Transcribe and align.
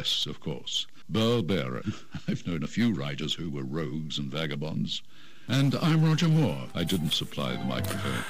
guests, 0.00 0.24
of 0.24 0.40
course. 0.40 0.86
Burl 1.10 1.42
Barer. 1.42 1.82
I've 2.28 2.46
known 2.46 2.62
a 2.62 2.66
few 2.66 2.94
writers 2.94 3.34
who 3.34 3.50
were 3.50 3.64
rogues 3.64 4.16
and 4.18 4.30
vagabonds. 4.30 5.02
And 5.46 5.74
I'm 5.74 6.02
Roger 6.02 6.28
Moore. 6.28 6.68
I 6.74 6.84
didn't 6.84 7.12
supply 7.12 7.52
the 7.52 7.64
microphone. 7.64 8.24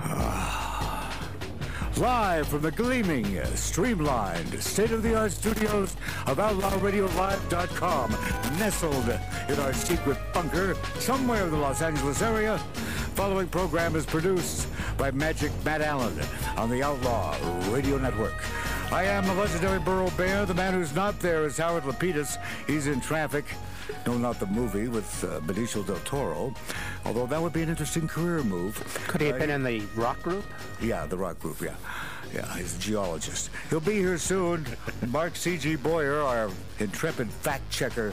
Ah. 0.00 1.28
Live 1.96 2.48
from 2.48 2.62
the 2.62 2.72
gleaming, 2.72 3.40
streamlined, 3.54 4.60
state-of-the-art 4.60 5.30
studios 5.30 5.94
of 6.26 6.38
OutlawRadioLive.com, 6.38 8.10
nestled 8.58 9.08
in 9.48 9.60
our 9.60 9.72
secret 9.72 10.18
bunker 10.34 10.76
somewhere 10.98 11.44
in 11.44 11.52
the 11.52 11.56
Los 11.56 11.82
Angeles 11.82 12.20
area. 12.20 12.58
Following 13.14 13.46
program 13.46 13.94
is 13.94 14.04
produced 14.04 14.66
by 14.98 15.12
Magic 15.12 15.52
Matt 15.64 15.82
Allen 15.82 16.18
on 16.56 16.68
the 16.68 16.82
Outlaw 16.82 17.36
Radio 17.72 17.96
Network. 17.96 18.42
I 18.92 19.04
am 19.04 19.26
the 19.26 19.34
legendary 19.34 19.78
Burl 19.80 20.10
Barer. 20.16 20.46
The 20.46 20.54
man 20.54 20.72
who's 20.74 20.94
not 20.94 21.18
there 21.20 21.44
is 21.44 21.58
Howard 21.58 21.82
Lapidus. 21.84 22.38
He's 22.66 22.86
in 22.86 23.00
traffic. 23.00 23.44
No, 24.06 24.16
not 24.16 24.38
the 24.40 24.46
movie 24.46 24.88
with 24.88 25.24
uh, 25.24 25.40
Benicio 25.40 25.84
del 25.86 25.98
Toro, 26.04 26.54
although 27.04 27.26
that 27.26 27.40
would 27.40 27.52
be 27.52 27.62
an 27.62 27.68
interesting 27.68 28.08
career 28.08 28.42
move. 28.42 28.74
Could 29.08 29.20
he 29.20 29.26
have 29.28 29.36
Uh, 29.36 29.40
been 29.40 29.50
in 29.50 29.62
the 29.64 29.80
rock 29.96 30.22
group? 30.22 30.44
yeah, 30.80 31.04
the 31.06 31.16
rock 31.16 31.38
group, 31.40 31.60
yeah. 31.60 31.74
Yeah, 32.34 32.52
he's 32.56 32.76
a 32.76 32.78
geologist. 32.80 33.50
He'll 33.70 33.80
be 33.80 33.94
here 33.94 34.18
soon. 34.18 34.66
Mark 35.08 35.36
C.G. 35.36 35.76
Boyer, 35.76 36.20
our 36.22 36.50
intrepid 36.80 37.28
fact 37.30 37.68
checker, 37.70 38.12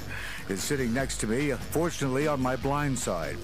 is 0.49 0.61
sitting 0.63 0.93
next 0.93 1.17
to 1.17 1.27
me, 1.27 1.51
fortunately 1.71 2.27
on 2.27 2.39
my 2.41 2.55
blind 2.55 2.97
side. 2.97 3.37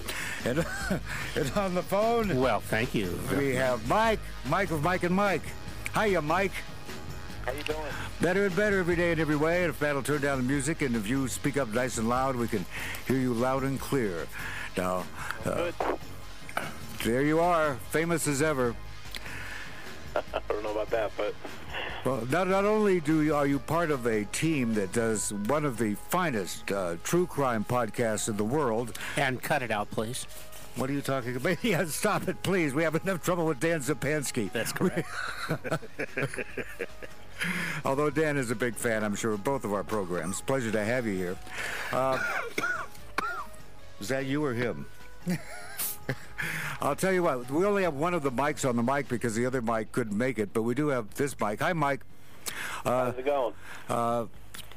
And, 0.44 0.64
and 1.36 1.50
on 1.56 1.74
the 1.74 1.82
phone, 1.82 2.38
Well, 2.38 2.60
thank 2.60 2.94
you. 2.94 3.18
we 3.36 3.54
have 3.56 3.86
Mike, 3.88 4.20
Mike 4.48 4.70
of 4.70 4.82
Mike 4.82 5.02
and 5.04 5.14
Mike. 5.14 5.42
Hiya, 5.94 6.22
Mike. 6.22 6.52
How 7.44 7.52
you 7.52 7.62
doing? 7.62 7.78
Better 8.20 8.46
and 8.46 8.56
better 8.56 8.78
every 8.80 8.96
day 8.96 9.12
in 9.12 9.20
every 9.20 9.36
way. 9.36 9.62
And 9.64 9.70
if 9.70 9.80
Matt 9.80 9.94
will 9.94 10.02
turn 10.02 10.20
down 10.20 10.38
the 10.38 10.44
music 10.44 10.82
and 10.82 10.94
if 10.94 11.08
you 11.08 11.26
speak 11.28 11.56
up 11.56 11.68
nice 11.68 11.98
and 11.98 12.08
loud, 12.08 12.36
we 12.36 12.48
can 12.48 12.64
hear 13.06 13.16
you 13.16 13.32
loud 13.32 13.62
and 13.62 13.80
clear. 13.80 14.26
Now, 14.76 15.04
uh, 15.44 15.54
Good. 15.54 15.74
there 17.04 17.22
you 17.22 17.40
are, 17.40 17.76
famous 17.90 18.26
as 18.26 18.42
ever. 18.42 18.74
I 20.16 20.22
don't 20.48 20.62
know 20.62 20.72
about 20.72 20.90
that, 20.90 21.12
but 21.16 21.34
Well, 22.04 22.26
not, 22.30 22.48
not 22.48 22.64
only 22.64 23.00
do 23.00 23.22
you, 23.22 23.34
are 23.34 23.46
you 23.46 23.58
part 23.58 23.90
of 23.90 24.06
a 24.06 24.24
team 24.26 24.74
that 24.74 24.92
does 24.92 25.32
one 25.32 25.64
of 25.64 25.78
the 25.78 25.94
finest 25.94 26.70
uh, 26.70 26.96
true 27.04 27.26
crime 27.26 27.64
podcasts 27.64 28.28
in 28.28 28.36
the 28.36 28.44
world. 28.44 28.98
And 29.16 29.42
cut 29.42 29.62
it 29.62 29.70
out, 29.70 29.90
please. 29.90 30.26
What 30.76 30.88
are 30.88 30.92
you 30.92 31.00
talking 31.02 31.36
about? 31.36 31.58
Yeah, 31.64 31.84
stop 31.86 32.28
it, 32.28 32.42
please. 32.42 32.74
We 32.74 32.82
have 32.84 32.94
enough 32.94 33.22
trouble 33.24 33.46
with 33.46 33.60
Dan 33.60 33.80
Zupansky. 33.80 34.52
That's 34.52 34.72
correct. 34.72 35.08
Although 37.84 38.10
Dan 38.10 38.36
is 38.36 38.50
a 38.50 38.54
big 38.54 38.74
fan, 38.74 39.04
I'm 39.04 39.14
sure, 39.14 39.32
of 39.32 39.44
both 39.44 39.64
of 39.64 39.72
our 39.72 39.84
programs. 39.84 40.40
Pleasure 40.40 40.70
to 40.72 40.84
have 40.84 41.06
you 41.06 41.16
here. 41.16 41.36
Uh, 41.92 42.18
is 44.00 44.08
that 44.08 44.26
you 44.26 44.44
or 44.44 44.54
him? 44.54 44.86
I'll 46.80 46.96
tell 46.96 47.12
you 47.12 47.22
what, 47.22 47.50
we 47.50 47.64
only 47.64 47.82
have 47.82 47.94
one 47.94 48.14
of 48.14 48.22
the 48.22 48.32
mics 48.32 48.66
on 48.68 48.76
the 48.76 48.82
mic 48.82 49.08
because 49.08 49.34
the 49.34 49.44
other 49.46 49.60
mic 49.60 49.92
couldn't 49.92 50.16
make 50.16 50.38
it, 50.38 50.52
but 50.52 50.62
we 50.62 50.74
do 50.74 50.88
have 50.88 51.14
this 51.14 51.38
mic. 51.38 51.60
Hi, 51.60 51.72
Mike. 51.72 52.00
how's 52.84 53.18
it 53.18 53.24
going? 53.24 53.54
Uh, 53.88 54.26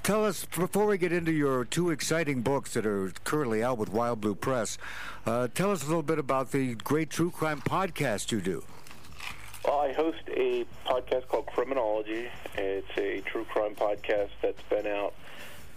tell 0.04 0.26
us, 0.26 0.46
before 0.46 0.86
we 0.86 0.98
get 0.98 1.14
into 1.14 1.32
your 1.32 1.64
two 1.64 1.92
exciting 1.92 2.42
books 2.42 2.74
that 2.74 2.86
are 2.86 3.12
currently 3.24 3.64
out 3.64 3.78
with 3.78 3.90
Wild 3.90 4.20
Blue 4.20 4.36
Press, 4.36 4.78
uh, 5.26 5.48
tell 5.54 5.72
us 5.72 5.84
a 5.84 5.88
little 5.88 6.04
bit 6.04 6.20
about 6.20 6.52
the 6.52 6.76
great 6.76 7.10
true 7.10 7.32
crime 7.32 7.62
podcast 7.62 8.32
you 8.32 8.42
do. 8.42 8.64
Well, 9.66 9.80
I 9.80 9.94
host 9.94 10.20
a 10.28 10.66
podcast 10.86 11.30
called 11.30 11.46
Criminology. 11.46 12.28
It's 12.58 12.98
a 12.98 13.22
true 13.22 13.46
crime 13.46 13.76
podcast 13.76 14.32
that's 14.42 14.62
been 14.64 14.86
out 14.86 15.14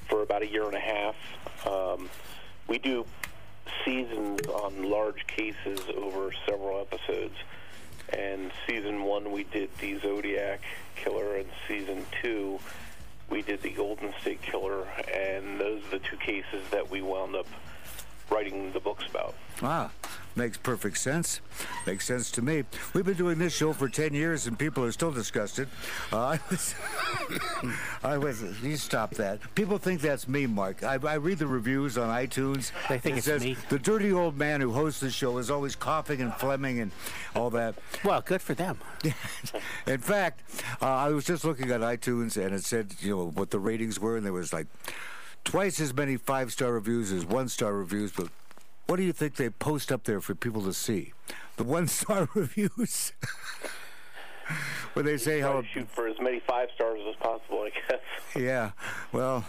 for 0.09 0.23
about 0.23 0.43
a 0.43 0.49
year 0.49 0.65
and 0.65 0.75
a 0.75 0.81
half. 0.81 1.15
Um, 1.65 2.11
we 2.67 2.79
do 2.79 3.07
seasons 3.85 4.41
on 4.49 4.91
large 4.91 5.25
cases 5.29 5.79
over 5.97 6.33
several 6.49 6.81
episodes. 6.81 7.37
And 8.13 8.51
season 8.67 9.05
one, 9.05 9.31
we 9.31 9.45
did 9.45 9.71
the 9.79 10.01
Zodiac 10.01 10.63
Killer, 10.97 11.37
and 11.37 11.49
season 11.69 12.05
two, 12.21 12.59
we 13.31 13.43
did 13.43 13.63
the 13.63 13.71
Golden 13.71 14.13
State 14.21 14.43
Killer. 14.43 14.85
And 15.15 15.61
those 15.61 15.85
are 15.87 15.91
the 15.91 15.99
two 16.01 16.17
cases 16.17 16.69
that 16.73 16.91
we 16.91 17.03
wound 17.03 17.37
up 17.37 17.47
writing 18.31 18.73
the 18.73 18.81
books 18.81 19.05
about. 19.09 19.35
Ah, 19.63 19.91
makes 20.35 20.59
perfect 20.59 20.99
sense. 20.99 21.41
Makes 21.87 22.05
sense 22.07 22.31
to 22.33 22.43
me. 22.43 22.65
We've 22.93 23.05
been 23.07 23.17
doing 23.17 23.39
this 23.39 23.55
show 23.57 23.73
for 23.73 23.89
10 23.89 24.13
years 24.13 24.47
and 24.47 24.59
people 24.59 24.85
are 24.85 24.93
still 24.93 25.11
disgusted. 25.13 25.69
Uh, 26.13 26.17
I 26.37 26.41
was. 26.51 26.75
I 28.05 28.19
was. 28.19 28.43
You 28.63 28.77
stop 28.77 29.13
that. 29.15 29.39
People 29.55 29.79
think 29.79 30.03
that's 30.03 30.29
me, 30.29 30.47
Mark. 30.47 30.83
I, 30.83 30.99
I 31.07 31.15
read 31.15 31.39
the 31.39 31.47
reviews 31.47 31.97
on 31.97 32.09
iTunes. 32.11 32.71
They 32.89 32.99
think 32.99 33.15
It 33.15 33.19
it's 33.19 33.27
says, 33.27 33.43
me. 33.45 33.57
The 33.71 33.79
dirty 33.79 34.13
old 34.13 34.37
man 34.37 34.61
who 34.61 34.73
hosts 34.73 35.01
the 35.01 35.11
show 35.11 35.39
is 35.39 35.51
always 35.51 35.75
coughing 35.75 36.21
and 36.21 36.33
phlegming 36.33 36.83
and 36.83 36.91
all 37.35 37.49
that. 37.51 37.77
Well, 38.05 38.21
good 38.21 38.43
for 38.43 38.53
them. 38.55 38.79
In 39.87 39.99
fact, 39.99 40.43
uh, 40.83 40.87
I 40.87 41.09
was 41.11 41.25
just 41.25 41.45
looking 41.47 41.71
at 41.71 41.81
iTunes 41.81 42.37
and 42.37 42.55
it 42.55 42.65
said, 42.65 42.95
you 43.01 43.17
know, 43.17 43.27
what 43.31 43.51
the 43.51 43.59
ratings 43.59 43.99
were, 43.99 44.17
and 44.19 44.27
there 44.27 44.33
was 44.35 44.53
like 44.53 44.67
twice 45.47 45.81
as 45.81 45.95
many 45.95 46.17
five 46.17 46.53
star 46.53 46.73
reviews 46.73 47.13
as 47.13 47.25
one 47.25 47.49
star 47.49 47.73
reviews. 47.73 48.13
But 48.13 48.29
what 48.87 48.97
do 48.97 49.05
you 49.05 49.13
think 49.13 49.37
they 49.37 49.49
post 49.49 49.91
up 49.91 50.05
there 50.05 50.21
for 50.21 50.35
people 50.35 50.63
to 50.65 50.75
see? 50.75 51.15
The 51.57 51.65
one 51.65 51.87
star 51.87 52.29
reviews. 52.35 53.13
Where 54.93 55.03
they 55.03 55.17
say 55.17 55.41
how, 55.41 55.61
to 55.61 55.67
shoot 55.67 55.89
for 55.89 56.07
as 56.07 56.17
many 56.21 56.41
five 56.41 56.69
stars 56.75 57.01
as 57.09 57.17
possible, 57.17 57.63
I 57.63 57.71
guess. 57.71 58.01
yeah, 58.37 58.71
well, 59.13 59.45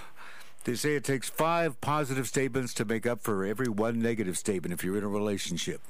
they 0.63 0.75
say 0.75 0.95
it 0.95 1.03
takes 1.03 1.29
five 1.29 1.79
positive 1.81 2.27
statements 2.27 2.73
to 2.75 2.85
make 2.85 3.05
up 3.05 3.21
for 3.21 3.45
every 3.45 3.69
one 3.69 3.99
negative 3.99 4.37
statement 4.37 4.73
if 4.73 4.83
you're 4.83 4.97
in 4.97 5.03
a 5.03 5.09
relationship. 5.09 5.81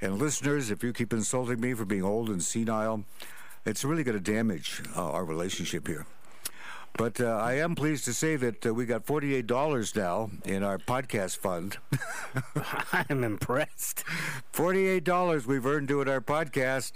And 0.00 0.18
listeners, 0.18 0.70
if 0.70 0.82
you 0.82 0.92
keep 0.92 1.12
insulting 1.12 1.60
me 1.60 1.74
for 1.74 1.84
being 1.84 2.02
old 2.02 2.28
and 2.28 2.42
senile, 2.42 3.04
it's 3.64 3.84
really 3.84 4.04
going 4.04 4.20
to 4.20 4.32
damage 4.32 4.82
uh, 4.96 5.10
our 5.10 5.24
relationship 5.24 5.86
here. 5.86 6.06
But 6.94 7.18
uh, 7.20 7.28
I 7.28 7.54
am 7.54 7.74
pleased 7.74 8.04
to 8.06 8.12
say 8.12 8.36
that 8.36 8.66
uh, 8.66 8.74
we 8.74 8.84
got 8.84 9.06
$48 9.06 9.96
now 9.96 10.30
in 10.44 10.62
our 10.62 10.76
podcast 10.76 11.38
fund. 11.38 11.78
I'm 12.92 13.24
impressed. 13.24 14.04
$48 14.52 15.46
we've 15.46 15.64
earned 15.64 15.88
doing 15.88 16.08
our 16.08 16.20
podcast 16.20 16.92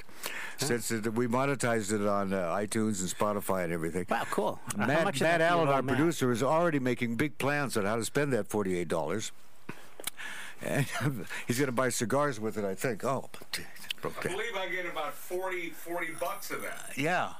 since 0.58 0.90
it, 0.90 1.14
we 1.14 1.26
monetized 1.26 1.92
it 1.98 2.06
on 2.06 2.34
uh, 2.34 2.50
iTunes 2.54 3.00
and 3.00 3.08
Spotify 3.08 3.64
and 3.64 3.72
everything. 3.72 4.04
Wow, 4.10 4.24
cool. 4.30 4.60
How 4.76 4.86
Matt, 4.86 5.04
much 5.04 5.20
Matt 5.22 5.38
that 5.40 5.48
do 5.48 5.54
you 5.54 5.60
Allen, 5.60 5.68
our 5.68 5.80
Matt? 5.82 5.96
producer, 5.96 6.30
is 6.32 6.42
already 6.42 6.78
making 6.80 7.16
big 7.16 7.38
plans 7.38 7.76
on 7.76 7.86
how 7.86 7.96
to 7.96 8.04
spend 8.04 8.30
that 8.34 8.46
forty-eight 8.48 8.88
dollars. 8.88 9.32
And 10.60 10.86
he's 11.46 11.58
going 11.58 11.66
to 11.66 11.72
buy 11.72 11.88
cigars 11.88 12.38
with 12.38 12.58
it, 12.58 12.64
I 12.64 12.74
think. 12.74 13.04
Oh, 13.04 13.30
I 14.04 14.10
believe 14.28 14.54
I 14.56 14.68
get 14.68 14.86
about 14.86 15.14
40, 15.14 15.70
40 15.70 16.06
bucks 16.20 16.50
of 16.50 16.60
that. 16.62 16.92
yeah, 16.96 17.34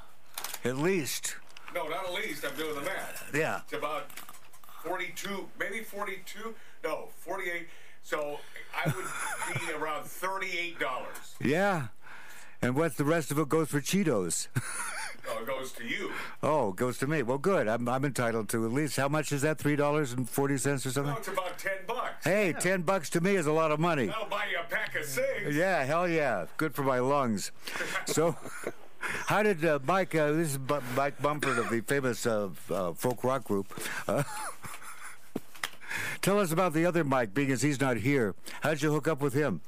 at 0.65 0.78
least. 0.78 1.36
No, 1.74 1.88
not 1.88 2.06
at 2.06 2.12
least. 2.14 2.44
I'm 2.44 2.56
doing 2.56 2.74
the 2.74 2.80
math. 2.82 3.30
Yeah, 3.34 3.60
It's 3.64 3.72
about 3.72 4.06
42, 4.84 5.48
maybe 5.58 5.80
42. 5.80 6.54
No, 6.84 7.08
48. 7.18 7.66
So 8.02 8.38
I 8.76 8.86
would 8.90 9.64
be 9.66 9.72
around 9.82 10.04
$38. 10.04 10.74
yeah. 11.40 11.88
And 12.62 12.76
what's 12.76 12.96
the 12.96 13.04
rest 13.04 13.30
of 13.30 13.38
it 13.38 13.48
goes 13.48 13.68
for 13.68 13.80
Cheetos. 13.80 14.48
Oh, 15.26 15.40
it 15.40 15.46
goes 15.46 15.72
to 15.72 15.84
you. 15.86 16.12
oh, 16.42 16.68
it 16.68 16.76
goes 16.76 16.98
to 16.98 17.06
me. 17.06 17.22
Well, 17.22 17.38
good. 17.38 17.66
I'm, 17.66 17.88
I'm 17.88 18.04
entitled 18.04 18.50
to 18.50 18.66
at 18.66 18.72
least 18.72 18.98
how 18.98 19.08
much 19.08 19.32
is 19.32 19.41
that? 19.41 19.56
Three 19.56 19.74
dollars 19.74 20.12
and 20.12 20.28
forty 20.28 20.58
cents 20.58 20.84
or 20.84 20.91
something. 20.91 21.14
No, 21.14 21.18
it's 21.18 21.28
about 21.28 21.56
10 21.56 21.72
bucks. 21.86 22.24
Hey, 22.26 22.52
ten 22.60 22.82
bucks 22.82 23.08
to 23.08 23.22
me 23.22 23.34
is 23.36 23.46
a 23.46 23.52
lot 23.52 23.72
of 23.72 23.80
money. 23.80 24.04
That'll 24.08 24.26
buy 24.26 24.44
you 24.50 24.58
a 24.60 24.64
pack 24.70 24.94
of 24.96 25.06
cigs. 25.06 25.56
Yeah, 25.56 25.82
hell 25.84 26.06
yeah. 26.06 26.44
Good 26.58 26.74
for 26.74 26.82
my 26.82 26.98
lungs. 26.98 27.52
So, 28.04 28.36
how 29.26 29.42
did 29.42 29.65
uh, 29.65 29.78
Mike, 29.87 30.15
uh, 30.15 30.32
this 30.32 30.53
is 30.53 30.59
Bu- 30.59 30.81
Mike 30.97 31.19
Bumpert 31.20 31.59
of 31.59 31.70
the 31.70 31.81
famous 31.81 32.26
uh, 32.26 32.48
uh, 32.70 32.92
folk 32.92 33.25
rock 33.25 33.44
group, 33.44 33.66
uh, 34.09 34.22
tell 36.22 36.39
us 36.39 36.53
about 36.53 36.72
the 36.72 36.86
other 36.86 37.04
Mike, 37.04 37.36
as 37.39 37.62
he's 37.62 37.80
not 37.80 37.97
here. 37.97 38.34
How 38.62 38.71
did 38.71 38.83
you 38.83 38.92
hook 38.92 39.09
up 39.09 39.21
with 39.21 39.34
him? 39.34 39.60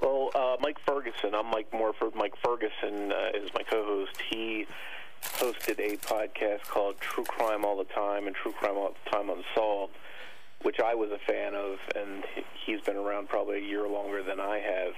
Well, 0.00 0.30
uh, 0.34 0.56
Mike 0.60 0.78
Ferguson. 0.86 1.34
I'm 1.34 1.46
Mike 1.46 1.72
Morford. 1.72 2.14
Mike 2.14 2.34
Ferguson 2.44 3.12
is 3.34 3.50
my 3.54 3.62
co-host. 3.62 4.20
He 4.30 4.66
hosted 5.22 5.78
a 5.80 5.96
podcast 5.96 6.62
called 6.62 7.00
True 7.00 7.24
Crime 7.24 7.64
All 7.64 7.76
the 7.76 7.84
Time 7.84 8.26
and 8.26 8.36
True 8.36 8.52
Crime 8.52 8.76
All 8.76 8.94
the 9.04 9.10
Time 9.10 9.30
Unsolved, 9.30 9.94
which 10.62 10.80
I 10.80 10.94
was 10.94 11.10
a 11.10 11.18
fan 11.18 11.54
of, 11.54 11.78
and 11.96 12.24
he's 12.64 12.80
been 12.82 12.96
around 12.96 13.28
probably 13.28 13.58
a 13.58 13.66
year 13.66 13.88
longer 13.88 14.22
than 14.22 14.40
I 14.40 14.58
have. 14.58 14.94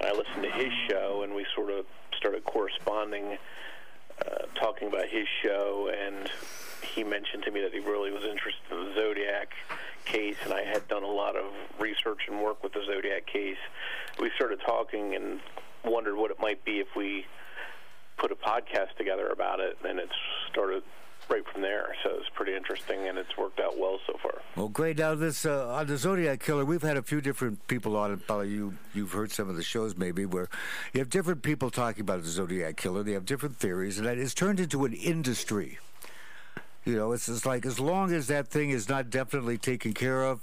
And 0.00 0.06
I 0.06 0.12
listened 0.12 0.42
to 0.42 0.50
his 0.50 0.72
show, 0.88 1.22
and 1.22 1.34
we 1.34 1.46
sort 1.54 1.70
of 1.70 1.86
started 2.16 2.44
corresponding, 2.44 3.38
uh, 4.20 4.46
talking 4.54 4.88
about 4.88 5.08
his 5.08 5.26
show, 5.42 5.90
and 5.92 6.30
he 6.82 7.04
mentioned 7.04 7.42
to 7.44 7.50
me 7.50 7.60
that 7.60 7.72
he 7.72 7.80
really 7.80 8.10
was 8.10 8.24
interested 8.24 8.62
in 8.70 8.86
the 8.86 8.94
Zodiac 8.94 9.52
case, 10.04 10.36
and 10.44 10.52
I 10.52 10.62
had 10.62 10.86
done 10.88 11.02
a 11.02 11.10
lot 11.10 11.36
of 11.36 11.44
research 11.78 12.20
and 12.28 12.42
work 12.42 12.62
with 12.62 12.72
the 12.72 12.84
Zodiac 12.86 13.26
case. 13.26 13.58
We 14.20 14.30
started 14.36 14.60
talking 14.64 15.14
and 15.14 15.40
wondered 15.84 16.16
what 16.16 16.30
it 16.30 16.40
might 16.40 16.64
be 16.64 16.80
if 16.80 16.88
we 16.96 17.26
put 18.16 18.32
a 18.32 18.36
podcast 18.36 18.96
together 18.96 19.28
about 19.28 19.60
it, 19.60 19.76
and 19.86 19.98
it 19.98 20.08
started 20.50 20.82
right 21.28 21.44
from 21.52 21.62
there. 21.62 21.94
So 22.02 22.10
it's 22.18 22.28
pretty 22.34 22.54
interesting, 22.54 23.08
and 23.08 23.18
it's 23.18 23.36
worked 23.36 23.60
out 23.60 23.78
well 23.78 23.98
so 24.06 24.16
far. 24.22 24.40
Well, 24.54 24.68
great. 24.68 24.98
Now, 24.98 25.14
this 25.14 25.44
uh, 25.44 25.68
on 25.68 25.86
the 25.86 25.96
Zodiac 25.96 26.40
Killer, 26.40 26.64
we've 26.64 26.82
had 26.82 26.96
a 26.96 27.02
few 27.02 27.20
different 27.20 27.66
people 27.66 27.96
on 27.96 28.12
it. 28.12 28.26
Probably 28.26 28.50
you 28.50 28.74
you've 28.94 29.12
heard 29.12 29.32
some 29.32 29.48
of 29.48 29.56
the 29.56 29.62
shows 29.62 29.96
maybe 29.96 30.24
where 30.26 30.48
you 30.92 31.00
have 31.00 31.10
different 31.10 31.42
people 31.42 31.70
talking 31.70 32.02
about 32.02 32.22
the 32.22 32.28
Zodiac 32.28 32.76
Killer. 32.76 33.02
They 33.02 33.12
have 33.12 33.24
different 33.24 33.56
theories, 33.56 33.98
and 33.98 34.06
it's 34.06 34.34
turned 34.34 34.60
into 34.60 34.84
an 34.84 34.92
industry. 34.92 35.78
You 36.84 36.94
know, 36.94 37.12
it's, 37.12 37.28
it's 37.28 37.44
like 37.44 37.66
as 37.66 37.80
long 37.80 38.12
as 38.12 38.28
that 38.28 38.46
thing 38.46 38.70
is 38.70 38.88
not 38.88 39.10
definitely 39.10 39.58
taken 39.58 39.92
care 39.92 40.24
of, 40.24 40.40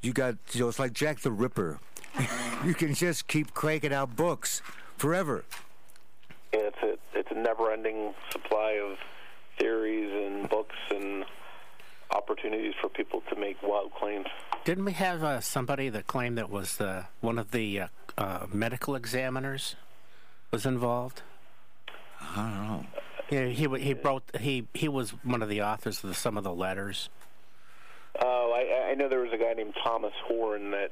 you 0.00 0.12
got 0.12 0.36
you 0.52 0.60
know 0.60 0.68
it's 0.68 0.78
like 0.78 0.92
Jack 0.92 1.20
the 1.20 1.32
Ripper. 1.32 1.80
you 2.64 2.74
can 2.74 2.94
just 2.94 3.26
keep 3.28 3.54
cranking 3.54 3.92
out 3.92 4.16
books 4.16 4.62
forever. 4.96 5.44
Yeah, 6.52 6.60
it's 6.60 6.78
a 6.82 7.18
it's 7.18 7.30
a 7.30 7.34
never-ending 7.34 8.14
supply 8.30 8.80
of 8.82 8.96
theories 9.60 10.10
and 10.10 10.48
books 10.48 10.76
and 10.90 11.24
opportunities 12.16 12.74
for 12.80 12.88
people 12.88 13.22
to 13.30 13.36
make 13.36 13.56
wild 13.62 13.92
claims. 13.92 14.26
Didn't 14.64 14.84
we 14.84 14.92
have 14.92 15.22
uh, 15.22 15.40
somebody 15.40 15.88
that 15.90 16.06
claimed 16.06 16.38
that 16.38 16.50
was 16.50 16.76
the 16.76 17.06
one 17.20 17.38
of 17.38 17.50
the 17.52 17.80
uh, 17.80 17.86
uh, 18.18 18.46
medical 18.52 18.94
examiners 18.96 19.76
was 20.50 20.66
involved? 20.66 21.22
I 22.20 22.36
don't 22.36 22.66
know. 22.66 22.86
Yeah, 23.30 23.46
he 23.46 23.68
he 23.78 23.94
wrote 23.94 24.24
he 24.40 24.66
he 24.74 24.88
was 24.88 25.10
one 25.22 25.42
of 25.42 25.48
the 25.48 25.62
authors 25.62 26.02
of 26.02 26.10
the, 26.10 26.14
some 26.14 26.36
of 26.36 26.44
the 26.44 26.52
letters. 26.52 27.08
Oh, 28.20 28.52
I, 28.52 28.90
I 28.90 28.94
know 28.94 29.08
there 29.08 29.20
was 29.20 29.32
a 29.32 29.38
guy 29.38 29.52
named 29.52 29.74
Thomas 29.84 30.12
Horan 30.24 30.72
that 30.72 30.90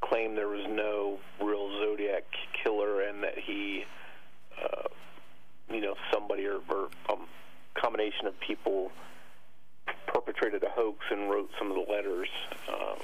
claimed 0.00 0.38
there 0.38 0.48
was 0.48 0.64
no 0.68 1.18
real 1.42 1.68
Zodiac 1.80 2.24
killer 2.62 3.02
and 3.02 3.22
that 3.24 3.36
he, 3.36 3.84
uh, 4.62 4.88
you 5.68 5.80
know, 5.80 5.96
somebody 6.12 6.46
or, 6.46 6.60
or 6.68 6.88
a 7.08 7.16
combination 7.80 8.26
of 8.26 8.38
people 8.40 8.90
perpetrated 10.06 10.62
a 10.64 10.70
hoax 10.70 10.98
and 11.10 11.30
wrote 11.30 11.50
some 11.58 11.70
of 11.70 11.76
the 11.76 11.92
letters. 11.92 12.28
Um, 12.68 12.98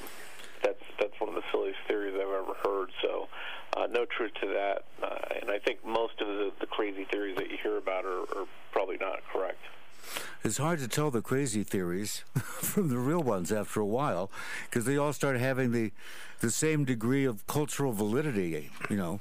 that's 0.62 0.82
that's 1.00 1.14
one 1.18 1.28
of 1.28 1.34
the 1.34 1.42
silliest 1.50 1.78
theories 1.88 2.14
I've 2.14 2.28
ever 2.28 2.54
heard. 2.64 2.90
So, 3.02 3.28
uh, 3.76 3.86
no 3.90 4.04
truth 4.04 4.32
to 4.40 4.46
that. 4.48 4.84
Uh, 5.02 5.40
and 5.40 5.50
I 5.50 5.58
think 5.58 5.84
most 5.84 6.20
of 6.20 6.26
the, 6.26 6.52
the 6.60 6.66
crazy 6.66 7.04
theories 7.10 7.36
that 7.36 7.50
you 7.50 7.58
hear 7.62 7.76
about 7.76 8.04
are, 8.04 8.22
are 8.38 8.46
probably 8.72 8.96
not 8.98 9.20
correct. 9.32 9.58
It's 10.44 10.58
hard 10.58 10.80
to 10.80 10.88
tell 10.88 11.10
the 11.10 11.22
crazy 11.22 11.62
theories 11.62 12.24
from 12.34 12.88
the 12.88 12.98
real 12.98 13.22
ones 13.22 13.52
after 13.52 13.80
a 13.80 13.86
while 13.86 14.30
because 14.64 14.84
they 14.84 14.96
all 14.96 15.12
start 15.12 15.38
having 15.38 15.72
the 15.72 15.92
the 16.40 16.50
same 16.50 16.84
degree 16.84 17.24
of 17.24 17.46
cultural 17.46 17.92
validity. 17.92 18.70
You 18.90 18.96
know, 18.96 19.20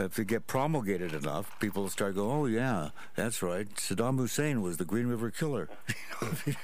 if 0.00 0.14
they 0.14 0.24
get 0.24 0.46
promulgated 0.46 1.14
enough, 1.14 1.58
people 1.60 1.88
start 1.88 2.14
going, 2.14 2.30
"Oh 2.30 2.46
yeah, 2.46 2.90
that's 3.14 3.42
right. 3.42 3.68
Saddam 3.76 4.18
Hussein 4.18 4.62
was 4.62 4.76
the 4.76 4.84
Green 4.84 5.06
River 5.06 5.30
Killer." 5.30 5.68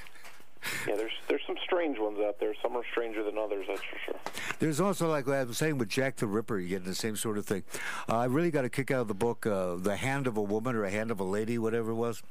Yeah, 0.87 0.95
there's 0.95 1.13
there's 1.27 1.41
some 1.47 1.55
strange 1.63 1.97
ones 1.97 2.19
out 2.19 2.39
there. 2.39 2.53
Some 2.61 2.75
are 2.75 2.83
stranger 2.91 3.23
than 3.23 3.37
others, 3.37 3.65
that's 3.67 3.81
for 3.81 3.97
sure. 4.05 4.19
There's 4.59 4.81
also, 4.81 5.09
like 5.09 5.27
I 5.27 5.43
was 5.43 5.57
saying 5.57 5.77
with 5.77 5.89
Jack 5.89 6.17
the 6.17 6.27
Ripper, 6.27 6.59
you 6.59 6.67
get 6.67 6.83
the 6.83 6.95
same 6.95 7.15
sort 7.15 7.37
of 7.37 7.45
thing. 7.45 7.63
Uh, 8.09 8.17
I 8.17 8.25
really 8.25 8.51
got 8.51 8.65
a 8.65 8.69
kick 8.69 8.91
out 8.91 9.01
of 9.01 9.07
the 9.07 9.13
book, 9.13 9.45
uh, 9.45 9.75
The 9.75 9.95
Hand 9.95 10.27
of 10.27 10.35
a 10.35 10.41
Woman 10.41 10.75
or 10.75 10.83
A 10.83 10.89
Hand 10.91 11.11
of 11.11 11.19
a 11.19 11.23
Lady, 11.23 11.57
whatever 11.57 11.91
it 11.91 11.95
was. 11.95 12.21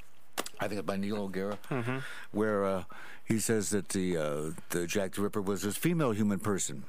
I 0.61 0.69
think 0.69 0.81
it's 0.81 0.87
by 0.87 0.97
Neil 0.97 1.17
O'Gara, 1.17 1.59
where 2.33 2.65
uh, 2.65 2.85
he 3.25 3.39
says 3.39 3.71
that 3.71 3.91
the, 3.91 4.17
uh, 4.17 4.43
the 4.71 4.87
Jack 4.87 5.13
the 5.13 5.23
Ripper 5.23 5.41
was 5.41 5.63
this 5.63 5.77
female 5.77 6.11
human 6.13 6.39
person. 6.39 6.85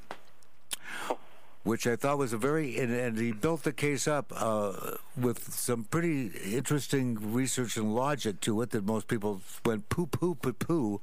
Which 1.67 1.85
I 1.85 1.97
thought 1.97 2.17
was 2.17 2.31
a 2.31 2.37
very, 2.37 2.79
and, 2.79 2.93
and 2.93 3.17
he 3.17 3.33
built 3.33 3.63
the 3.63 3.73
case 3.73 4.07
up 4.07 4.31
uh, 4.33 4.71
with 5.17 5.53
some 5.53 5.83
pretty 5.83 6.27
interesting 6.45 7.33
research 7.33 7.75
and 7.75 7.93
logic 7.93 8.39
to 8.41 8.61
it 8.61 8.69
that 8.69 8.85
most 8.85 9.09
people 9.09 9.41
went 9.65 9.89
poo 9.89 10.07
poo 10.07 10.35
poo 10.35 10.53
poo. 10.53 11.01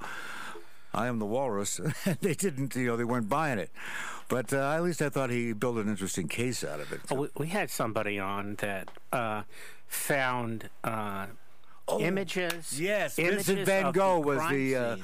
I 0.95 1.07
am 1.09 1.19
the 1.19 1.27
walrus. 1.27 1.81
they 2.23 2.33
didn't, 2.33 2.75
you 2.77 2.87
know, 2.87 2.97
they 2.97 3.05
weren't 3.05 3.29
buying 3.29 3.59
it. 3.59 3.71
But 4.29 4.55
uh, 4.55 4.71
at 4.71 4.83
least 4.83 5.03
I 5.03 5.11
thought 5.11 5.29
he 5.29 5.53
built 5.53 5.77
an 5.77 5.89
interesting 5.89 6.29
case 6.29 6.65
out 6.65 6.81
of 6.81 6.93
it. 6.93 7.01
Oh, 7.11 7.17
we, 7.17 7.29
we 7.37 7.47
had 7.49 7.69
somebody 7.69 8.19
on 8.19 8.55
that 8.61 8.89
uh, 9.13 9.43
found 9.87 10.71
uh, 10.83 11.27
images. 11.99 12.81
Yes, 12.81 13.19
images 13.19 13.47
Vincent 13.47 13.67
Van 13.67 13.93
Gogh 13.93 14.21
was 14.21 14.41
the 14.51 14.77
uh. 14.77 14.97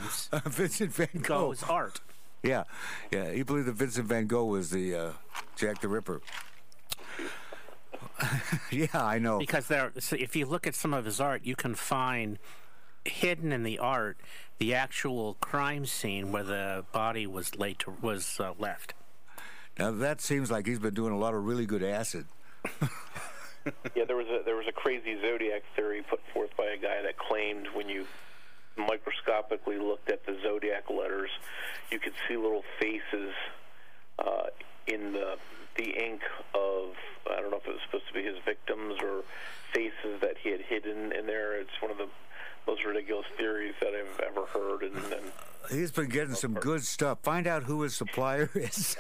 Vincent 0.47 0.95
Van 0.95 1.21
Gogh's 1.21 1.63
art. 1.65 2.01
Yeah, 2.43 2.65
yeah. 3.11 3.31
He 3.31 3.43
believed 3.43 3.69
that 3.69 3.75
Vincent 3.75 4.07
Van 4.07 4.27
Gogh 4.27 4.47
was 4.47 4.71
the 4.71 4.95
uh, 4.95 5.13
Jack 5.57 5.81
the 5.81 5.89
Ripper. 5.89 6.21
yeah, 8.71 8.87
I 8.95 9.19
know. 9.19 9.39
Because 9.39 9.67
there, 9.67 9.93
so 9.99 10.17
if 10.17 10.35
you 10.37 10.47
look 10.47 10.67
at 10.67 10.75
some 10.75 10.95
of 10.95 11.05
his 11.05 11.21
art, 11.21 11.43
you 11.45 11.57
can 11.57 11.75
find 11.75 12.39
hidden 13.05 13.53
in 13.53 13.63
the 13.63 13.79
art 13.79 14.19
the 14.59 14.75
actual 14.75 15.35
crime 15.41 15.87
scene 15.87 16.33
where 16.33 16.43
the 16.43 16.85
body 16.93 17.27
was 17.27 17.57
laid 17.57 17.79
to, 17.81 17.95
was 18.03 18.39
uh, 18.39 18.53
left. 18.59 18.95
Now 19.79 19.91
that 19.91 20.21
seems 20.21 20.51
like 20.51 20.67
he's 20.67 20.79
been 20.79 20.95
doing 20.95 21.13
a 21.13 21.19
lot 21.19 21.35
of 21.35 21.45
really 21.45 21.67
good 21.67 21.83
acid. 21.83 22.27
Yeah, 23.95 24.05
there 24.07 24.17
was 24.17 24.27
a 24.29 24.43
there 24.45 24.57
was 24.57 24.67
a 24.67 24.73
crazy 24.73 25.21
zodiac 25.21 25.63
theory 25.77 26.03
put 26.09 26.21
forth 26.33 26.49
by 26.57 26.65
a 26.65 26.79
guy 26.79 27.03
that 27.03 27.19
claimed 27.19 27.69
when 27.75 27.89
you 27.89 28.07
microscopically 28.81 29.79
looked 29.79 30.11
at 30.11 30.25
the 30.27 30.37
zodiac 30.43 30.91
letters, 30.91 31.31
you 31.91 31.99
could 31.99 32.15
see 32.29 32.37
little 32.37 32.65
faces 32.81 33.35
uh, 34.19 34.47
in 34.87 35.13
the 35.13 35.37
the 35.77 35.91
ink 35.91 36.21
of 36.55 36.95
I 37.31 37.41
don't 37.41 37.51
know 37.51 37.59
if 37.59 37.67
it 37.67 37.73
was 37.73 37.81
supposed 37.87 38.09
to 38.09 38.15
be 38.15 38.23
his 38.23 38.37
victims 38.45 39.01
or 39.03 39.23
faces 39.73 40.21
that 40.21 40.35
he 40.43 40.51
had 40.51 40.61
hidden 40.61 41.13
in 41.13 41.27
there. 41.27 41.61
It's 41.61 41.71
one 41.81 41.91
of 41.91 41.99
the 41.99 42.09
most 42.67 42.85
ridiculous 42.85 43.27
theories 43.37 43.75
that 43.81 43.95
I've 43.95 44.21
ever 44.21 44.47
heard, 44.47 44.83
and, 44.83 44.97
and 44.97 45.33
He's 45.71 45.93
been 45.93 46.09
getting 46.09 46.35
some 46.35 46.55
good 46.55 46.85
stuff. 46.85 47.19
Find 47.23 47.47
out 47.47 47.65
who 47.65 47.83
his 47.83 47.95
supplier 47.95 48.51
is. 48.55 48.97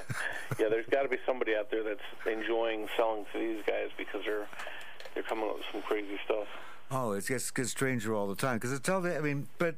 yeah, 0.58 0.68
there's 0.68 0.86
got 0.86 1.02
to 1.02 1.08
be 1.08 1.16
somebody 1.26 1.54
out 1.56 1.70
there 1.70 1.82
that's 1.82 2.00
enjoying 2.26 2.88
selling 2.96 3.24
to 3.32 3.38
these 3.38 3.62
guys 3.66 3.88
because 3.96 4.22
they're 4.24 4.46
they're 5.14 5.24
coming 5.24 5.48
up 5.48 5.56
with 5.56 5.66
some 5.72 5.82
crazy 5.82 6.18
stuff. 6.24 6.46
Oh, 6.90 7.12
it 7.12 7.26
gets 7.26 7.50
gets 7.50 7.70
stranger 7.70 8.14
all 8.14 8.26
the 8.26 8.34
time 8.34 8.56
because 8.56 8.72
it's 8.72 8.88
all. 8.88 9.06
I 9.06 9.20
mean, 9.20 9.48
but 9.58 9.76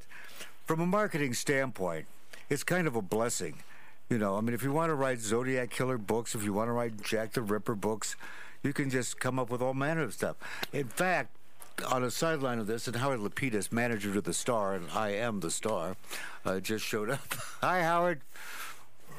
from 0.67 0.81
a 0.81 0.87
marketing 0.87 1.35
standpoint, 1.35 2.06
it's 2.49 2.64
kind 2.64 2.87
of 2.87 2.97
a 2.97 3.03
blessing. 3.03 3.62
You 4.09 4.19
know, 4.19 4.37
I 4.37 4.41
mean, 4.41 4.55
if 4.55 4.62
you 4.62 4.73
want 4.73 4.91
to 4.91 4.94
write 4.94 5.20
Zodiac 5.20 5.70
Killer 5.70 5.99
books, 5.99 6.35
if 6.35 6.44
you 6.44 6.53
want 6.53 6.69
to 6.69 6.73
write 6.73 7.03
Jack 7.03 7.32
the 7.32 7.43
Ripper 7.43 7.75
books, 7.75 8.17
you 8.62 8.73
can 8.73 8.91
just 8.91 9.19
come 9.19 9.38
up 9.38 9.49
with 9.50 9.62
all 9.62 9.75
manner 9.75 10.03
of 10.03 10.12
stuff. 10.12 10.37
In 10.73 10.88
fact, 10.88 11.31
on 11.91 12.05
a 12.05 12.11
sideline 12.11 12.59
of 12.59 12.67
this, 12.67 12.87
and 12.87 12.97
Howard 12.97 13.20
Lapidus, 13.20 13.73
manager 13.73 14.12
to 14.12 14.20
the 14.20 14.35
Star, 14.35 14.75
and 14.75 14.91
I 14.94 15.11
am 15.11 15.41
the 15.41 15.50
Star, 15.50 15.97
uh, 16.44 16.61
just 16.61 16.85
showed 16.85 17.11
up. 17.11 17.35
Hi, 17.61 17.82
Howard. 17.82 18.20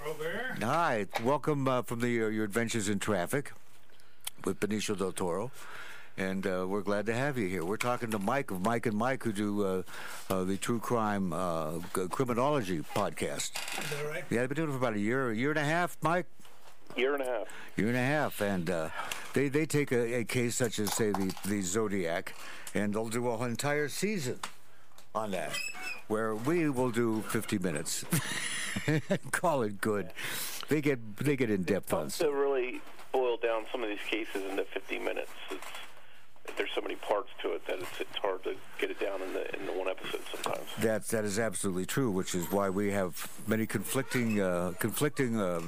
Over 0.05 0.57
Hi, 0.61 1.07
welcome 1.23 1.67
uh, 1.67 1.81
from 1.81 2.01
the 2.01 2.23
uh, 2.23 2.27
your 2.27 2.43
adventures 2.43 2.89
in 2.89 2.99
traffic 2.99 3.53
with 4.43 4.59
Benicio 4.59 4.97
del 4.97 5.13
Toro, 5.13 5.49
and 6.17 6.45
uh, 6.45 6.65
we're 6.67 6.81
glad 6.81 7.05
to 7.07 7.13
have 7.13 7.37
you 7.37 7.47
here. 7.47 7.63
We're 7.65 7.77
talking 7.77 8.11
to 8.11 8.19
Mike 8.19 8.51
of 8.51 8.61
Mike 8.61 8.85
and 8.85 8.95
Mike, 8.97 9.23
who 9.23 9.31
do 9.33 9.63
uh, 9.65 9.83
uh, 10.29 10.43
the 10.43 10.57
true 10.57 10.79
crime 10.79 11.33
uh, 11.33 11.79
g- 11.95 12.07
criminology 12.09 12.79
podcast. 12.95 13.51
Is 13.83 13.89
that 13.89 14.05
right? 14.09 14.23
Yeah, 14.29 14.41
they've 14.41 14.49
been 14.49 14.55
doing 14.55 14.69
it 14.69 14.71
for 14.73 14.77
about 14.77 14.93
a 14.93 14.99
year, 14.99 15.31
a 15.31 15.35
year 15.35 15.49
and 15.49 15.59
a 15.59 15.63
half, 15.63 15.97
Mike. 16.01 16.25
Year 16.95 17.13
and 17.13 17.23
a 17.23 17.25
half. 17.25 17.47
Year 17.75 17.87
and 17.87 17.97
a 17.97 18.03
half, 18.03 18.41
and 18.41 18.69
uh, 18.69 18.89
they 19.33 19.47
they 19.49 19.65
take 19.65 19.91
a, 19.91 20.19
a 20.19 20.23
case 20.23 20.55
such 20.55 20.77
as 20.77 20.93
say 20.93 21.11
the 21.11 21.33
the 21.45 21.61
Zodiac, 21.61 22.35
and 22.75 22.93
they'll 22.93 23.09
do 23.09 23.31
an 23.31 23.49
entire 23.49 23.89
season 23.89 24.39
on 25.15 25.31
that, 25.31 25.53
where 26.07 26.35
we 26.35 26.69
will 26.69 26.91
do 26.91 27.21
50 27.29 27.57
minutes 27.59 28.03
call 29.31 29.63
it 29.63 29.79
good. 29.81 30.09
They 30.69 30.81
get 30.81 31.17
they 31.17 31.35
get 31.35 31.49
in 31.49 31.63
depth 31.63 31.93
on 31.93 32.03
Tough 32.05 32.11
stuff. 32.13 32.27
to 32.29 32.33
really 32.35 32.81
boil 33.11 33.37
down 33.37 33.65
some 33.71 33.83
of 33.83 33.89
these 33.89 33.99
cases 34.09 34.43
into 34.49 34.63
50 34.63 34.99
minutes. 34.99 35.31
It's, 35.49 35.65
there's 36.57 36.69
so 36.75 36.81
many 36.81 36.95
parts 36.95 37.29
to 37.41 37.53
it 37.53 37.65
that 37.67 37.79
it's, 37.79 37.99
it's 37.99 38.17
hard 38.17 38.43
to 38.43 38.55
get 38.77 38.91
it 38.91 38.99
down 38.99 39.21
in 39.21 39.33
the 39.33 39.55
in 39.55 39.65
the 39.65 39.71
one 39.71 39.87
episode 39.87 40.21
sometimes. 40.31 40.67
That 40.79 41.07
that 41.07 41.23
is 41.25 41.39
absolutely 41.39 41.85
true, 41.85 42.11
which 42.11 42.35
is 42.35 42.51
why 42.51 42.69
we 42.69 42.91
have 42.91 43.29
many 43.47 43.65
conflicting 43.65 44.41
uh, 44.41 44.73
conflicting 44.79 45.39
uh, 45.39 45.61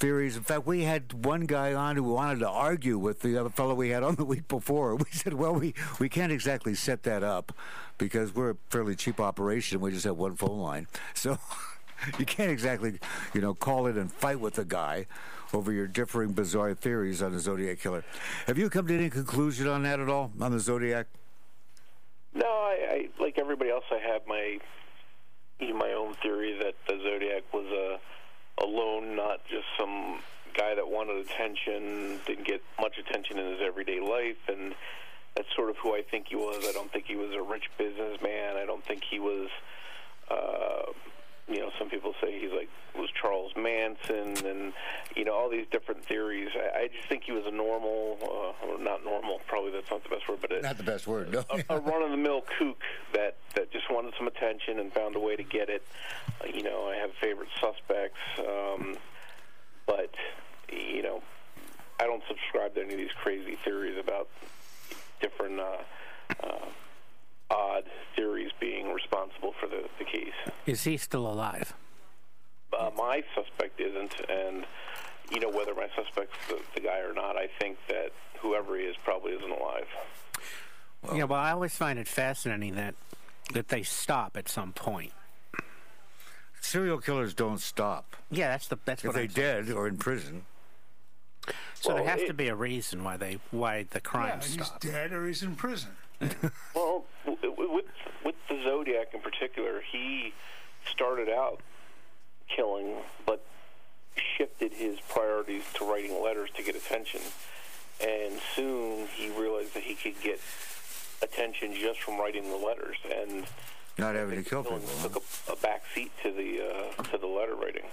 theories. 0.00 0.36
In 0.36 0.42
fact, 0.42 0.66
we 0.66 0.82
had 0.82 1.24
one 1.24 1.42
guy 1.42 1.74
on 1.74 1.96
who 1.96 2.02
wanted 2.02 2.40
to 2.40 2.48
argue 2.48 2.98
with 2.98 3.20
the 3.20 3.38
other 3.38 3.50
fellow 3.50 3.74
we 3.74 3.90
had 3.90 4.02
on 4.02 4.16
the 4.16 4.24
week 4.24 4.48
before. 4.48 4.96
We 5.02 5.10
said, 5.10 5.34
"Well, 5.34 5.54
we 5.54 5.74
we 5.98 6.08
can't 6.08 6.32
exactly 6.32 6.74
set 6.74 7.02
that 7.04 7.22
up 7.22 7.52
because 7.98 8.34
we're 8.34 8.50
a 8.50 8.56
fairly 8.70 8.96
cheap 8.96 9.20
operation. 9.20 9.80
We 9.80 9.90
just 9.90 10.04
have 10.04 10.16
one 10.16 10.36
phone 10.36 10.58
line, 10.58 10.86
so." 11.14 11.38
You 12.18 12.26
can't 12.26 12.50
exactly, 12.50 12.98
you 13.32 13.40
know, 13.40 13.54
call 13.54 13.86
it 13.86 13.96
and 13.96 14.10
fight 14.10 14.40
with 14.40 14.54
the 14.54 14.64
guy 14.64 15.06
over 15.52 15.72
your 15.72 15.86
differing 15.86 16.32
bizarre 16.32 16.74
theories 16.74 17.22
on 17.22 17.32
the 17.32 17.38
Zodiac 17.38 17.78
Killer. 17.78 18.04
Have 18.46 18.58
you 18.58 18.70
come 18.70 18.86
to 18.86 18.94
any 18.94 19.10
conclusion 19.10 19.68
on 19.68 19.82
that 19.82 20.00
at 20.00 20.08
all, 20.08 20.32
on 20.40 20.52
the 20.52 20.60
Zodiac? 20.60 21.06
No, 22.34 22.46
I, 22.46 23.08
I 23.18 23.22
like 23.22 23.38
everybody 23.38 23.70
else. 23.70 23.84
I 23.90 23.98
have 23.98 24.26
my 24.26 24.58
my 25.60 25.92
own 25.92 26.14
theory 26.14 26.58
that 26.58 26.74
the 26.88 27.00
Zodiac 27.02 27.44
was 27.52 27.66
a 27.66 28.00
alone, 28.62 29.14
not 29.14 29.44
just 29.48 29.64
some 29.78 30.18
guy 30.54 30.74
that 30.74 30.88
wanted 30.88 31.24
attention, 31.24 32.18
didn't 32.26 32.46
get 32.46 32.62
much 32.80 32.98
attention 32.98 33.38
in 33.38 33.52
his 33.52 33.60
everyday 33.62 34.00
life, 34.00 34.36
and 34.48 34.74
that's 35.36 35.48
sort 35.54 35.70
of 35.70 35.76
who 35.76 35.94
I 35.94 36.02
think 36.02 36.28
he 36.28 36.36
was. 36.36 36.66
I 36.68 36.72
don't 36.72 36.92
think 36.92 37.06
he 37.06 37.16
was 37.16 37.32
a 37.32 37.42
rich 37.42 37.70
businessman. 37.78 38.56
I 38.56 38.66
don't 38.66 38.84
think 38.84 39.02
he 39.08 39.18
was. 39.18 39.48
Uh, 40.30 40.92
you 41.48 41.60
know, 41.60 41.70
some 41.78 41.90
people 41.90 42.14
say 42.20 42.38
he's 42.38 42.52
like 42.52 42.68
was 42.94 43.10
Charles 43.10 43.52
Manson, 43.56 44.46
and 44.46 44.72
you 45.16 45.24
know 45.24 45.34
all 45.34 45.48
these 45.48 45.66
different 45.70 46.04
theories. 46.04 46.50
I, 46.54 46.82
I 46.82 46.88
just 46.88 47.08
think 47.08 47.24
he 47.24 47.32
was 47.32 47.44
a 47.46 47.50
normal, 47.50 48.18
uh, 48.22 48.66
or 48.66 48.78
not 48.78 49.04
normal. 49.04 49.40
Probably 49.46 49.70
that's 49.70 49.90
not 49.90 50.02
the 50.04 50.10
best 50.10 50.28
word, 50.28 50.38
but 50.40 50.52
a, 50.52 50.60
Not 50.60 50.76
the 50.76 50.82
best 50.82 51.06
word, 51.06 51.32
no. 51.32 51.44
a, 51.50 51.64
a 51.76 51.80
run-of-the-mill 51.80 52.44
kook 52.58 52.80
that 53.14 53.36
that 53.54 53.72
just 53.72 53.90
wanted 53.90 54.14
some 54.16 54.26
attention 54.26 54.78
and 54.78 54.92
found 54.92 55.16
a 55.16 55.20
way 55.20 55.36
to 55.36 55.42
get 55.42 55.68
it. 55.68 55.84
Uh, 56.40 56.46
you 56.52 56.62
know, 56.62 56.88
I 56.88 56.96
have 56.96 57.12
favorite 57.20 57.48
suspects, 57.60 58.20
um, 58.38 58.96
but 59.86 60.14
you 60.70 61.02
know, 61.02 61.22
I 61.98 62.04
don't 62.04 62.22
subscribe 62.28 62.74
to 62.74 62.82
any 62.82 62.92
of 62.92 62.98
these 62.98 63.12
crazy 63.22 63.56
theories 63.64 63.98
about 63.98 64.28
different 65.20 65.60
uh, 65.60 65.76
uh, 66.42 66.66
odd 67.52 67.84
theories 68.16 68.50
being 68.60 68.92
responsible 68.92 69.52
for 69.60 69.66
the, 69.68 69.84
the 69.98 70.04
case. 70.04 70.32
Is 70.66 70.84
he 70.84 70.96
still 70.96 71.26
alive? 71.26 71.74
Uh, 72.76 72.90
my 72.96 73.22
suspect 73.34 73.80
isn't, 73.80 74.14
and 74.30 74.64
you 75.30 75.40
know 75.40 75.50
whether 75.50 75.74
my 75.74 75.88
suspect's 75.94 76.36
the, 76.48 76.58
the 76.74 76.80
guy 76.80 77.00
or 77.00 77.12
not. 77.12 77.36
I 77.36 77.48
think 77.60 77.76
that 77.88 78.10
whoever 78.40 78.76
he 78.76 78.84
is 78.84 78.96
probably 79.04 79.32
isn't 79.32 79.50
alive. 79.50 79.86
yeah, 81.14 81.24
well, 81.24 81.38
I 81.40 81.50
always 81.52 81.74
find 81.76 81.98
it 81.98 82.08
fascinating 82.08 82.74
that 82.76 82.94
that 83.52 83.68
they 83.68 83.82
stop 83.82 84.36
at 84.36 84.48
some 84.48 84.72
point. 84.72 85.12
Serial 86.60 86.98
killers 86.98 87.34
don't 87.34 87.60
stop. 87.60 88.16
Yeah, 88.30 88.48
that's 88.48 88.68
the 88.68 88.78
that's 88.84 89.02
If 89.02 89.08
what 89.08 89.16
they 89.16 89.24
I'm 89.24 89.30
saying. 89.30 89.64
dead 89.66 89.74
or 89.74 89.86
in 89.88 89.96
prison, 89.98 90.46
So 91.74 91.94
there 91.94 92.04
has 92.04 92.22
it- 92.22 92.26
to 92.28 92.34
be 92.34 92.48
a 92.48 92.54
reason 92.54 93.04
why 93.04 93.16
they 93.16 93.38
why 93.50 93.82
the 93.90 94.00
crime 94.00 94.40
Yeah, 94.40 94.46
he's 94.58 94.70
dead 94.80 95.12
or 95.12 95.26
he's 95.26 95.42
in 95.42 95.56
prison. 95.56 95.90
Well, 96.22 96.30
w- 96.30 96.50
w- 96.74 97.04
with 97.72 97.86
with 98.24 98.34
the 98.48 98.62
Zodiac 98.62 99.14
in 99.14 99.20
particular, 99.20 99.80
he 99.80 100.32
started 100.90 101.28
out 101.28 101.60
killing, 102.48 102.96
but 103.26 103.44
shifted 104.36 104.72
his 104.72 104.98
priorities 105.08 105.64
to 105.74 105.84
writing 105.84 106.22
letters 106.22 106.50
to 106.56 106.62
get 106.62 106.76
attention. 106.76 107.20
And 108.00 108.40
soon 108.54 109.06
he 109.14 109.30
realized 109.30 109.74
that 109.74 109.82
he 109.82 109.94
could 109.94 110.20
get 110.22 110.40
attention 111.22 111.74
just 111.74 112.00
from 112.00 112.18
writing 112.18 112.50
the 112.50 112.56
letters, 112.56 112.96
and 113.10 113.46
not 113.98 114.14
having 114.14 114.42
to 114.42 114.48
kill 114.48 114.62
people. 114.62 114.80
took 115.02 115.16
a, 115.16 115.52
a 115.52 115.56
back 115.56 115.82
seat 115.94 116.10
to 116.22 116.32
the 116.32 116.60
uh, 116.60 117.02
to 117.04 117.18
the 117.18 117.26
letter 117.26 117.54
writing. 117.54 117.84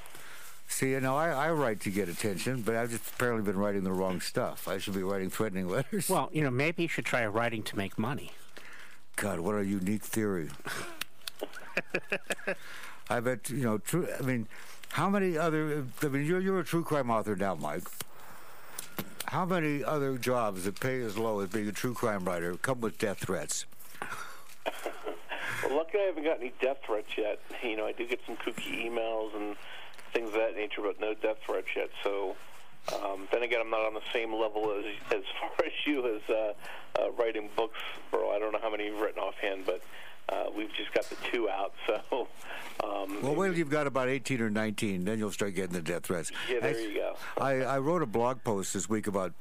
See, 0.68 0.92
you 0.92 1.00
know, 1.00 1.18
I, 1.18 1.30
I 1.30 1.52
write 1.52 1.80
to 1.82 1.90
get 1.90 2.10
attention, 2.10 2.62
but 2.62 2.76
I've 2.76 2.92
just 2.92 3.10
apparently 3.16 3.44
been 3.44 3.60
writing 3.60 3.84
the 3.84 3.92
wrong 3.92 4.22
stuff. 4.22 4.68
I 4.68 4.78
should 4.78 4.94
be 4.94 5.02
writing 5.02 5.30
threatening 5.30 5.68
letters. 5.68 6.08
Well, 6.10 6.30
you 6.32 6.44
know, 6.44 6.52
maybe 6.52 6.84
you 6.84 6.88
should 6.88 7.06
try 7.06 7.26
writing 7.26 7.64
to 7.64 7.76
make 7.76 7.98
money. 7.98 8.32
God, 9.20 9.42
what 9.42 9.56
a 9.56 9.66
unique 9.66 10.04
theory. 10.04 10.50
I 13.10 13.20
bet 13.20 13.50
you 13.50 13.64
know. 13.64 13.78
True. 13.78 14.08
I 14.18 14.24
mean, 14.24 14.48
how 14.90 15.10
many 15.10 15.38
other? 15.38 15.86
I 16.02 16.08
mean, 16.08 16.26
you're 16.26 16.40
you're 16.40 16.60
a 16.60 16.64
true 16.64 16.84
crime 16.84 17.12
author 17.12 17.36
now, 17.36 17.56
Mike. 17.56 17.84
How 19.26 19.46
many 19.46 19.84
other 19.84 20.18
jobs 20.18 20.64
that 20.64 20.80
pay 20.80 21.02
as 21.02 21.18
low 21.18 21.42
as 21.42 21.50
being 21.50 21.68
a 21.68 21.74
true 21.74 21.94
crime 21.94 22.24
writer 22.24 22.56
come 22.56 22.80
with 22.80 22.98
death 22.98 23.20
threats? 23.20 23.66
Well, 24.66 25.76
luckily 25.76 26.04
I 26.04 26.06
haven't 26.08 26.24
got 26.24 26.40
any 26.40 26.54
death 26.62 26.78
threats 26.86 27.10
yet. 27.18 27.40
You 27.62 27.76
know, 27.76 27.86
I 27.86 27.92
do 27.92 28.08
get 28.08 28.22
some 28.26 28.38
kooky 28.38 28.90
emails 28.90 29.36
and 29.36 29.58
things 30.14 30.30
of 30.30 30.36
that 30.36 30.56
nature, 30.56 30.82
but 30.82 31.00
no 31.00 31.14
death 31.14 31.38
threats 31.46 31.68
yet. 31.76 31.90
So, 32.04 32.38
um, 32.94 33.28
then 33.32 33.44
again, 33.44 33.60
I'm 33.62 33.70
not 33.70 33.82
on 33.82 33.94
the 33.94 34.02
same 34.14 34.34
level 34.34 34.72
as 34.78 34.86
as 35.12 35.24
far 35.40 35.66
as 35.66 35.72
you 35.86 36.16
as 36.16 36.30
uh, 36.30 36.54
uh, 37.00 37.12
writing 37.12 37.50
books, 37.56 37.80
bro. 38.12 38.32
I 38.32 38.40
don't 38.40 38.52
know 38.52 38.60
how 38.62 38.70
many 38.72 38.86
you've 38.86 39.00
written 39.00 39.22
offhand, 39.22 39.66
but 39.66 39.82
uh, 40.30 40.46
we've 40.56 40.74
just 40.74 40.94
got 40.94 41.06
the 41.06 41.18
two 41.32 41.50
out. 41.50 41.74
So, 42.12 42.28
um, 42.84 43.22
Well, 43.22 43.36
wait 43.36 43.50
till 43.50 43.58
you've 43.58 43.70
got 43.70 43.88
about 43.88 44.10
18 44.10 44.42
or 44.42 44.50
19, 44.50 45.04
then 45.04 45.18
you'll 45.20 45.32
start 45.32 45.54
getting 45.56 45.74
the 45.74 45.82
death 45.82 46.04
threats. 46.04 46.32
Yeah, 46.50 46.60
there 46.62 46.76
I, 46.76 46.80
you 46.80 46.94
go. 46.94 47.16
I, 47.38 47.52
I 47.62 47.80
wrote 47.80 48.02
a 48.02 48.06
blog 48.06 48.44
post 48.44 48.74
this 48.74 48.88
week 48.88 49.08
about 49.08 49.34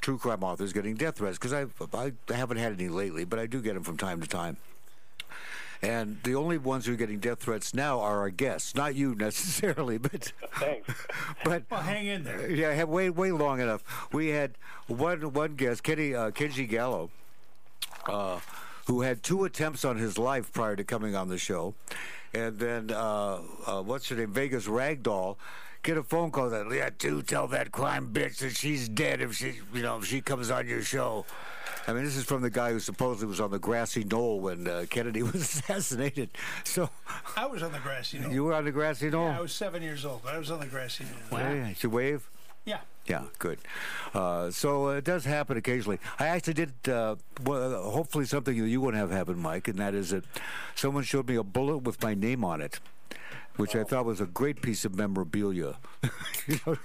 true 0.00 0.18
crime 0.18 0.42
authors 0.42 0.72
getting 0.72 0.94
death 0.94 1.18
threats 1.18 1.38
because 1.38 1.52
I, 1.52 1.66
I 1.96 2.12
haven't 2.34 2.56
had 2.56 2.72
any 2.72 2.88
lately, 2.88 3.24
but 3.24 3.38
I 3.38 3.46
do 3.46 3.62
get 3.62 3.74
them 3.74 3.84
from 3.84 3.96
time 3.96 4.20
to 4.20 4.26
time. 4.26 4.56
And 5.82 6.18
the 6.22 6.36
only 6.36 6.58
ones 6.58 6.86
who 6.86 6.92
are 6.92 6.96
getting 6.96 7.18
death 7.18 7.40
threats 7.40 7.74
now 7.74 7.98
are 7.98 8.20
our 8.20 8.30
guests, 8.30 8.76
not 8.76 8.94
you 8.94 9.14
necessarily, 9.18 9.98
but 9.98 10.32
thanks. 10.54 10.94
but 11.44 11.64
Well, 11.70 11.80
hang 11.80 12.06
in 12.06 12.22
there. 12.22 12.48
yeah, 12.48 12.68
I 12.68 12.74
have 12.74 12.88
wait 12.88 13.10
wait 13.10 13.32
long 13.32 13.60
enough. 13.60 13.82
We 14.12 14.28
had 14.28 14.52
one 14.86 15.32
one 15.32 15.56
guest, 15.56 15.82
Kenny 15.82 16.14
uh, 16.14 16.30
Kenji 16.30 16.68
Gallo, 16.68 17.10
uh, 18.06 18.38
who 18.86 19.00
had 19.00 19.24
two 19.24 19.42
attempts 19.44 19.84
on 19.84 19.96
his 19.96 20.18
life 20.18 20.52
prior 20.52 20.76
to 20.76 20.84
coming 20.84 21.16
on 21.16 21.28
the 21.28 21.38
show, 21.38 21.74
and 22.32 22.58
then 22.60 22.92
uh, 22.92 23.40
uh, 23.66 23.82
what's 23.82 24.08
her 24.08 24.16
name, 24.16 24.32
Vegas 24.32 24.66
Ragdoll. 24.66 25.36
Get 25.82 25.96
a 25.96 26.04
phone 26.04 26.30
call 26.30 26.48
that 26.50 26.70
yeah, 26.72 26.90
do 26.96 27.22
tell 27.22 27.48
that 27.48 27.72
crime 27.72 28.10
bitch 28.12 28.36
that 28.38 28.54
she's 28.54 28.88
dead 28.88 29.20
if 29.20 29.34
she 29.34 29.54
you 29.74 29.82
know 29.82 29.98
if 29.98 30.04
she 30.04 30.20
comes 30.20 30.48
on 30.48 30.68
your 30.68 30.82
show. 30.82 31.26
I 31.86 31.92
mean, 31.92 32.04
this 32.04 32.16
is 32.16 32.24
from 32.24 32.42
the 32.42 32.50
guy 32.50 32.70
who 32.72 32.78
supposedly 32.80 33.26
was 33.28 33.40
on 33.40 33.50
the 33.50 33.58
grassy 33.58 34.04
knoll 34.04 34.40
when 34.40 34.68
uh, 34.68 34.84
Kennedy 34.88 35.22
was 35.24 35.34
assassinated. 35.34 36.30
So 36.64 36.88
I 37.36 37.46
was 37.46 37.62
on 37.62 37.72
the 37.72 37.78
grassy 37.80 38.18
knoll. 38.18 38.32
you 38.32 38.44
were 38.44 38.54
on 38.54 38.64
the 38.64 38.70
grassy 38.72 39.10
knoll. 39.10 39.26
Yeah, 39.28 39.38
I 39.38 39.40
was 39.40 39.52
seven 39.52 39.82
years 39.82 40.04
old, 40.04 40.22
but 40.24 40.34
I 40.34 40.38
was 40.38 40.50
on 40.50 40.60
the 40.60 40.66
grassy 40.66 41.04
knoll. 41.30 41.40
Yeah, 41.40 41.72
you 41.80 41.90
wave. 41.90 42.28
Yeah. 42.64 42.78
Yeah, 43.06 43.24
good. 43.40 43.58
Uh, 44.14 44.52
so 44.52 44.86
uh, 44.90 44.92
it 44.92 45.04
does 45.04 45.24
happen 45.24 45.56
occasionally. 45.56 45.98
I 46.20 46.28
actually 46.28 46.54
did, 46.54 46.72
uh, 46.88 47.16
well, 47.42 47.90
hopefully 47.90 48.24
something 48.26 48.56
that 48.56 48.68
you 48.68 48.80
wouldn't 48.80 49.00
have 49.00 49.10
happen, 49.10 49.36
Mike, 49.38 49.66
and 49.66 49.78
that 49.80 49.94
is 49.94 50.10
that 50.10 50.22
someone 50.76 51.02
showed 51.02 51.28
me 51.28 51.34
a 51.34 51.42
bullet 51.42 51.78
with 51.78 52.00
my 52.00 52.14
name 52.14 52.44
on 52.44 52.60
it, 52.60 52.78
which 53.56 53.74
I 53.74 53.82
thought 53.82 54.04
was 54.04 54.20
a 54.20 54.26
great 54.26 54.62
piece 54.62 54.84
of 54.84 54.94
memorabilia. 54.94 55.74
you 56.46 56.60
know, 56.64 56.78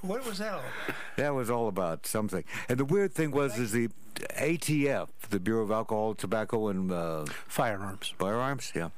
What 0.00 0.24
was 0.24 0.38
that 0.38 0.54
all 0.54 0.60
about? 0.60 0.96
that 1.16 1.34
was 1.34 1.50
all 1.50 1.68
about 1.68 2.06
something. 2.06 2.44
And 2.70 2.78
the 2.78 2.86
weird 2.86 3.12
thing 3.12 3.30
was, 3.30 3.58
is 3.58 3.72
the 3.72 3.90
ATF, 4.36 5.08
the 5.30 5.40
Bureau 5.40 5.62
of 5.62 5.70
Alcohol, 5.70 6.14
Tobacco, 6.14 6.68
and 6.68 6.92
uh, 6.92 7.24
Firearms. 7.46 8.14
Firearms, 8.18 8.72
yeah. 8.74 8.88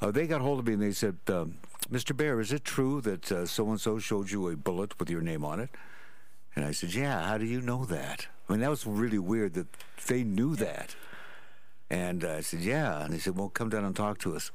Uh, 0.00 0.10
they 0.10 0.26
got 0.26 0.40
hold 0.40 0.58
of 0.58 0.66
me 0.66 0.74
and 0.74 0.82
they 0.82 0.92
said, 0.92 1.16
um, 1.28 1.54
Mr. 1.90 2.16
Barer, 2.16 2.40
is 2.40 2.52
it 2.52 2.64
true 2.64 3.00
that 3.00 3.48
so 3.48 3.70
and 3.70 3.80
so 3.80 3.98
showed 3.98 4.30
you 4.30 4.48
a 4.48 4.56
bullet 4.56 4.98
with 4.98 5.08
your 5.08 5.22
name 5.22 5.44
on 5.44 5.60
it? 5.60 5.70
And 6.54 6.64
I 6.64 6.72
said, 6.72 6.92
Yeah, 6.92 7.22
how 7.22 7.38
do 7.38 7.46
you 7.46 7.60
know 7.60 7.84
that? 7.84 8.26
I 8.48 8.52
mean, 8.52 8.60
that 8.60 8.70
was 8.70 8.86
really 8.86 9.18
weird 9.18 9.54
that 9.54 9.68
they 10.06 10.24
knew 10.24 10.56
that. 10.56 10.96
And 11.88 12.24
uh, 12.24 12.34
I 12.34 12.40
said, 12.40 12.60
Yeah. 12.60 13.04
And 13.04 13.14
they 13.14 13.18
said, 13.18 13.36
Well, 13.36 13.48
come 13.48 13.68
down 13.68 13.84
and 13.84 13.94
talk 13.94 14.18
to 14.20 14.34
us. 14.34 14.50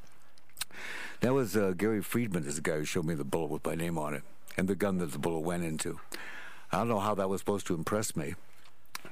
That 1.21 1.33
was 1.33 1.55
uh, 1.55 1.73
Gary 1.77 2.01
Friedman, 2.01 2.45
is 2.45 2.55
the 2.57 2.61
guy 2.61 2.77
who 2.77 2.85
showed 2.85 3.05
me 3.05 3.15
the 3.15 3.23
bullet 3.23 3.49
with 3.49 3.65
my 3.65 3.75
name 3.75 3.97
on 3.97 4.13
it 4.13 4.23
and 4.57 4.67
the 4.67 4.75
gun 4.75 4.97
that 4.97 5.11
the 5.11 5.17
bullet 5.19 5.39
went 5.39 5.63
into. 5.63 5.99
I 6.71 6.79
don't 6.79 6.89
know 6.89 6.99
how 6.99 7.15
that 7.15 7.29
was 7.29 7.41
supposed 7.41 7.67
to 7.67 7.73
impress 7.73 8.15
me. 8.15 8.35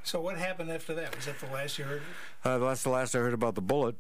So 0.04 0.20
what 0.20 0.38
happened 0.38 0.72
after 0.72 0.94
that? 0.96 1.16
Was 1.16 1.26
that 1.26 1.40
the 1.40 1.48
last 1.48 1.78
you 1.78 1.86
heard? 1.86 2.02
Uh, 2.44 2.58
that's 2.58 2.84
the 2.84 2.90
last 2.90 3.16
I 3.16 3.20
heard 3.20 3.34
about 3.34 3.56
the 3.56 3.62
bullet. 3.62 3.96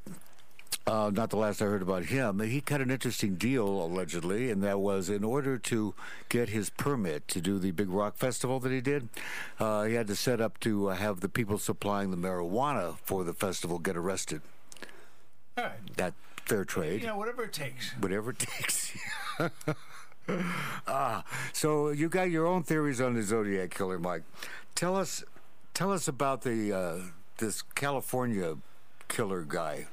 Uh, 0.87 1.11
not 1.13 1.29
the 1.29 1.37
last 1.37 1.61
I 1.61 1.65
heard 1.65 1.83
about 1.83 2.05
him. 2.05 2.39
He 2.39 2.59
cut 2.59 2.81
an 2.81 2.89
interesting 2.89 3.35
deal, 3.35 3.67
allegedly, 3.67 4.49
and 4.49 4.63
that 4.63 4.79
was 4.79 5.09
in 5.09 5.23
order 5.23 5.57
to 5.59 5.93
get 6.27 6.49
his 6.49 6.71
permit 6.71 7.27
to 7.29 7.39
do 7.39 7.59
the 7.59 7.69
big 7.71 7.89
rock 7.89 8.17
festival 8.17 8.59
that 8.61 8.71
he 8.71 8.81
did, 8.81 9.07
uh, 9.59 9.83
he 9.83 9.93
had 9.93 10.07
to 10.07 10.15
set 10.15 10.41
up 10.41 10.59
to 10.61 10.89
uh, 10.89 10.95
have 10.95 11.19
the 11.19 11.29
people 11.29 11.59
supplying 11.59 12.09
the 12.09 12.17
marijuana 12.17 12.97
for 13.03 13.23
the 13.23 13.33
festival 13.33 13.77
get 13.77 13.95
arrested. 13.95 14.41
All 15.57 15.65
right. 15.65 15.97
That 15.97 16.15
fair 16.45 16.65
trade. 16.65 17.01
You 17.01 17.07
know, 17.07 17.17
whatever 17.17 17.43
it 17.43 17.53
takes. 17.53 17.91
Whatever 17.99 18.31
it 18.31 18.39
takes. 18.39 18.97
ah, 20.87 21.23
so 21.53 21.89
you 21.89 22.09
got 22.09 22.31
your 22.31 22.47
own 22.47 22.63
theories 22.63 22.99
on 22.99 23.13
the 23.13 23.21
Zodiac 23.21 23.69
killer, 23.69 23.99
Mike. 23.99 24.23
Tell 24.73 24.95
us, 24.95 25.23
tell 25.73 25.91
us 25.91 26.07
about 26.07 26.41
the 26.41 26.73
uh, 26.73 26.97
this 27.37 27.61
California 27.61 28.57
killer 29.07 29.43
guy, 29.43 29.87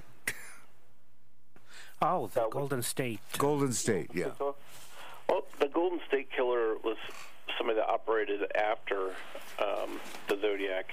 Oh, 2.01 2.29
the 2.33 2.47
Golden 2.51 2.83
State. 2.83 3.21
Golden 3.39 3.73
State. 3.73 4.11
Yeah. 4.15 4.31
Well, 4.39 5.45
the 5.59 5.67
Golden 5.67 6.01
State 6.07 6.31
Killer 6.31 6.77
was 6.85 6.97
somebody 7.57 7.79
that 7.81 7.89
operated 7.89 8.41
after 8.55 9.09
um, 9.59 9.99
the 10.29 10.39
Zodiac. 10.41 10.93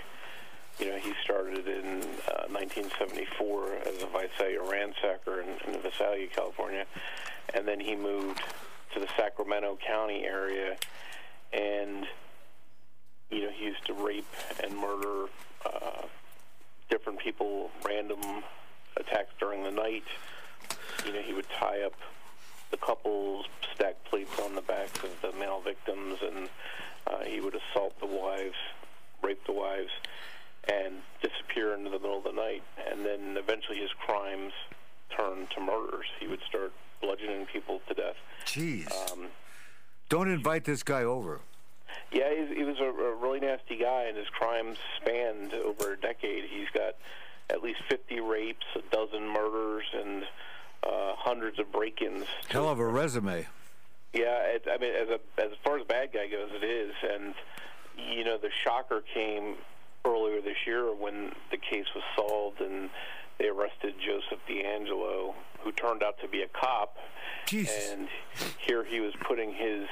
You 0.80 0.88
know, 0.90 0.98
he 0.98 1.14
started 1.24 1.68
in 1.68 2.02
uh, 2.28 2.50
1974 2.50 3.76
as 3.86 4.02
a 4.04 4.08
Visalia 4.08 4.60
ransacker 4.62 5.44
in, 5.44 5.74
in 5.74 5.80
Visalia, 5.82 6.28
California, 6.28 6.86
and 7.54 7.68
then 7.68 7.80
he 7.80 7.96
moved 7.96 8.42
to 8.94 9.00
the 9.00 9.08
Sacramento 9.16 9.78
County 9.86 10.26
area, 10.26 10.76
and 11.54 12.08
you 13.30 13.44
know, 13.44 13.52
he 13.52 13.66
used 13.66 13.85
to 13.85 13.85
rape 14.00 14.28
and 14.64 14.78
murder 14.78 15.26
uh, 15.66 16.02
different 16.90 17.20
people, 17.20 17.70
random 17.84 18.20
attacks 18.98 19.34
during 19.40 19.64
the 19.64 19.72
night. 19.72 20.04
You 21.06 21.14
know, 21.14 21.22
he 21.22 21.34
would 21.34 21.50
tie 21.50 21.82
up 21.82 21.94
the 22.72 22.78
couples, 22.78 23.46
stack 23.74 23.96
plates 24.06 24.40
on 24.40 24.56
the 24.56 24.62
backs 24.62 25.00
of 25.04 25.12
the 25.22 25.38
male 25.38 25.62
victims, 25.62 26.18
and 26.22 26.50
uh, 27.08 27.24
he 27.24 27.40
would 27.42 27.56
assault 27.56 28.00
the 28.00 28.06
wives, 28.08 28.56
rape 29.22 29.44
the 29.46 29.54
wives. 29.54 29.92
and 30.68 30.96
disappear 31.22 31.76
into 31.76 31.92
the 31.92 32.00
middle 32.00 32.18
of 32.18 32.24
the 32.24 32.32
night. 32.32 32.64
And 32.90 33.06
then 33.06 33.38
eventually 33.38 33.78
his 33.78 33.92
crimes 34.06 34.52
turned 35.16 35.50
to 35.52 35.62
murders. 35.62 36.06
He 36.20 36.28
would 36.28 36.42
start 36.50 36.74
bludgeoning 37.02 37.46
people 37.46 37.82
to 37.88 37.94
death. 37.94 38.16
Jeez. 38.46 38.92
Um, 39.12 39.28
Don't 40.10 40.28
invite 40.30 40.66
this 40.66 40.82
guy 40.82 41.04
over. 41.04 41.42
Yeah, 42.12 42.34
he's, 42.34 42.58
he 42.58 42.64
was 42.64 42.78
a, 42.80 42.86
a 42.86 43.16
really 43.16 43.40
nasty 43.40 43.78
guy, 43.78 44.06
and 44.08 44.18
his 44.18 44.28
crimes 44.30 44.78
spanned 44.98 45.54
over 45.54 45.94
a 45.94 45.98
decade. 45.98 46.46
He's 46.50 46.70
got 46.74 46.96
at 47.50 47.62
least 47.62 47.80
50 47.90 48.20
rapes, 48.22 48.66
a 48.76 48.82
dozen 48.96 49.28
murders, 49.28 49.86
and 49.94 50.24
uh, 50.84 51.14
hundreds 51.18 51.60
of 51.60 51.72
break-ins. 51.72 52.26
Hell 52.50 52.70
of 52.70 52.80
a 52.80 52.86
resume. 52.86 53.48
Yeah, 54.14 54.40
it, 54.46 54.66
I 54.72 54.78
mean, 54.78 54.94
as 54.96 55.10
a 55.10 55.20
as 55.44 55.52
far 55.64 55.78
as 55.78 55.86
bad 55.86 56.14
guy 56.14 56.28
goes, 56.28 56.50
it 56.54 56.64
is, 56.64 56.94
and 57.04 57.34
you 57.98 58.24
know, 58.24 58.38
the 58.38 58.50
shocker 58.64 59.04
came 59.14 59.56
earlier 60.06 60.42
this 60.42 60.58
year 60.66 60.94
when 60.94 61.32
the 61.52 61.58
case 61.58 61.86
was 61.94 62.04
solved 62.16 62.62
and 62.62 62.90
they 63.40 63.48
arrested 63.48 63.96
Joseph 64.00 64.40
DeAngelo, 64.48 65.34
who 65.60 65.72
turned 65.74 66.04
out 66.04 66.18
to 66.22 66.28
be 66.28 66.42
a 66.42 66.48
cop, 66.48 66.96
Jesus. 67.46 67.90
and 67.92 68.08
here 68.66 68.86
he 68.86 69.02
was 69.02 69.14
putting 69.28 69.54
his 69.54 69.88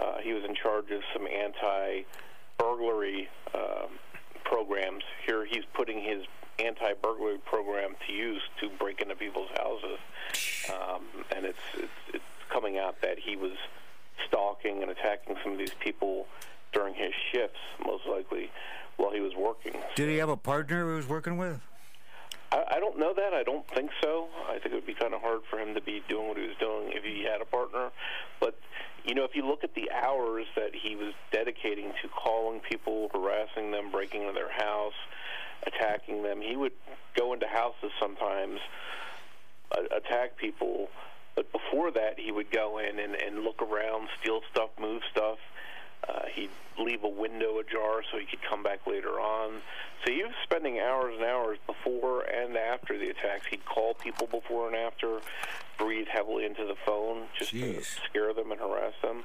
uh, 0.00 0.18
he 0.22 0.32
was 0.32 0.44
in 0.44 0.54
charge 0.54 0.90
of 0.90 1.02
some 1.12 1.26
anti-burglary 1.26 3.28
um 3.54 3.98
programs. 4.44 5.02
Here 5.26 5.44
he's 5.44 5.64
putting 5.74 6.00
his 6.00 6.22
anti-burglary 6.58 7.38
program 7.44 7.96
to 8.06 8.12
use 8.12 8.40
to 8.60 8.70
break 8.78 9.02
into 9.02 9.16
people's 9.16 9.50
houses, 9.56 9.98
um, 10.72 11.02
and 11.34 11.44
it's, 11.44 11.58
it's 11.74 12.14
it's 12.14 12.24
coming 12.48 12.78
out 12.78 13.00
that 13.02 13.18
he 13.18 13.36
was 13.36 13.52
stalking 14.28 14.82
and 14.82 14.90
attacking 14.90 15.36
some 15.42 15.52
of 15.52 15.58
these 15.58 15.74
people 15.80 16.26
during 16.72 16.94
his 16.94 17.12
shifts, 17.32 17.58
most 17.84 18.06
likely 18.06 18.50
while 18.96 19.10
he 19.10 19.20
was 19.20 19.34
working. 19.34 19.74
Did 19.94 20.08
he 20.08 20.16
have 20.18 20.28
a 20.28 20.36
partner 20.36 20.90
he 20.90 20.96
was 20.96 21.08
working 21.08 21.36
with? 21.36 21.60
I, 22.52 22.76
I 22.76 22.80
don't 22.80 22.98
know 22.98 23.12
that. 23.14 23.34
I 23.34 23.42
don't 23.42 23.66
think 23.68 23.90
so. 24.02 24.28
I 24.48 24.58
think 24.58 24.66
it 24.66 24.74
would 24.74 24.86
be 24.86 24.94
kind 24.94 25.12
of 25.12 25.20
hard 25.20 25.40
for 25.50 25.58
him 25.58 25.74
to 25.74 25.80
be 25.80 26.02
doing 26.08 26.28
what 26.28 26.38
he 26.38 26.46
was 26.46 26.56
doing 26.58 26.92
if 26.92 27.04
he 27.04 27.24
had 27.24 27.40
a 27.40 27.44
partner. 27.44 27.90
But 28.40 28.58
you 29.06 29.14
know, 29.14 29.24
if 29.24 29.36
you 29.36 29.46
look 29.46 29.62
at 29.62 29.74
the 29.74 29.90
hours 29.92 30.46
that 30.56 30.74
he 30.74 30.96
was 30.96 31.14
dedicating 31.32 31.92
to 32.02 32.08
calling 32.08 32.60
people, 32.60 33.08
harassing 33.14 33.70
them, 33.70 33.90
breaking 33.92 34.22
into 34.22 34.34
their 34.34 34.50
house, 34.50 34.94
attacking 35.66 36.24
them, 36.24 36.40
he 36.40 36.56
would 36.56 36.72
go 37.16 37.32
into 37.32 37.46
houses 37.46 37.92
sometimes, 38.00 38.58
uh, 39.70 39.82
attack 39.96 40.36
people. 40.36 40.88
But 41.36 41.52
before 41.52 41.92
that, 41.92 42.18
he 42.18 42.32
would 42.32 42.50
go 42.50 42.78
in 42.78 42.98
and, 42.98 43.14
and 43.14 43.44
look 43.44 43.62
around, 43.62 44.08
steal 44.20 44.40
stuff, 44.50 44.70
move 44.80 45.02
stuff. 45.12 45.38
Uh, 46.08 46.26
he'd 46.34 46.50
leave 46.78 47.02
a 47.04 47.08
window 47.08 47.58
ajar 47.58 48.02
so 48.10 48.18
he 48.18 48.26
could 48.26 48.42
come 48.42 48.62
back 48.62 48.86
later 48.86 49.20
on. 49.20 49.60
So 50.04 50.12
he 50.12 50.22
was 50.22 50.34
spending 50.44 50.78
hours 50.78 51.14
and 51.16 51.24
hours 51.24 51.58
before 51.66 52.22
and 52.22 52.56
after 52.56 52.98
the 52.98 53.10
attacks. 53.10 53.46
He'd 53.50 53.64
call 53.64 53.94
people 53.94 54.26
before 54.26 54.68
and 54.68 54.76
after, 54.76 55.20
breathe 55.78 56.06
heavily 56.08 56.44
into 56.44 56.64
the 56.64 56.76
phone 56.84 57.24
just 57.36 57.50
to 57.50 57.82
scare 57.82 58.32
them 58.34 58.52
and 58.52 58.60
harass 58.60 58.94
them. 59.02 59.24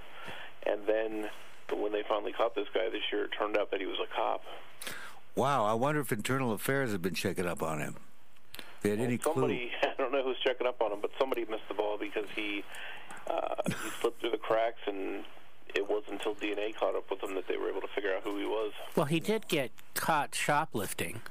And 0.66 0.86
then 0.88 1.30
when 1.76 1.92
they 1.92 2.04
finally 2.08 2.32
caught 2.32 2.56
this 2.56 2.68
guy 2.74 2.90
this 2.90 3.04
year, 3.12 3.26
it 3.26 3.32
turned 3.38 3.58
out 3.58 3.72
that 3.72 3.80
he 3.80 3.86
was 3.86 3.98
a 4.00 4.16
cop. 4.16 4.44
Wow, 5.36 5.66
I 5.66 5.74
wonder 5.74 6.02
if 6.02 6.12
Internal 6.12 6.52
Affairs 6.52 6.92
have 6.92 7.02
been 7.02 7.14
checking 7.14 7.46
up 7.46 7.64
on 7.64 7.80
him. 7.80 7.96
They 8.82 8.90
had 8.90 9.00
any 9.00 9.18
clue? 9.18 9.34
somebody, 9.34 9.72
I 9.84 9.94
don't 9.98 10.12
know 10.12 10.24
who's 10.24 10.40
checking 10.44 10.68
up 10.68 10.82
on 10.82 10.92
him, 10.92 11.00
but 11.02 11.12
somebody 11.20 11.46
missed 11.46 11.68
the 11.68 11.74
ball 11.74 11.98
because 11.98 12.26
he 12.36 12.64
uh, 13.30 13.56
he 13.66 13.90
slipped 14.02 14.20
through 14.20 14.32
the 14.32 14.38
cracks, 14.38 14.80
and 14.88 15.24
it 15.76 15.90
wasn't 15.90 16.14
until 16.14 16.36
DNA 16.36 16.76
caught 16.76 16.96
up 16.96 17.10
with 17.10 17.24
him 17.24 17.36
that 17.36 17.48
they 17.48 17.58
were 17.58 17.70
able 17.70 17.82
to 17.82 17.88
figure 17.88 18.14
out 18.16 18.24
who 18.24 18.38
he 18.38 18.46
was. 18.46 18.72
Well, 18.96 19.06
he 19.06 19.20
did 19.20 19.48
get 19.48 19.72
caught 19.94 20.34
shoplifting, 20.36 21.22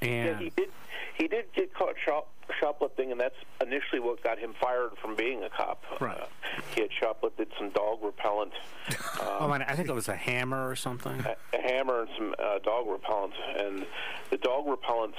Yeah, 0.00 0.08
and 0.08 0.40
he 0.40 0.50
did. 0.50 0.68
He 1.16 1.28
did 1.28 1.44
get 1.54 1.72
caught 1.74 1.94
shop, 2.04 2.28
shoplifting, 2.58 3.12
and 3.12 3.20
that's 3.20 3.36
initially 3.60 4.00
what 4.00 4.20
got 4.24 4.36
him 4.36 4.52
fired 4.60 4.90
from 5.00 5.14
being 5.14 5.44
a 5.44 5.48
cop. 5.48 5.80
Right. 6.00 6.18
Uh, 6.20 6.26
he 6.74 6.80
had 6.80 6.90
shoplifted 6.90 7.46
some 7.56 7.70
dog 7.70 8.00
repellent, 8.02 8.52
oh, 9.20 9.52
and 9.52 9.62
I 9.62 9.76
think 9.76 9.88
it 9.88 9.94
was 9.94 10.08
a 10.08 10.16
hammer 10.16 10.68
or 10.68 10.74
something. 10.74 11.24
a 11.52 11.60
hammer, 11.62 12.00
and 12.00 12.08
some 12.18 12.34
uh, 12.38 12.58
dog 12.60 12.88
repellent. 12.88 13.34
And 13.56 13.86
the 14.30 14.38
dog 14.38 14.66
repellent 14.66 15.14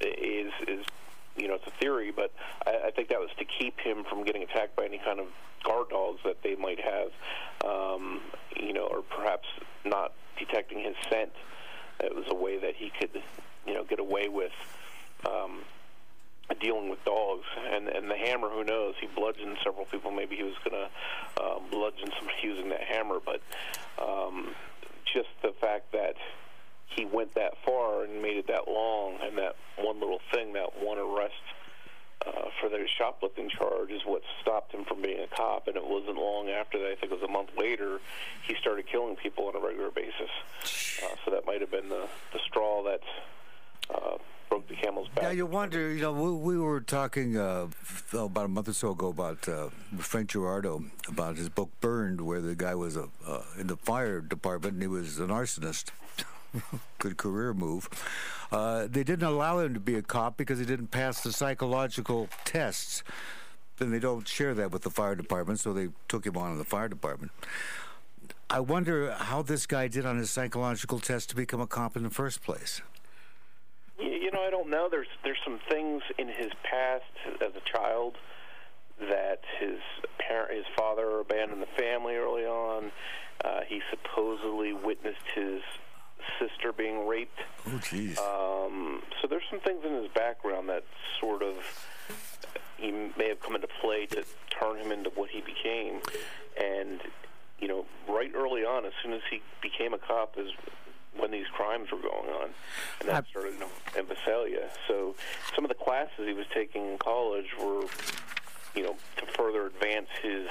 is 0.00 0.52
is 0.68 0.84
you 1.38 1.48
know 1.48 1.54
it's 1.54 1.66
a 1.66 1.78
theory, 1.80 2.12
but 2.14 2.32
I, 2.66 2.88
I 2.88 2.90
think 2.90 3.08
that 3.08 3.20
was 3.20 3.30
to 3.38 3.44
keep 3.44 3.78
him 3.80 4.04
from 4.04 4.24
getting 4.24 4.42
attacked 4.42 4.76
by 4.76 4.84
any 4.84 4.98
kind 4.98 5.20
of 5.20 5.26
guard 5.64 5.90
dogs 5.90 6.20
that 6.24 6.42
they 6.42 6.54
might 6.54 6.80
have, 6.80 7.10
um, 7.64 8.20
you 8.56 8.72
know, 8.72 8.86
or 8.86 9.02
perhaps 9.02 9.46
not 9.84 10.12
detecting 10.38 10.80
his 10.80 10.94
scent. 11.10 11.32
It 12.00 12.14
was 12.14 12.26
a 12.28 12.34
way 12.34 12.58
that 12.58 12.76
he 12.76 12.90
could, 12.90 13.22
you 13.66 13.74
know, 13.74 13.84
get 13.84 13.98
away 13.98 14.28
with 14.28 14.52
um, 15.26 15.62
dealing 16.60 16.88
with 16.88 17.04
dogs. 17.04 17.44
And 17.72 17.88
and 17.88 18.10
the 18.10 18.16
hammer, 18.16 18.48
who 18.48 18.64
knows? 18.64 18.94
He 19.00 19.06
bludgeoned 19.06 19.58
several 19.64 19.86
people. 19.86 20.10
Maybe 20.10 20.36
he 20.36 20.42
was 20.42 20.54
going 20.64 20.76
to 20.76 21.42
uh, 21.42 21.58
bludgeon 21.70 22.10
somebody 22.18 22.38
using 22.42 22.68
that 22.70 22.82
hammer, 22.82 23.18
but 23.24 23.40
um, 24.00 24.54
just 25.12 25.28
the 25.42 25.52
fact 25.60 25.92
that 25.92 26.14
he 26.94 27.04
went 27.04 27.34
that 27.34 27.54
far 27.64 28.04
and 28.04 28.22
made 28.22 28.36
it 28.36 28.46
that 28.48 28.68
long, 28.68 29.18
and 29.22 29.36
that 29.38 29.56
one 29.78 30.00
little 30.00 30.20
thing, 30.32 30.52
that 30.54 30.82
one 30.82 30.98
arrest 30.98 31.34
uh, 32.26 32.48
for 32.60 32.68
the 32.68 32.84
shoplifting 32.98 33.48
charge, 33.48 33.90
is 33.90 34.02
what 34.04 34.22
stopped 34.42 34.72
him 34.72 34.84
from 34.84 35.02
being 35.02 35.20
a 35.20 35.26
cop. 35.36 35.68
And 35.68 35.76
it 35.76 35.86
wasn't 35.86 36.16
long 36.16 36.48
after 36.48 36.78
that. 36.78 36.86
I 36.86 36.94
think 36.96 37.12
it 37.12 37.20
was 37.20 37.28
a 37.28 37.32
month 37.32 37.50
later. 37.56 38.00
He 38.46 38.54
started 38.60 38.86
killing 38.86 39.16
people 39.16 39.46
on 39.46 39.56
a 39.56 39.60
regular 39.60 39.90
basis. 39.90 40.30
Uh, 41.02 41.14
so 41.24 41.30
that 41.30 41.46
might 41.46 41.60
have 41.60 41.70
been 41.70 41.88
the 41.88 42.08
the 42.32 42.40
straw 42.46 42.82
that 42.84 43.00
uh, 43.94 44.18
broke 44.48 44.66
the 44.68 44.74
camel's 44.74 45.08
back. 45.08 45.24
Yeah, 45.24 45.30
you 45.30 45.46
wonder. 45.46 45.92
You 45.92 46.02
know, 46.02 46.12
we, 46.12 46.54
we 46.54 46.58
were 46.58 46.80
talking 46.80 47.36
uh, 47.36 47.68
oh, 48.14 48.24
about 48.24 48.46
a 48.46 48.48
month 48.48 48.68
or 48.68 48.72
so 48.72 48.90
ago 48.90 49.08
about 49.08 49.48
uh, 49.48 49.68
Frank 49.98 50.30
Girardot 50.30 50.90
about 51.08 51.36
his 51.36 51.48
book 51.48 51.70
Burned, 51.80 52.20
where 52.20 52.40
the 52.40 52.54
guy 52.54 52.74
was 52.74 52.96
a, 52.96 53.08
uh, 53.26 53.42
in 53.58 53.66
the 53.66 53.76
fire 53.76 54.20
department 54.20 54.74
and 54.74 54.82
he 54.82 54.88
was 54.88 55.18
an 55.18 55.28
arsonist. 55.28 55.90
Good 56.98 57.16
career 57.16 57.54
move. 57.54 57.88
Uh, 58.50 58.86
they 58.90 59.04
didn't 59.04 59.26
allow 59.26 59.58
him 59.58 59.74
to 59.74 59.80
be 59.80 59.94
a 59.94 60.02
cop 60.02 60.36
because 60.36 60.58
he 60.58 60.64
didn't 60.64 60.90
pass 60.90 61.20
the 61.20 61.32
psychological 61.32 62.28
tests. 62.44 63.02
Then 63.76 63.90
they 63.90 63.98
don't 63.98 64.26
share 64.26 64.54
that 64.54 64.70
with 64.70 64.82
the 64.82 64.90
fire 64.90 65.14
department, 65.14 65.60
so 65.60 65.72
they 65.72 65.88
took 66.08 66.26
him 66.26 66.36
on 66.36 66.52
in 66.52 66.58
the 66.58 66.64
fire 66.64 66.88
department. 66.88 67.32
I 68.50 68.60
wonder 68.60 69.12
how 69.12 69.42
this 69.42 69.66
guy 69.66 69.88
did 69.88 70.06
on 70.06 70.16
his 70.16 70.30
psychological 70.30 70.98
test 70.98 71.30
to 71.30 71.36
become 71.36 71.60
a 71.60 71.66
cop 71.66 71.96
in 71.96 72.02
the 72.02 72.10
first 72.10 72.42
place. 72.42 72.80
You, 73.98 74.30
know, 74.30 74.40
I 74.40 74.50
don't 74.50 74.70
know. 74.70 74.88
There's 74.90 75.08
there's 75.22 75.38
some 75.44 75.60
things 75.68 76.02
in 76.18 76.28
his 76.28 76.50
past 76.62 77.04
as 77.42 77.52
a 77.54 77.70
child 77.70 78.16
that 79.00 79.42
his 79.60 79.78
parent, 80.18 80.56
his 80.56 80.66
father 80.76 81.20
abandoned 81.20 81.62
the 81.62 81.82
family 81.82 82.14
early 82.16 82.44
on. 82.44 82.90
Uh, 83.44 83.60
he 83.68 83.80
supposedly 83.90 84.72
witnessed 84.72 85.26
his 85.34 85.60
sister 86.38 86.72
being 86.72 87.06
raped. 87.06 87.38
Oh, 87.66 87.70
jeez. 87.78 88.18
Um, 88.18 89.02
so 89.20 89.28
there's 89.28 89.42
some 89.50 89.60
things 89.60 89.84
in 89.84 89.92
his 89.94 90.08
background 90.14 90.68
that 90.68 90.84
sort 91.20 91.42
of 91.42 91.54
he 92.76 92.90
may 93.16 93.28
have 93.28 93.40
come 93.40 93.54
into 93.54 93.68
play 93.80 94.06
to 94.06 94.24
turn 94.50 94.78
him 94.78 94.92
into 94.92 95.10
what 95.10 95.30
he 95.30 95.40
became. 95.40 96.00
And 96.60 97.00
you 97.58 97.66
know, 97.68 97.86
right 98.08 98.30
early 98.34 98.62
on, 98.62 98.84
as 98.86 98.92
soon 99.02 99.12
as 99.12 99.22
he 99.30 99.42
became 99.60 99.92
a 99.92 99.98
cop, 99.98 100.34
is 100.38 100.50
when 101.16 101.30
these 101.32 101.46
crimes 101.48 101.90
were 101.90 101.98
going 101.98 102.30
on, 102.30 102.50
and 103.00 103.08
that 103.08 103.24
I- 103.26 103.30
started 103.30 103.54
in 103.98 104.06
Visalia. 104.06 104.70
So 104.86 105.16
some 105.54 105.64
of 105.64 105.68
the 105.68 105.74
classes 105.74 106.26
he 106.26 106.34
was 106.34 106.46
taking 106.54 106.92
in 106.92 106.98
college 106.98 107.46
were, 107.60 107.82
you 108.76 108.84
know, 108.84 108.96
to 109.16 109.26
further 109.36 109.66
advance 109.66 110.08
his 110.22 110.46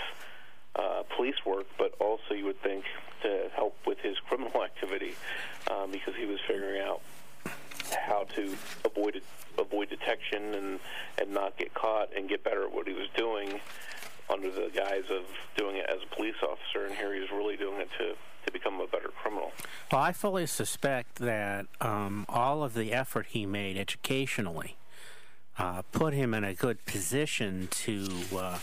uh, 0.75 1.03
police 1.15 1.35
work, 1.45 1.65
but 1.77 1.93
also 1.99 2.33
you 2.35 2.43
would 2.45 2.61
think 2.61 2.83
to 3.21 3.49
help 3.55 3.75
with 3.85 3.99
his 3.99 4.17
criminal 4.19 4.63
activity 4.63 5.15
um, 5.71 5.91
because 5.91 6.15
he 6.15 6.25
was 6.25 6.39
figuring 6.47 6.81
out 6.81 7.01
how 8.07 8.25
to 8.35 8.55
avoid 8.85 9.21
avoid 9.57 9.89
detection 9.89 10.53
and 10.53 10.79
and 11.17 11.33
not 11.33 11.57
get 11.57 11.73
caught 11.73 12.09
and 12.15 12.29
get 12.29 12.43
better 12.43 12.63
at 12.63 12.73
what 12.73 12.87
he 12.87 12.93
was 12.93 13.07
doing 13.15 13.59
under 14.29 14.51
the 14.51 14.69
guise 14.75 15.09
of 15.09 15.23
doing 15.55 15.77
it 15.77 15.85
as 15.89 15.99
a 16.03 16.15
police 16.15 16.35
officer. 16.43 16.85
And 16.85 16.95
here 16.95 17.13
he's 17.13 17.31
really 17.31 17.55
doing 17.57 17.79
it 17.79 17.89
to 17.97 18.13
to 18.45 18.51
become 18.51 18.79
a 18.79 18.87
better 18.87 19.09
criminal. 19.09 19.51
Well, 19.91 20.01
I 20.01 20.13
fully 20.13 20.45
suspect 20.45 21.15
that 21.15 21.65
um, 21.81 22.25
all 22.29 22.63
of 22.63 22.73
the 22.73 22.93
effort 22.93 23.27
he 23.29 23.45
made 23.45 23.77
educationally 23.77 24.77
uh, 25.57 25.81
put 25.91 26.13
him 26.13 26.33
in 26.33 26.43
a 26.43 26.53
good 26.53 26.85
position 26.85 27.67
to 27.71 28.07
uh, 28.33 28.59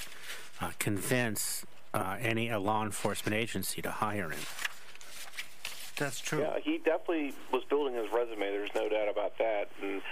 uh, 0.60 0.70
convince 0.78 1.66
uh, 1.94 2.16
any 2.20 2.50
a 2.50 2.58
law 2.58 2.84
enforcement 2.84 3.34
agency 3.34 3.80
to 3.80 3.90
hire 3.90 4.30
him. 4.30 4.40
That's 5.96 6.20
true. 6.20 6.40
Yeah, 6.40 6.58
he 6.62 6.78
definitely 6.78 7.34
was 7.52 7.62
building 7.64 7.94
his 7.94 8.12
resume. 8.12 8.50
There's 8.50 8.74
no 8.74 8.88
doubt 8.88 9.08
about 9.08 9.38
that. 9.38 9.70
And 9.80 10.02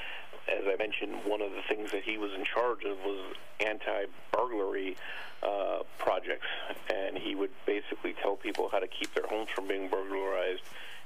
as 0.49 0.65
I 0.67 0.77
mentioned, 0.79 1.25
one 1.25 1.43
of 1.43 1.51
the 1.51 1.63
things 1.69 1.91
that 1.91 2.05
he 2.05 2.17
was 2.19 2.31
in 2.33 2.45
charge 2.45 2.85
of 2.85 2.99
was 3.05 3.35
anti-burglary 3.61 4.97
uh, 5.43 5.83
projects, 5.99 6.47
and 6.89 7.19
he 7.19 7.35
would 7.35 7.51
basically 7.67 8.15
tell 8.23 8.37
people 8.37 8.69
how 8.71 8.79
to 8.79 8.87
keep 8.87 9.13
their 9.15 9.27
homes 9.27 9.49
from 9.55 9.67
being 9.67 9.89
burglarized 9.89 10.63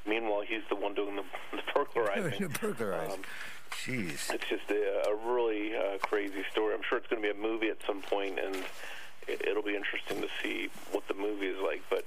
meanwhile, 0.06 0.42
he's 0.46 0.62
the 0.68 0.76
one 0.76 0.94
doing 0.94 1.16
the, 1.16 1.24
the 1.52 1.62
burglarizing. 1.74 2.48
Burglarized. 2.60 3.12
Um, 3.12 3.20
Jeez. 3.70 4.32
it's 4.32 4.48
just 4.48 4.70
a, 4.70 5.10
a 5.10 5.34
really 5.34 5.76
uh, 5.76 5.98
crazy 6.00 6.44
story. 6.50 6.74
I'm 6.74 6.82
sure 6.88 6.98
it's 6.98 7.06
going 7.08 7.22
to 7.22 7.32
be 7.32 7.38
a 7.38 7.42
movie 7.42 7.68
at 7.68 7.78
some 7.86 8.00
point, 8.02 8.38
and 8.38 8.56
it, 9.26 9.42
it'll 9.46 9.62
be 9.62 9.76
interesting 9.76 10.20
to 10.20 10.28
see 10.42 10.68
what 10.92 11.06
the 11.08 11.14
movie 11.14 11.46
is 11.46 11.60
like. 11.62 11.82
But 11.90 12.04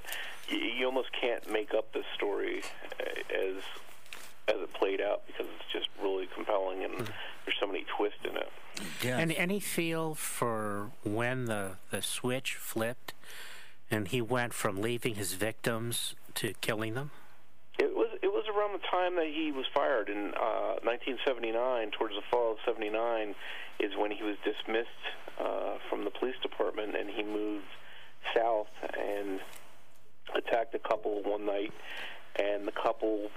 you, 0.48 0.58
you 0.58 0.86
almost 0.86 1.10
can't 1.20 1.52
make 1.52 1.74
up 1.74 1.94
this 1.94 2.06
story 2.16 2.64
uh, 3.00 3.36
as 3.36 3.64
as 4.48 4.56
it 4.62 4.74
played 4.74 5.00
out 5.00 5.22
because 5.28 5.46
it's 5.56 5.72
just 5.72 5.88
really 6.02 6.28
compelling, 6.34 6.84
and 6.84 6.96
there's 7.46 7.58
so 7.60 7.68
many 7.68 7.86
twists 7.96 8.20
in 8.24 8.36
it. 8.36 8.52
Yeah. 9.04 9.18
And 9.18 9.32
any 9.34 9.60
feel 9.60 10.16
for 10.16 10.92
when 11.04 11.46
the, 11.46 11.74
the 11.92 12.02
switch 12.02 12.56
flipped 12.56 13.14
and 13.92 14.08
he 14.08 14.22
went 14.22 14.54
from 14.54 14.82
leaving 14.82 15.16
his 15.16 15.34
victims 15.34 16.16
to 16.36 16.54
killing 16.62 16.94
them? 16.94 17.12
It 17.78 17.94
was 17.96 18.10
it 18.22 18.28
was 18.28 18.46
around 18.48 18.74
the 18.74 18.86
time 18.88 19.16
that 19.16 19.28
he 19.28 19.52
was 19.52 19.66
fired 19.74 20.10
in 20.10 20.34
uh, 20.36 20.80
1979. 20.84 21.92
Towards 21.92 22.16
the 22.16 22.22
fall 22.30 22.54
of 22.54 22.58
'79 22.66 23.36
is 23.80 23.96
when 23.98 24.12
he 24.12 24.24
was 24.24 24.36
dismissed 24.44 24.90
uh, 25.40 25.78
from 25.90 26.04
the 26.04 26.12
police 26.12 26.36
department, 26.42 26.96
and 26.96 27.10
he 27.10 27.24
moved 27.24 27.66
south 28.36 28.68
and 28.98 29.40
attacked 30.36 30.76
a 30.76 30.80
couple 30.80 31.22
one 31.24 31.46
night. 31.46 31.74
And 32.36 32.68
the 32.68 32.72
couple, 32.72 33.30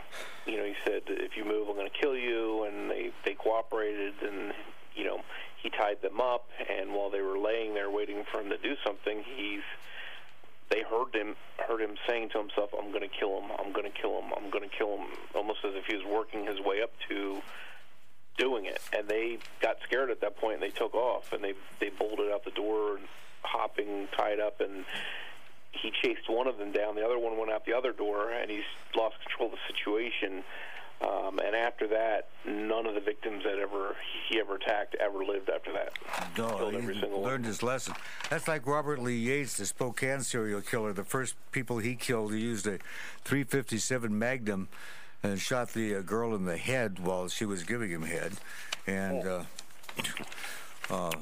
you 0.47 0.59
know, 0.59 0.65
he 0.65 0.75
said, 0.85 1.03
"If 1.09 1.37
you 1.37 1.45
move, 1.45 1.69
I'm 1.69 1.75
going 1.75 1.91
to 1.91 1.99
kill 1.99 2.17
you." 2.17 2.65
And 2.65 2.91
they 2.91 3.11
they 3.25 3.35
cooperated, 3.35 4.15
and 4.23 4.53
you 4.95 5.05
know, 5.05 5.21
he 5.63 5.71
tied 5.71 6.03
them 6.03 6.21
up. 6.21 6.49
And 6.69 6.93
while 6.93 7.11
they 7.11 7.21
were 7.21 7.39
laying 7.39 7.75
there 7.75 7.91
waiting 7.91 8.25
for 8.31 8.41
him 8.41 8.51
to 8.51 8.59
do 8.59 8.77
something, 8.85 9.25
he's 9.25 9.63
they 10.71 10.83
heard 10.83 11.15
him 11.15 11.37
heard 11.67 11.81
him 11.81 11.97
saying 12.07 12.31
to 12.31 12.39
himself, 12.39 12.71
"I'm 12.79 12.91
going 12.91 13.09
to 13.09 13.09
kill 13.09 13.41
him. 13.41 13.51
I'm 13.59 13.73
going 13.73 13.91
to 13.91 13.99
kill 13.99 14.21
him. 14.21 14.33
I'm 14.37 14.51
going 14.51 14.69
to 14.69 14.77
kill 14.77 14.99
him," 14.99 15.07
almost 15.35 15.65
as 15.65 15.75
if 15.75 15.87
he 15.87 15.97
was 15.97 16.05
working 16.05 16.47
his 16.47 16.61
way 16.61 16.83
up 16.83 16.93
to 17.09 17.43
doing 18.39 18.67
it. 18.67 18.81
And 18.97 19.09
they 19.09 19.39
got 19.61 19.77
scared 19.85 20.11
at 20.11 20.21
that 20.21 20.37
point, 20.37 20.55
and 20.55 20.63
they 20.63 20.71
took 20.71 20.95
off, 20.95 21.33
and 21.33 21.43
they 21.43 21.55
they 21.81 21.91
bolted 21.91 22.31
out 22.31 22.45
the 22.45 22.51
door, 22.51 22.97
and 22.97 23.07
hopping, 23.43 24.09
tied 24.17 24.41
up, 24.41 24.61
and 24.61 24.85
he 25.73 25.91
chased 26.03 26.29
one 26.29 26.47
of 26.47 26.59
them 26.59 26.73
down. 26.73 26.95
The 26.95 27.05
other 27.05 27.19
one 27.19 27.39
went 27.39 27.51
out 27.51 27.65
the 27.65 27.75
other 27.75 27.93
door, 27.93 28.31
and 28.31 28.51
he's 28.51 28.65
lost 28.95 29.17
control 29.27 29.53
of 29.53 29.55
the 29.55 29.75
situation. 29.75 30.45
Um, 31.01 31.41
and 31.41 31.57
after 31.57 31.89
that, 31.89 32.29
none 32.47 32.87
of 32.87 32.95
the 32.95 33.01
victims 33.01 33.43
that 33.43 33.59
ever 33.59 33.97
he 34.29 34.39
ever 34.39 34.55
attacked 34.55 34.95
ever 35.01 35.25
lived 35.25 35.51
after 35.51 35.73
that. 35.73 35.93
No, 36.39 36.69
he 36.69 36.81
single 37.01 37.23
one. 37.23 37.23
learned 37.23 37.45
his 37.45 37.61
lesson. 37.61 37.95
That's 38.31 38.47
like 38.47 38.67
Robert 38.69 39.01
Lee 39.01 39.17
Yates, 39.17 39.57
the 39.57 39.67
Spokane 39.67 40.21
serial 40.21 40.61
killer. 40.61 40.93
The 40.93 41.03
first 41.03 41.35
people 41.51 41.79
he 41.79 41.97
killed, 41.97 42.33
he 42.33 42.41
used 42.41 42.69
a 42.69 42.79
357 43.25 44.17
Magnum 44.17 44.69
and 45.23 45.41
shot 45.41 45.73
the 45.73 45.97
uh, 45.97 46.01
girl 46.03 46.35
in 46.35 46.45
the 46.45 46.57
head 46.57 46.99
while 46.99 47.29
she 47.29 47.45
was 47.45 47.63
giving 47.63 47.91
him 47.91 48.03
head, 48.03 48.33
and 48.87 49.27
uh, 49.27 49.43
uh, 50.91 51.13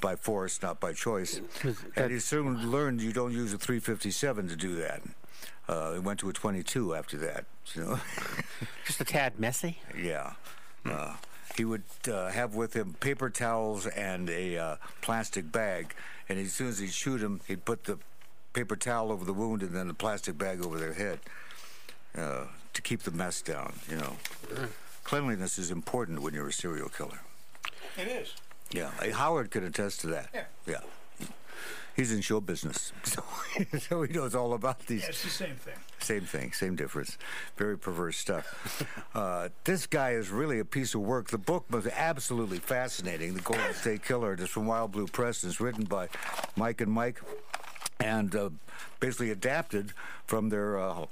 by, 0.00 0.16
force, 0.16 0.60
not 0.62 0.80
by 0.80 0.92
choice. 0.92 1.40
And 1.94 2.10
he 2.10 2.18
soon 2.18 2.70
learned 2.70 3.00
you 3.00 3.12
don't 3.12 3.32
use 3.32 3.52
a 3.52 3.58
357 3.58 4.48
to 4.48 4.56
do 4.56 4.76
that. 4.76 5.02
Uh, 5.68 5.94
he 5.94 5.98
went 5.98 6.20
to 6.20 6.28
a 6.28 6.32
22 6.32 6.94
after 6.94 7.16
that. 7.18 7.44
You 7.74 7.82
know. 7.82 8.00
Just 8.86 9.00
a 9.00 9.04
tad 9.04 9.38
messy? 9.38 9.78
Yeah. 10.00 10.34
Uh, 10.84 11.14
he 11.56 11.64
would 11.64 11.82
uh, 12.10 12.28
have 12.28 12.54
with 12.54 12.74
him 12.74 12.94
paper 13.00 13.30
towels 13.30 13.86
and 13.86 14.28
a 14.30 14.58
uh, 14.58 14.76
plastic 15.00 15.50
bag, 15.50 15.94
and 16.28 16.38
as 16.38 16.52
soon 16.52 16.68
as 16.68 16.78
he'd 16.78 16.92
shoot 16.92 17.20
him, 17.20 17.40
he'd 17.48 17.64
put 17.64 17.84
the 17.84 17.98
paper 18.52 18.76
towel 18.76 19.12
over 19.12 19.24
the 19.24 19.32
wound 19.32 19.62
and 19.62 19.72
then 19.72 19.88
the 19.88 19.94
plastic 19.94 20.38
bag 20.38 20.64
over 20.64 20.78
their 20.78 20.94
head 20.94 21.20
uh, 22.16 22.44
to 22.76 22.82
keep 22.82 23.02
the 23.02 23.10
mess 23.10 23.42
down. 23.42 23.72
You 23.90 23.96
know, 23.96 24.16
cleanliness 25.02 25.58
is 25.58 25.70
important 25.70 26.22
when 26.22 26.34
you're 26.34 26.48
a 26.48 26.52
serial 26.52 26.88
killer. 26.90 27.20
It 27.98 28.08
is. 28.08 28.34
Yeah, 28.70 28.90
Howard 29.12 29.50
could 29.50 29.64
attest 29.64 30.00
to 30.02 30.08
that. 30.08 30.28
Yeah. 30.34 30.44
Yeah. 30.66 31.28
He's 31.96 32.12
in 32.12 32.20
show 32.20 32.42
business, 32.42 32.92
so, 33.04 33.22
so 33.78 34.02
he 34.02 34.12
knows 34.12 34.34
all 34.34 34.52
about 34.52 34.80
these. 34.86 35.02
Yeah, 35.02 35.08
it's 35.08 35.24
the 35.24 35.30
same 35.30 35.54
thing. 35.54 35.74
Same 35.98 36.20
thing, 36.20 36.52
same 36.52 36.76
difference. 36.76 37.16
Very 37.56 37.78
perverse 37.78 38.18
stuff. 38.18 38.84
Uh, 39.14 39.48
this 39.64 39.86
guy 39.86 40.10
is 40.10 40.28
really 40.28 40.58
a 40.58 40.64
piece 40.66 40.94
of 40.94 41.00
work. 41.00 41.30
The 41.30 41.38
book 41.38 41.64
was 41.70 41.86
absolutely 41.86 42.58
fascinating. 42.58 43.32
The 43.32 43.40
Golden 43.40 43.72
State 43.72 44.04
Killer. 44.04 44.34
It 44.34 44.40
is 44.40 44.50
from 44.50 44.66
Wild 44.66 44.92
Blue 44.92 45.06
Press. 45.06 45.42
It's 45.42 45.58
written 45.58 45.84
by 45.84 46.10
Mike 46.54 46.82
and 46.82 46.92
Mike, 46.92 47.22
and 47.98 48.36
uh, 48.36 48.50
basically 49.00 49.30
adapted 49.30 49.94
from 50.26 50.50
their 50.50 50.78
uh, 50.78 51.06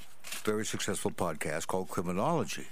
very 0.45 0.65
successful 0.65 1.11
podcast 1.11 1.67
called 1.67 1.89
Criminology. 1.89 2.67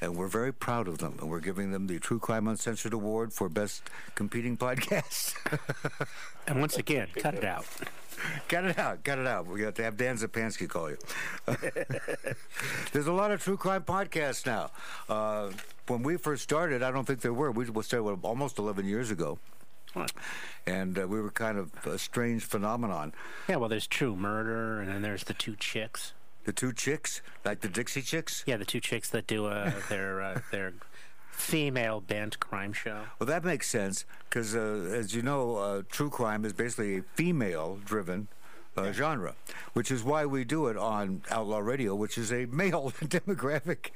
And 0.00 0.14
we're 0.14 0.28
very 0.28 0.52
proud 0.52 0.88
of 0.88 0.98
them, 0.98 1.16
and 1.20 1.30
we're 1.30 1.40
giving 1.40 1.70
them 1.70 1.86
the 1.86 1.98
True 1.98 2.18
Crime 2.18 2.46
Uncensored 2.48 2.92
Award 2.92 3.32
for 3.32 3.48
Best 3.48 3.88
Competing 4.14 4.56
Podcast. 4.56 5.34
And 6.48 6.60
once 6.60 6.76
again, 6.76 7.08
cut 7.16 7.34
it 7.34 7.44
out. 7.44 7.66
Cut 8.48 8.64
it 8.64 8.78
out. 8.78 9.02
Cut 9.02 9.18
it 9.18 9.26
out. 9.26 9.48
We 9.48 9.60
got 9.60 9.74
to 9.74 9.82
have 9.82 9.96
Dan 9.96 10.16
Zupansky 10.16 10.68
call 10.68 10.90
you. 10.90 10.98
There's 12.92 13.08
a 13.08 13.12
lot 13.12 13.32
of 13.32 13.42
true 13.42 13.56
crime 13.56 13.82
podcasts 13.82 14.46
now. 14.46 14.70
Uh, 15.08 15.50
when 15.88 16.04
we 16.04 16.16
first 16.16 16.44
started, 16.44 16.84
I 16.84 16.92
don't 16.92 17.04
think 17.04 17.20
there 17.20 17.32
were. 17.32 17.50
We 17.50 17.66
started 17.82 18.20
almost 18.22 18.58
11 18.58 18.86
years 18.86 19.10
ago. 19.10 19.38
And 20.66 20.98
uh, 20.98 21.08
we 21.08 21.20
were 21.20 21.30
kind 21.30 21.58
of 21.58 21.70
a 21.86 21.98
strange 21.98 22.44
phenomenon. 22.44 23.12
Yeah, 23.48 23.56
well, 23.56 23.68
there's 23.68 23.86
True 23.86 24.14
Murder, 24.14 24.80
and 24.80 24.88
then 24.88 25.02
there's 25.02 25.24
the 25.24 25.34
two 25.34 25.56
chicks. 25.56 26.12
The 26.46 26.52
two 26.52 26.72
chicks, 26.72 27.22
like 27.44 27.60
the 27.60 27.68
Dixie 27.68 28.02
Chicks. 28.02 28.44
Yeah, 28.46 28.56
the 28.56 28.64
two 28.64 28.80
chicks 28.80 29.10
that 29.10 29.26
do 29.26 29.46
uh, 29.46 29.72
their 29.88 30.22
uh, 30.22 30.40
their 30.52 30.74
female 31.30 32.00
bent 32.00 32.38
crime 32.40 32.72
show. 32.72 33.02
Well, 33.18 33.26
that 33.26 33.44
makes 33.44 33.68
sense 33.68 34.04
because, 34.28 34.54
uh, 34.54 34.88
as 34.94 35.14
you 35.14 35.22
know, 35.22 35.56
uh, 35.56 35.82
true 35.90 36.08
crime 36.08 36.44
is 36.44 36.52
basically 36.52 36.98
a 36.98 37.02
female-driven 37.14 38.28
uh, 38.76 38.92
genre, 38.92 39.34
which 39.72 39.90
is 39.90 40.02
why 40.02 40.24
we 40.24 40.44
do 40.44 40.68
it 40.68 40.76
on 40.76 41.22
Outlaw 41.30 41.58
Radio, 41.58 41.94
which 41.94 42.16
is 42.16 42.32
a 42.32 42.46
male 42.46 42.92
demographic. 43.02 43.90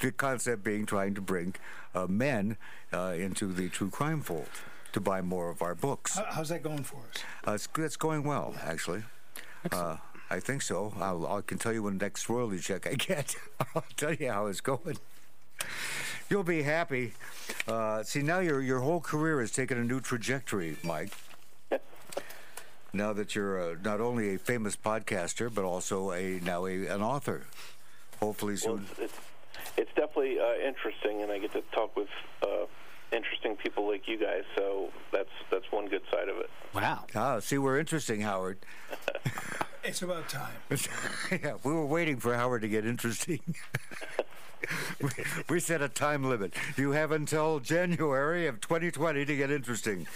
The 0.00 0.12
concept 0.12 0.64
being 0.64 0.86
trying 0.86 1.14
to 1.14 1.20
bring 1.20 1.54
uh, 1.94 2.06
men 2.06 2.56
uh, 2.92 3.14
into 3.16 3.52
the 3.52 3.68
true 3.68 3.90
crime 3.90 4.20
fold 4.22 4.48
to 4.92 5.00
buy 5.00 5.22
more 5.22 5.50
of 5.50 5.62
our 5.62 5.74
books. 5.74 6.18
How's 6.30 6.50
that 6.50 6.62
going 6.62 6.82
for 6.82 6.96
us? 6.96 7.22
Uh, 7.46 7.52
it's, 7.52 7.68
it's 7.76 7.96
going 7.96 8.24
well, 8.24 8.54
actually. 8.62 9.04
Uh, 9.70 9.96
I 10.32 10.40
think 10.40 10.62
so. 10.62 10.94
I'll, 10.98 11.26
I 11.26 11.42
can 11.42 11.58
tell 11.58 11.74
you 11.74 11.82
when 11.82 11.98
the 11.98 12.04
next 12.06 12.26
royalty 12.26 12.58
check 12.58 12.86
I 12.86 12.94
get. 12.94 13.36
I'll 13.74 13.84
tell 13.98 14.14
you 14.14 14.30
how 14.30 14.46
it's 14.46 14.62
going. 14.62 14.96
You'll 16.30 16.42
be 16.42 16.62
happy. 16.62 17.12
Uh, 17.68 18.02
see, 18.02 18.22
now 18.22 18.38
your 18.38 18.62
your 18.62 18.80
whole 18.80 19.00
career 19.00 19.40
has 19.40 19.50
taken 19.50 19.76
a 19.76 19.84
new 19.84 20.00
trajectory, 20.00 20.78
Mike. 20.82 21.12
now 22.94 23.12
that 23.12 23.34
you're 23.34 23.72
uh, 23.72 23.76
not 23.84 24.00
only 24.00 24.34
a 24.34 24.38
famous 24.38 24.74
podcaster, 24.74 25.52
but 25.54 25.64
also 25.64 26.12
a 26.12 26.40
now 26.42 26.64
a, 26.64 26.86
an 26.86 27.02
author. 27.02 27.42
Hopefully 28.18 28.54
Well, 28.64 28.78
soon. 28.78 28.86
it's, 28.92 28.98
it's, 29.00 29.18
it's 29.76 29.90
definitely 29.94 30.38
uh, 30.40 30.66
interesting, 30.66 31.20
and 31.22 31.30
I 31.30 31.38
get 31.40 31.52
to 31.52 31.60
talk 31.72 31.94
with 31.94 32.08
uh, 32.42 32.64
interesting 33.14 33.56
people 33.56 33.86
like 33.86 34.08
you 34.08 34.16
guys. 34.16 34.44
So 34.56 34.88
that's 35.12 35.34
that's 35.50 35.70
one 35.70 35.88
good 35.88 36.02
side 36.10 36.30
of 36.30 36.38
it. 36.38 36.48
Wow. 36.72 37.04
Ah, 37.14 37.40
see, 37.40 37.58
we're 37.58 37.78
interesting, 37.78 38.22
Howard. 38.22 38.58
It's 39.84 40.02
about 40.02 40.28
time. 40.28 40.54
yeah, 41.30 41.54
we 41.64 41.72
were 41.72 41.86
waiting 41.86 42.18
for 42.18 42.34
Howard 42.34 42.62
to 42.62 42.68
get 42.68 42.86
interesting. 42.86 43.40
we, 45.02 45.08
we 45.48 45.60
set 45.60 45.82
a 45.82 45.88
time 45.88 46.22
limit. 46.22 46.54
You 46.76 46.92
have 46.92 47.10
until 47.10 47.58
January 47.58 48.46
of 48.46 48.60
2020 48.60 49.24
to 49.24 49.36
get 49.36 49.50
interesting. 49.50 50.06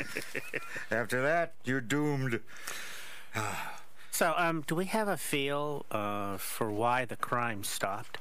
After 0.90 1.22
that, 1.22 1.54
you're 1.64 1.80
doomed. 1.80 2.40
So, 4.12 4.34
um, 4.36 4.64
do 4.66 4.74
we 4.74 4.84
have 4.86 5.08
a 5.08 5.16
feel 5.16 5.86
uh, 5.90 6.36
for 6.36 6.70
why 6.70 7.06
the 7.06 7.16
crime 7.16 7.64
stopped? 7.64 8.18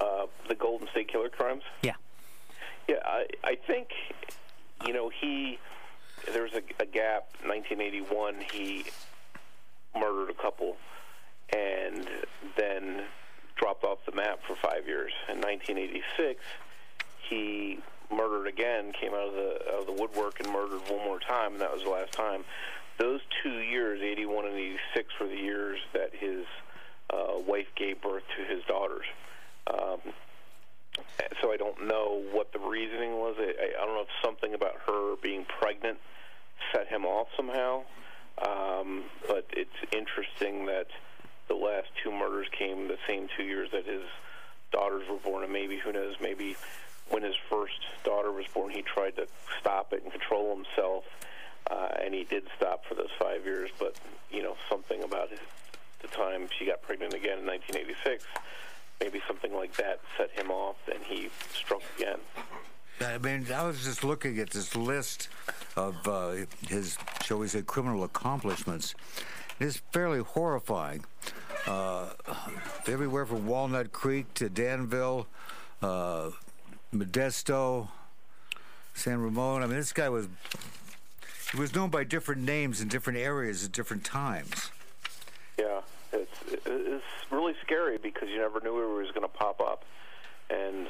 Uh, 0.00 0.26
the 0.48 0.56
Golden 0.56 0.88
State 0.88 1.06
Killer 1.06 1.28
crimes. 1.28 1.62
Yeah. 1.82 1.92
Yeah, 2.88 2.96
I, 3.04 3.26
I 3.44 3.54
think, 3.54 3.90
you 4.84 4.92
know, 4.92 5.10
he, 5.10 5.60
there 6.32 6.42
was 6.42 6.52
a, 6.52 6.62
a 6.80 6.86
gap. 6.86 7.28
1981, 7.44 8.36
he 8.52 8.84
murdered 9.94 10.30
a 10.30 10.34
couple 10.34 10.76
and 11.54 12.08
then 12.56 13.04
dropped 13.56 13.84
off 13.84 13.98
the 14.06 14.12
map 14.12 14.40
for 14.46 14.56
five 14.56 14.86
years. 14.86 15.12
In 15.28 15.40
1986, 15.40 16.42
he 17.28 17.78
murdered 18.10 18.46
again, 18.46 18.92
came 18.92 19.12
out 19.12 19.28
of 19.28 19.34
the 19.34 19.72
out 19.72 19.80
of 19.80 19.86
the 19.86 19.92
woodwork 19.92 20.40
and 20.40 20.52
murdered 20.52 20.80
one 20.88 21.04
more 21.04 21.18
time, 21.18 21.52
and 21.52 21.60
that 21.60 21.72
was 21.72 21.82
the 21.82 21.90
last 21.90 22.12
time. 22.12 22.44
Those 22.98 23.20
two 23.42 23.58
years, 23.58 24.00
81 24.02 24.46
and 24.46 24.54
86, 24.54 25.08
were 25.20 25.26
the 25.26 25.34
years 25.34 25.78
that 25.92 26.10
his 26.14 26.46
uh, 27.10 27.38
wife 27.46 27.66
gave 27.76 28.00
birth 28.00 28.22
to 28.36 28.44
his 28.44 28.64
daughters. 28.64 29.04
Um, 29.66 30.00
so 31.42 31.52
I 31.52 31.58
don't 31.58 31.86
know 31.86 32.22
what 32.32 32.52
the 32.52 32.58
reasoning 32.58 33.12
was. 33.12 33.36
I, 33.38 33.52
I 33.80 33.84
don't 33.84 33.94
know 33.94 34.02
if 34.02 34.24
something 34.24 34.54
about 34.54 34.76
her 34.86 35.16
being 35.22 35.44
pregnant 35.44 35.98
set 36.72 36.88
him 36.88 37.04
off 37.04 37.28
somehow. 37.36 37.82
Um, 38.38 39.04
but 39.26 39.46
it's 39.52 39.70
interesting 39.92 40.66
that 40.66 40.88
the 41.48 41.54
last 41.54 41.88
two 42.02 42.10
murders 42.10 42.46
came 42.56 42.88
the 42.88 42.98
same 43.06 43.28
two 43.36 43.44
years 43.44 43.70
that 43.72 43.86
his 43.86 44.02
daughters 44.72 45.08
were 45.08 45.16
born, 45.16 45.44
and 45.44 45.52
maybe 45.52 45.78
who 45.78 45.92
knows, 45.92 46.16
maybe 46.20 46.56
when 47.08 47.22
his 47.22 47.36
first 47.48 47.80
daughter 48.04 48.32
was 48.32 48.46
born, 48.52 48.70
he 48.70 48.82
tried 48.82 49.16
to 49.16 49.26
stop 49.60 49.92
it 49.92 50.02
and 50.02 50.12
control 50.12 50.54
himself, 50.54 51.04
uh, 51.70 51.88
and 52.02 52.12
he 52.12 52.24
did 52.24 52.44
stop 52.56 52.84
for 52.84 52.94
those 52.94 53.10
five 53.18 53.44
years. 53.44 53.70
But 53.78 53.96
you 54.30 54.42
know, 54.42 54.56
something 54.68 55.02
about 55.02 55.32
it, 55.32 55.40
the 56.02 56.08
time 56.08 56.48
she 56.58 56.66
got 56.66 56.82
pregnant 56.82 57.14
again 57.14 57.38
in 57.38 57.46
1986, 57.46 58.24
maybe 59.00 59.22
something 59.26 59.54
like 59.54 59.74
that 59.76 60.00
set 60.18 60.30
him 60.32 60.50
off, 60.50 60.76
and 60.92 61.02
he 61.04 61.30
struck 61.52 61.82
again. 61.96 62.18
I 63.00 63.18
mean, 63.18 63.46
I 63.54 63.64
was 63.64 63.84
just 63.84 64.04
looking 64.04 64.38
at 64.38 64.50
this 64.50 64.74
list 64.74 65.28
of 65.76 65.96
uh, 66.08 66.46
his, 66.66 66.96
shall 67.24 67.38
we 67.38 67.48
say, 67.48 67.62
criminal 67.62 68.04
accomplishments. 68.04 68.94
It 69.60 69.66
is 69.66 69.82
fairly 69.92 70.20
horrifying. 70.20 71.04
Uh, 71.66 72.10
everywhere 72.86 73.26
from 73.26 73.46
Walnut 73.46 73.92
Creek 73.92 74.32
to 74.34 74.48
Danville, 74.48 75.26
uh, 75.82 76.30
Modesto, 76.94 77.88
San 78.94 79.20
Ramon. 79.20 79.62
I 79.62 79.66
mean, 79.66 79.76
this 79.76 79.92
guy 79.92 80.08
was 80.08 80.28
he 81.52 81.58
was 81.58 81.74
known 81.74 81.90
by 81.90 82.04
different 82.04 82.42
names 82.42 82.80
in 82.80 82.88
different 82.88 83.18
areas 83.18 83.64
at 83.64 83.72
different 83.72 84.04
times. 84.04 84.70
Yeah, 85.58 85.80
it's 86.12 86.38
it's 86.64 87.04
really 87.30 87.54
scary 87.62 87.98
because 87.98 88.28
you 88.28 88.38
never 88.38 88.60
knew 88.60 88.74
where 88.74 88.88
he 88.88 89.06
was 89.06 89.10
going 89.12 89.22
to 89.22 89.28
pop 89.28 89.60
up, 89.60 89.84
and 90.50 90.88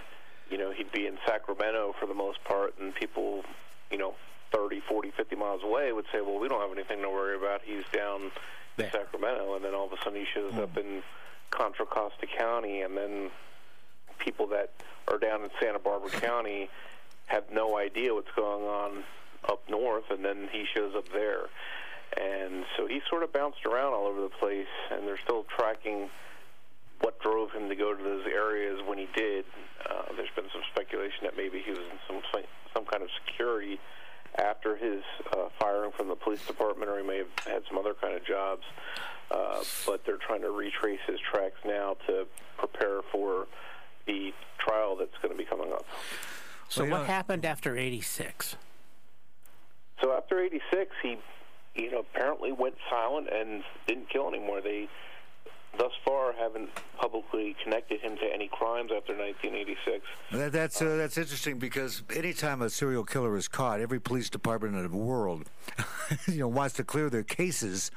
you 0.51 0.59
know 0.59 0.73
he'd 0.73 0.93
be 0.93 1.07
in 1.07 1.19
Sacramento 1.27 1.95
for 1.99 2.07
the 2.07 2.15
most 2.15 2.43
part, 2.45 2.75
and 2.79 2.95
people, 2.95 3.45
you 3.91 3.99
know, 3.99 4.15
30, 4.53 4.81
40, 4.81 5.13
50 5.17 5.37
miles 5.37 5.63
away 5.63 5.93
would 5.93 6.07
say, 6.13 6.21
"Well, 6.21 6.39
we 6.39 6.49
don't 6.49 6.61
have 6.61 6.77
anything 6.77 7.03
to 7.03 7.11
worry 7.11 7.37
about. 7.37 7.63
He's 7.63 7.85
down 7.93 8.33
There. 8.77 8.87
in 8.87 8.93
Sacramento," 8.93 9.55
and 9.55 9.65
then 9.65 9.75
all 9.75 9.87
of 9.87 9.93
a 9.93 9.99
sudden 10.03 10.19
he 10.19 10.27
shows 10.33 10.55
up 10.55 10.73
hmm. 10.73 10.79
in 10.79 11.03
Contra 11.51 11.87
Costa 11.87 12.27
County, 12.27 12.83
and 12.83 12.97
then 12.97 13.31
people 14.19 14.47
that 14.49 14.71
are 15.09 15.19
down 15.19 15.43
in 15.43 15.51
Santa 15.61 15.79
Barbara 15.79 16.11
County 16.11 16.69
have 17.27 17.45
no 17.53 17.77
idea 17.77 18.15
what's 18.15 18.31
going 18.37 18.65
on 18.65 19.05
up 19.49 19.63
north, 19.69 20.11
and 20.11 20.25
then 20.25 20.49
he 20.53 20.65
shows 20.75 20.95
up 20.95 21.09
there. 21.13 21.47
And 22.17 22.65
so 22.77 22.87
he 22.87 23.01
sort 23.11 23.23
of 23.23 23.33
bounced 23.33 23.67
around 23.67 23.93
all 23.93 24.07
over 24.07 24.21
the 24.21 24.29
place, 24.29 24.67
and 24.91 25.07
they're 25.07 25.19
still 25.19 25.45
tracking 25.45 26.09
what 27.01 27.21
drove 27.21 27.51
him 27.53 27.69
to 27.69 27.75
go 27.77 27.95
to 27.95 28.03
those 28.03 28.27
areas 28.27 28.81
when 28.87 28.99
he 28.99 29.09
did. 29.15 29.45
Uh, 29.89 30.03
there's 30.17 30.31
been 30.35 30.47
some 30.53 30.63
speculation 30.73 31.19
that 31.23 31.37
maybe 31.37 31.61
he 31.65 31.71
was 31.71 31.81
in 31.81 31.99
some 32.09 32.21
some 32.75 32.85
kind 32.85 33.03
of 33.03 33.09
security 33.25 33.79
after 34.39 34.77
his 34.77 35.03
uh, 35.33 35.49
firing 35.59 35.91
from 35.93 36.09
the 36.09 36.15
police 36.15 36.45
department, 36.47 36.91
or 36.91 36.99
he 36.99 37.07
may 37.07 37.19
have 37.19 37.27
had 37.47 37.63
some 37.69 37.79
other 37.79 37.95
kind 37.95 38.15
of 38.15 38.25
jobs. 38.25 38.63
Uh, 39.31 39.63
but 39.87 40.05
they're 40.05 40.19
trying 40.19 40.43
to 40.43 40.51
retrace 40.51 41.01
his 41.07 41.19
tracks 41.33 41.59
now 41.65 41.97
to 42.07 42.27
prepare 42.59 43.01
for 43.11 43.47
the 44.07 44.33
trial 44.59 44.95
that's 44.97 45.17
going 45.21 45.33
to 45.33 45.39
be 45.39 45.45
coming 45.45 45.73
up. 45.73 45.85
So 46.69 46.83
Well, 46.83 46.93
what 46.93 46.99
know- 46.99 47.05
happened 47.05 47.45
after 47.45 47.77
86? 47.77 48.57
So 50.03 50.13
after 50.13 50.39
'86, 50.41 50.95
he, 51.03 51.17
you 51.75 51.91
know, 51.91 52.01
apparently 52.01 52.53
went 52.53 52.75
silent 52.91 53.29
and 53.33 53.65
didn't 53.87 54.11
kill 54.11 54.29
anymore. 54.29 54.61
They, 54.61 54.89
thus 55.79 55.93
far, 56.05 56.33
haven't 56.33 56.71
publicly 56.99 57.57
connected 57.63 58.01
him 58.01 58.17
to 58.17 58.25
any 58.33 58.49
crimes 58.49 58.91
after 58.95 59.17
1986. 59.17 60.05
That, 60.33 60.53
that's 60.53 60.81
uh, 60.81 60.97
that's 60.97 61.19
interesting 61.19 61.59
because 61.59 62.03
anytime 62.15 62.63
a 62.63 62.71
serial 62.71 63.05
killer 63.05 63.37
is 63.37 63.49
caught, 63.49 63.81
every 63.81 64.01
police 64.01 64.31
department 64.31 64.75
in 64.75 64.91
the 64.91 64.97
world, 64.97 65.51
you 66.27 66.39
know, 66.39 66.49
wants 66.49 66.75
to 66.77 66.85
clear 66.85 67.11
their 67.11 67.23
cases, 67.23 67.91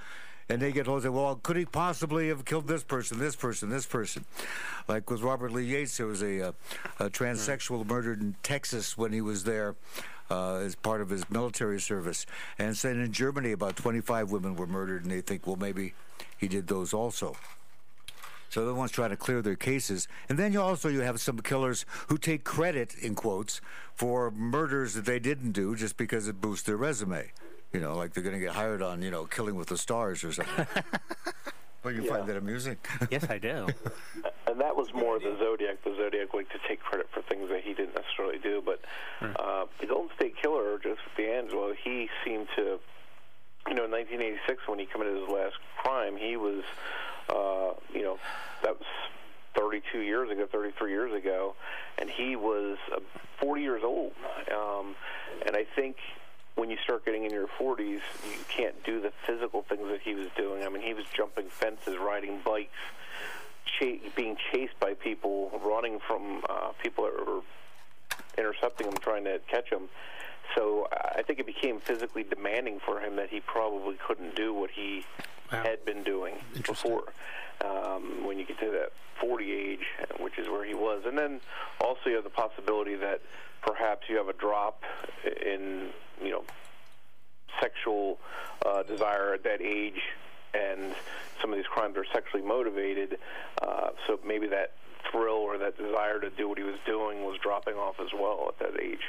and 0.49 0.61
they 0.61 0.71
get 0.71 0.87
hold 0.87 1.05
of, 1.05 1.13
well, 1.13 1.35
could 1.35 1.57
he 1.57 1.65
possibly 1.65 2.27
have 2.29 2.45
killed 2.45 2.67
this 2.67 2.83
person, 2.83 3.19
this 3.19 3.35
person, 3.35 3.69
this 3.69 3.85
person? 3.85 4.25
Like 4.87 5.09
with 5.09 5.21
Robert 5.21 5.51
Lee 5.51 5.65
Yates, 5.65 5.97
there 5.97 6.07
was 6.07 6.21
a, 6.21 6.49
uh, 6.49 6.51
a 6.99 7.09
transsexual 7.09 7.85
murdered 7.85 8.21
in 8.21 8.35
Texas 8.43 8.97
when 8.97 9.13
he 9.13 9.21
was 9.21 9.43
there. 9.43 9.75
Uh, 10.31 10.57
as 10.57 10.75
part 10.75 11.01
of 11.01 11.09
his 11.09 11.27
military 11.31 11.79
service, 11.81 12.27
and 12.59 12.75
then 12.75 12.99
in 12.99 13.11
Germany, 13.11 13.51
about 13.51 13.75
25 13.75 14.29
women 14.29 14.55
were 14.55 14.67
murdered, 14.67 15.01
and 15.01 15.11
they 15.11 15.21
think, 15.21 15.47
well, 15.47 15.55
maybe 15.55 15.95
he 16.37 16.47
did 16.47 16.67
those 16.67 16.93
also. 16.93 17.35
So 18.49 18.65
the 18.65 18.73
ones 18.73 18.91
trying 18.91 19.11
to 19.11 19.17
clear 19.17 19.41
their 19.41 19.55
cases, 19.55 20.07
and 20.27 20.37
then 20.37 20.53
you 20.53 20.61
also 20.61 20.89
you 20.89 21.01
have 21.01 21.19
some 21.19 21.39
killers 21.39 21.85
who 22.07 22.17
take 22.17 22.43
credit 22.43 22.95
in 22.95 23.15
quotes 23.15 23.61
for 23.93 24.31
murders 24.31 24.93
that 24.95 25.05
they 25.05 25.19
didn't 25.19 25.51
do 25.51 25.75
just 25.75 25.97
because 25.97 26.27
it 26.27 26.41
boosts 26.41 26.65
their 26.65 26.77
resume. 26.77 27.31
You 27.73 27.79
know, 27.79 27.95
like 27.95 28.13
they're 28.13 28.23
going 28.23 28.35
to 28.35 28.41
get 28.41 28.55
hired 28.55 28.81
on 28.81 29.01
you 29.01 29.11
know 29.11 29.25
Killing 29.25 29.55
with 29.55 29.67
the 29.67 29.77
Stars 29.77 30.23
or 30.23 30.33
something. 30.33 30.65
well, 31.83 31.93
you 31.93 32.03
find 32.03 32.27
that 32.27 32.37
amusing. 32.37 32.77
yes, 33.11 33.29
I 33.29 33.37
do. 33.37 33.67
And 34.49 34.59
that 34.59 34.75
was 34.75 34.91
more 34.95 35.19
the 35.19 35.37
Zodiac. 35.37 35.83
The 35.83 35.95
Zodiac 35.95 36.33
like 36.33 36.49
to 36.49 36.57
take 36.67 36.79
credit 36.79 37.07
for 37.13 37.21
things 37.21 37.49
that 37.49 37.61
he 37.61 37.75
didn't 37.75 37.93
necessarily 37.93 38.39
do. 38.39 38.63
But 38.65 38.81
uh, 39.21 39.65
the 39.79 39.85
Golden 39.85 40.09
State 40.15 40.35
Killer, 40.41 40.79
Joseph 40.79 40.99
DeAngelo, 41.15 41.75
he 41.75 42.09
seemed 42.25 42.47
to, 42.55 42.79
you 43.67 43.75
know, 43.75 43.85
in 43.85 43.91
1986 43.91 44.67
when 44.67 44.79
he 44.79 44.87
committed 44.87 45.19
his 45.19 45.29
last 45.29 45.55
crime, 45.77 46.17
he 46.17 46.35
was, 46.35 46.63
uh, 47.29 47.73
you 47.93 48.03
know, 48.03 48.17
that 48.63 48.77
was 48.77 48.87
32 49.55 49.99
years 49.99 50.29
ago, 50.29 50.47
33 50.51 50.91
years 50.91 51.13
ago, 51.13 51.55
and 51.97 52.09
he 52.09 52.35
was 52.35 52.77
uh, 52.93 52.99
40 53.39 53.61
years 53.61 53.81
old. 53.83 54.13
Um, 54.51 54.95
and 55.45 55.55
I 55.55 55.65
think 55.75 55.97
when 56.55 56.69
you 56.69 56.77
start 56.83 57.05
getting 57.05 57.23
in 57.25 57.31
your 57.31 57.47
40s, 57.59 58.01
you 58.29 58.43
can't 58.47 58.83
do 58.83 59.01
the 59.01 59.11
physical 59.25 59.63
things 59.63 59.87
that 59.89 60.01
he 60.01 60.13
was 60.13 60.27
doing. 60.35 60.63
I 60.63 60.69
mean, 60.69 60.81
he 60.81 60.93
was 60.93 61.05
jumping 61.15 61.47
fences, 61.49 61.97
riding 61.97 62.39
bikes, 62.43 62.71
cha- 63.65 64.09
being 64.15 64.37
chased 64.51 64.79
by 64.79 64.93
people, 64.93 65.51
running 65.63 65.99
from 65.99 66.43
uh, 66.49 66.71
people 66.81 67.05
that 67.05 67.25
were 67.25 67.41
intercepting 68.37 68.87
him, 68.87 68.97
trying 68.97 69.23
to 69.25 69.39
catch 69.47 69.69
him. 69.69 69.89
So 70.55 70.87
I 70.91 71.21
think 71.21 71.39
it 71.39 71.45
became 71.45 71.79
physically 71.79 72.23
demanding 72.23 72.79
for 72.79 72.99
him 72.99 73.15
that 73.17 73.29
he 73.29 73.39
probably 73.39 73.95
couldn't 74.05 74.35
do 74.35 74.53
what 74.53 74.71
he 74.71 75.05
Wow. 75.51 75.63
had 75.63 75.83
been 75.85 76.03
doing 76.03 76.35
before. 76.65 77.03
Um, 77.65 78.25
when 78.25 78.39
you 78.39 78.45
get 78.45 78.59
to 78.59 78.71
that 78.71 78.91
40 79.19 79.51
age, 79.51 79.85
which 80.19 80.37
is 80.37 80.47
where 80.47 80.63
he 80.63 80.73
was, 80.73 81.03
and 81.05 81.17
then 81.17 81.41
also 81.81 82.01
you 82.05 82.15
have 82.15 82.23
the 82.23 82.29
possibility 82.29 82.95
that 82.95 83.21
perhaps 83.61 84.07
you 84.09 84.17
have 84.17 84.29
a 84.29 84.33
drop 84.33 84.83
in 85.45 85.89
you 86.23 86.29
know 86.31 86.43
sexual 87.59 88.19
uh, 88.65 88.83
desire 88.83 89.33
at 89.33 89.43
that 89.43 89.61
age, 89.61 90.01
and 90.53 90.93
some 91.41 91.51
of 91.51 91.57
these 91.57 91.67
crimes 91.67 91.97
are 91.97 92.05
sexually 92.13 92.43
motivated. 92.45 93.17
Uh, 93.61 93.89
so 94.07 94.19
maybe 94.25 94.47
that 94.47 94.71
thrill 95.11 95.35
or 95.35 95.57
that 95.57 95.77
desire 95.77 96.19
to 96.19 96.29
do 96.31 96.47
what 96.47 96.57
he 96.57 96.63
was 96.63 96.75
doing 96.85 97.23
was 97.23 97.37
dropping 97.41 97.75
off 97.75 97.99
as 97.99 98.09
well 98.13 98.47
at 98.49 98.59
that 98.59 98.81
age. 98.81 98.99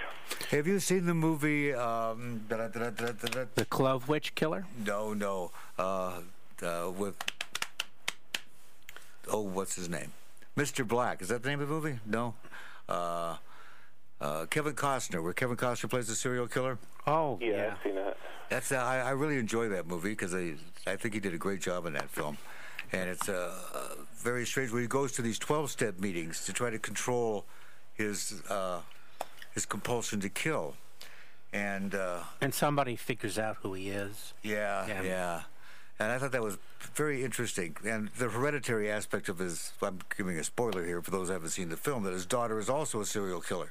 Have 0.51 0.67
you 0.67 0.81
seen 0.81 1.07
the 1.07 1.15
movie? 1.15 1.73
Um. 1.75 2.45
The 2.49 3.67
Clovehitch 3.71 4.35
Killer? 4.35 4.67
no, 4.85 5.13
no, 5.15 5.51
uh, 5.81 6.21
uh, 6.63 6.91
with 6.97 7.17
oh, 9.31 9.41
what's 9.41 9.77
his 9.77 9.89
name? 9.89 10.13
Mr. 10.57 10.87
Black. 10.87 11.23
Is 11.23 11.29
that 11.29 11.43
the 11.43 11.49
name 11.49 11.61
of 11.61 11.69
the 11.69 11.75
movie? 11.75 11.99
No. 12.07 12.35
Uh, 12.89 13.37
uh, 14.21 14.47
Kevin 14.47 14.75
Costner, 14.75 15.23
where 15.23 15.33
Kevin 15.33 15.57
Costner 15.57 15.89
plays 15.89 16.09
the 16.09 16.15
serial 16.15 16.47
killer. 16.47 16.79
Oh, 17.07 17.39
Yeah, 17.41 17.49
yeah. 17.51 17.75
I've 17.77 17.83
seen 17.85 17.95
that. 17.95 18.17
That's 18.51 18.73
uh, 18.73 18.77
I, 18.77 18.99
I 18.99 19.11
really 19.11 19.39
enjoy 19.39 19.69
that 19.69 19.87
movie 19.87 20.11
because 20.11 20.35
I 20.35 20.55
I 20.87 20.97
think 20.97 21.15
he 21.15 21.21
did 21.21 21.33
a 21.35 21.39
great 21.39 21.61
job 21.61 21.87
in 21.87 21.93
that 21.93 22.11
film, 22.11 22.37
and 22.93 23.09
it's 23.09 23.29
uh, 23.29 23.55
uh, 23.73 23.95
very 24.17 24.45
strange 24.45 24.73
when 24.73 24.83
he 24.83 24.89
goes 24.89 25.13
to 25.13 25.23
these 25.23 25.39
twelve 25.39 25.71
step 25.71 26.01
meetings 26.01 26.45
to 26.47 26.53
try 26.53 26.69
to 26.69 26.79
control 26.81 27.45
his 27.95 28.43
uh, 28.51 28.81
his 29.55 29.65
compulsion 29.67 30.19
to 30.21 30.29
kill, 30.29 30.75
and 31.53 31.95
uh, 31.95 32.25
And 32.41 32.53
somebody 32.53 32.97
figures 32.97 33.39
out 33.39 33.57
who 33.63 33.75
he 33.75 33.91
is. 33.91 34.35
yeah, 34.43 34.85
Yeah. 34.89 35.03
yeah. 35.03 35.43
And 36.01 36.11
I 36.11 36.17
thought 36.19 36.33
that 36.33 36.43
was 36.43 36.57
very 36.95 37.23
interesting. 37.23 37.77
And 37.87 38.09
the 38.19 38.31
hereditary 38.31 38.91
aspect 38.91 39.29
of 39.29 39.39
his, 39.39 39.73
I'm 39.83 39.99
giving 40.17 40.39
a 40.39 40.45
spoiler 40.45 40.85
here 40.85 41.03
for 41.03 41.11
those 41.11 41.29
who 41.29 41.35
haven't 41.35 41.51
seen 41.51 41.69
the 41.69 41.77
film, 41.77 42.05
that 42.05 42.15
his 42.15 42.25
daughter 42.25 42.59
is 42.59 42.71
also 42.71 43.01
a 43.03 43.07
serial 43.07 43.43
killer. 43.43 43.71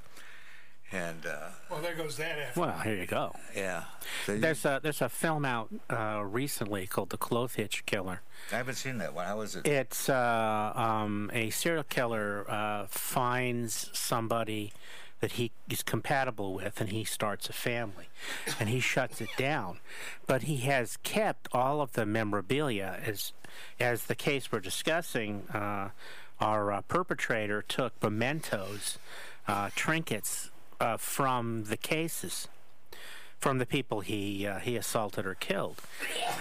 And, 0.91 1.25
uh, 1.25 1.49
Well, 1.71 1.81
there 1.81 1.95
goes 1.95 2.17
that 2.17 2.37
effort. 2.37 2.59
Well, 2.59 2.79
here 2.79 2.95
you 2.95 3.05
go. 3.07 3.35
yeah. 3.55 3.83
So 4.27 4.33
you- 4.33 4.39
There's 4.39 4.63
a 4.65 4.79
there's 4.81 5.01
a 5.01 5.09
film 5.09 5.43
out 5.45 5.69
uh, 5.89 6.21
recently 6.23 6.85
called 6.87 7.09
The 7.09 7.17
Clove 7.17 7.55
Hitch 7.55 7.83
Killer. 7.87 8.21
I 8.51 8.55
haven't 8.55 8.75
seen 8.75 8.97
that 8.99 9.13
one. 9.13 9.25
How 9.25 9.37
was 9.37 9.55
it? 9.55 9.67
It's 9.67 10.07
uh, 10.09 10.71
um, 10.75 11.29
a 11.33 11.49
serial 11.51 11.83
killer 11.83 12.45
uh, 12.49 12.85
finds 12.89 13.89
somebody 13.93 14.71
that 15.19 15.34
he 15.34 15.51
is 15.69 15.84
compatible 15.84 16.53
with, 16.53 16.79
and 16.79 16.89
he 16.89 17.03
starts 17.03 17.49
a 17.49 17.53
family, 17.53 18.08
and 18.60 18.69
he 18.69 18.79
shuts 18.79 19.21
it 19.21 19.29
down. 19.38 19.79
But 20.27 20.43
he 20.43 20.58
has 20.58 20.97
kept 20.97 21.47
all 21.51 21.82
of 21.82 21.93
the 21.93 22.05
memorabilia. 22.05 22.99
As 23.05 23.34
as 23.79 24.03
the 24.03 24.15
case 24.15 24.51
we're 24.51 24.60
discussing, 24.60 25.47
uh, 25.53 25.89
our 26.39 26.71
uh, 26.71 26.82
perpetrator 26.82 27.62
took 27.62 28.01
mementos, 28.01 28.97
uh, 29.47 29.69
trinkets 29.75 30.51
uh, 30.79 30.97
from 30.97 31.65
the 31.65 31.77
cases 31.77 32.47
from 33.39 33.58
the 33.58 33.65
people 33.65 34.01
he 34.01 34.45
uh, 34.45 34.60
he 34.60 34.75
assaulted 34.75 35.25
or 35.25 35.34
killed, 35.34 35.82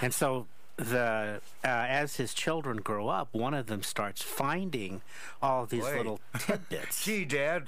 and 0.03 0.13
so 0.13 0.47
the 0.79 1.41
uh, 1.65 1.69
as 1.69 2.17
his 2.17 2.33
children 2.33 2.79
grow 2.79 3.09
up, 3.09 3.29
one 3.33 3.53
of 3.53 3.67
them 3.67 3.83
starts 3.83 4.23
finding 4.23 5.03
all 5.43 5.67
these 5.67 5.85
Wait. 5.85 5.97
little 5.97 6.21
tidbits. 6.39 7.05
Gee, 7.05 7.25
Dad. 7.25 7.65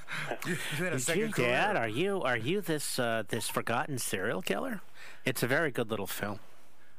you 0.46 0.56
you 0.88 0.98
Gee, 0.98 1.26
Dad, 1.28 1.76
are 1.76 1.88
you 1.88 2.22
are 2.22 2.36
you 2.36 2.60
this 2.60 2.98
uh, 2.98 3.24
this 3.28 3.48
forgotten 3.48 3.98
serial 3.98 4.42
killer? 4.42 4.80
It's 5.24 5.42
a 5.42 5.46
very 5.46 5.70
good 5.70 5.90
little 5.90 6.06
film. 6.06 6.38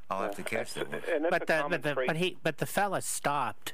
I'll 0.09 0.23
have 0.23 0.35
to 0.35 0.43
catch 0.43 0.73
that 0.73 0.91
one. 0.91 1.01
But 1.29 1.47
the, 1.47 1.65
but 1.69 1.81
the 1.81 2.03
but 2.05 2.17
he 2.17 2.37
but 2.43 2.57
the 2.57 2.65
fella 2.65 3.01
stopped 3.01 3.73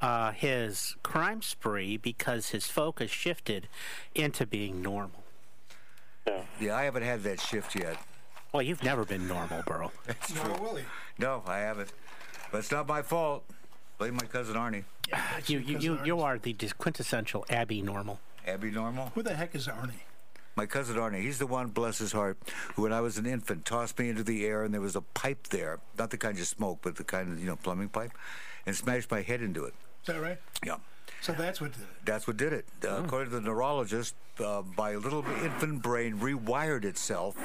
uh, 0.00 0.32
his 0.32 0.96
crime 1.02 1.42
spree 1.42 1.96
because 1.96 2.48
his 2.48 2.66
focus 2.66 3.10
shifted 3.10 3.68
into 4.14 4.46
being 4.46 4.80
normal. 4.82 5.22
Yeah, 6.60 6.76
I 6.76 6.84
haven't 6.84 7.02
had 7.02 7.22
that 7.24 7.40
shift 7.40 7.74
yet. 7.74 7.96
Well, 8.52 8.62
you've 8.62 8.82
never 8.82 9.04
been 9.04 9.28
normal, 9.28 9.62
Burl. 9.66 9.92
Nor 10.34 10.58
will 10.58 10.76
he. 10.76 10.84
No, 11.20 11.42
I 11.46 11.58
haven't. 11.58 11.92
But 12.50 12.58
it's 12.58 12.70
not 12.70 12.88
my 12.88 13.02
fault. 13.02 13.44
Blame 13.98 14.14
my 14.14 14.24
cousin 14.24 14.56
Arnie. 14.56 14.84
Yeah, 15.08 15.20
You 15.46 15.58
you 15.58 15.74
cousin 15.74 15.80
you, 15.82 16.04
you 16.04 16.20
are 16.22 16.38
the 16.38 16.54
quintessential 16.78 17.44
Abby 17.50 17.82
normal. 17.82 18.18
Abby 18.46 18.70
Normal. 18.70 19.12
Who 19.14 19.22
the 19.22 19.34
heck 19.34 19.54
is 19.54 19.68
Arnie? 19.68 20.00
My 20.56 20.64
cousin 20.66 20.96
Arnie, 20.96 21.20
he's 21.20 21.38
the 21.38 21.46
one, 21.46 21.68
bless 21.68 21.98
his 21.98 22.12
heart, 22.12 22.38
who, 22.74 22.82
when 22.82 22.92
I 22.92 23.00
was 23.00 23.18
an 23.18 23.26
infant, 23.26 23.64
tossed 23.64 23.98
me 23.98 24.08
into 24.08 24.24
the 24.24 24.44
air 24.46 24.64
and 24.64 24.72
there 24.74 24.80
was 24.80 24.96
a 24.96 25.00
pipe 25.02 25.48
there, 25.48 25.78
not 25.98 26.10
the 26.10 26.16
kind 26.16 26.36
you 26.36 26.44
smoke, 26.44 26.78
but 26.82 26.96
the 26.96 27.04
kind 27.04 27.30
of, 27.32 27.38
you 27.38 27.46
know, 27.46 27.56
plumbing 27.56 27.90
pipe, 27.90 28.12
and 28.66 28.74
smashed 28.74 29.10
my 29.10 29.20
head 29.20 29.42
into 29.42 29.64
it. 29.64 29.74
Is 30.02 30.06
that 30.06 30.20
right? 30.20 30.38
Yeah. 30.64 30.76
So 31.20 31.32
that's 31.32 31.60
what 31.60 31.72
did 31.72 31.82
it. 31.82 31.88
That's 32.04 32.26
what 32.26 32.36
did 32.38 32.52
it. 32.52 32.64
Uh, 32.82 33.02
According 33.04 33.30
to 33.30 33.36
the 33.36 33.42
neurologist, 33.42 34.14
uh, 34.44 34.62
my 34.76 34.94
little 34.96 35.24
infant 35.44 35.82
brain 35.82 36.18
rewired 36.18 36.84
itself 36.84 37.36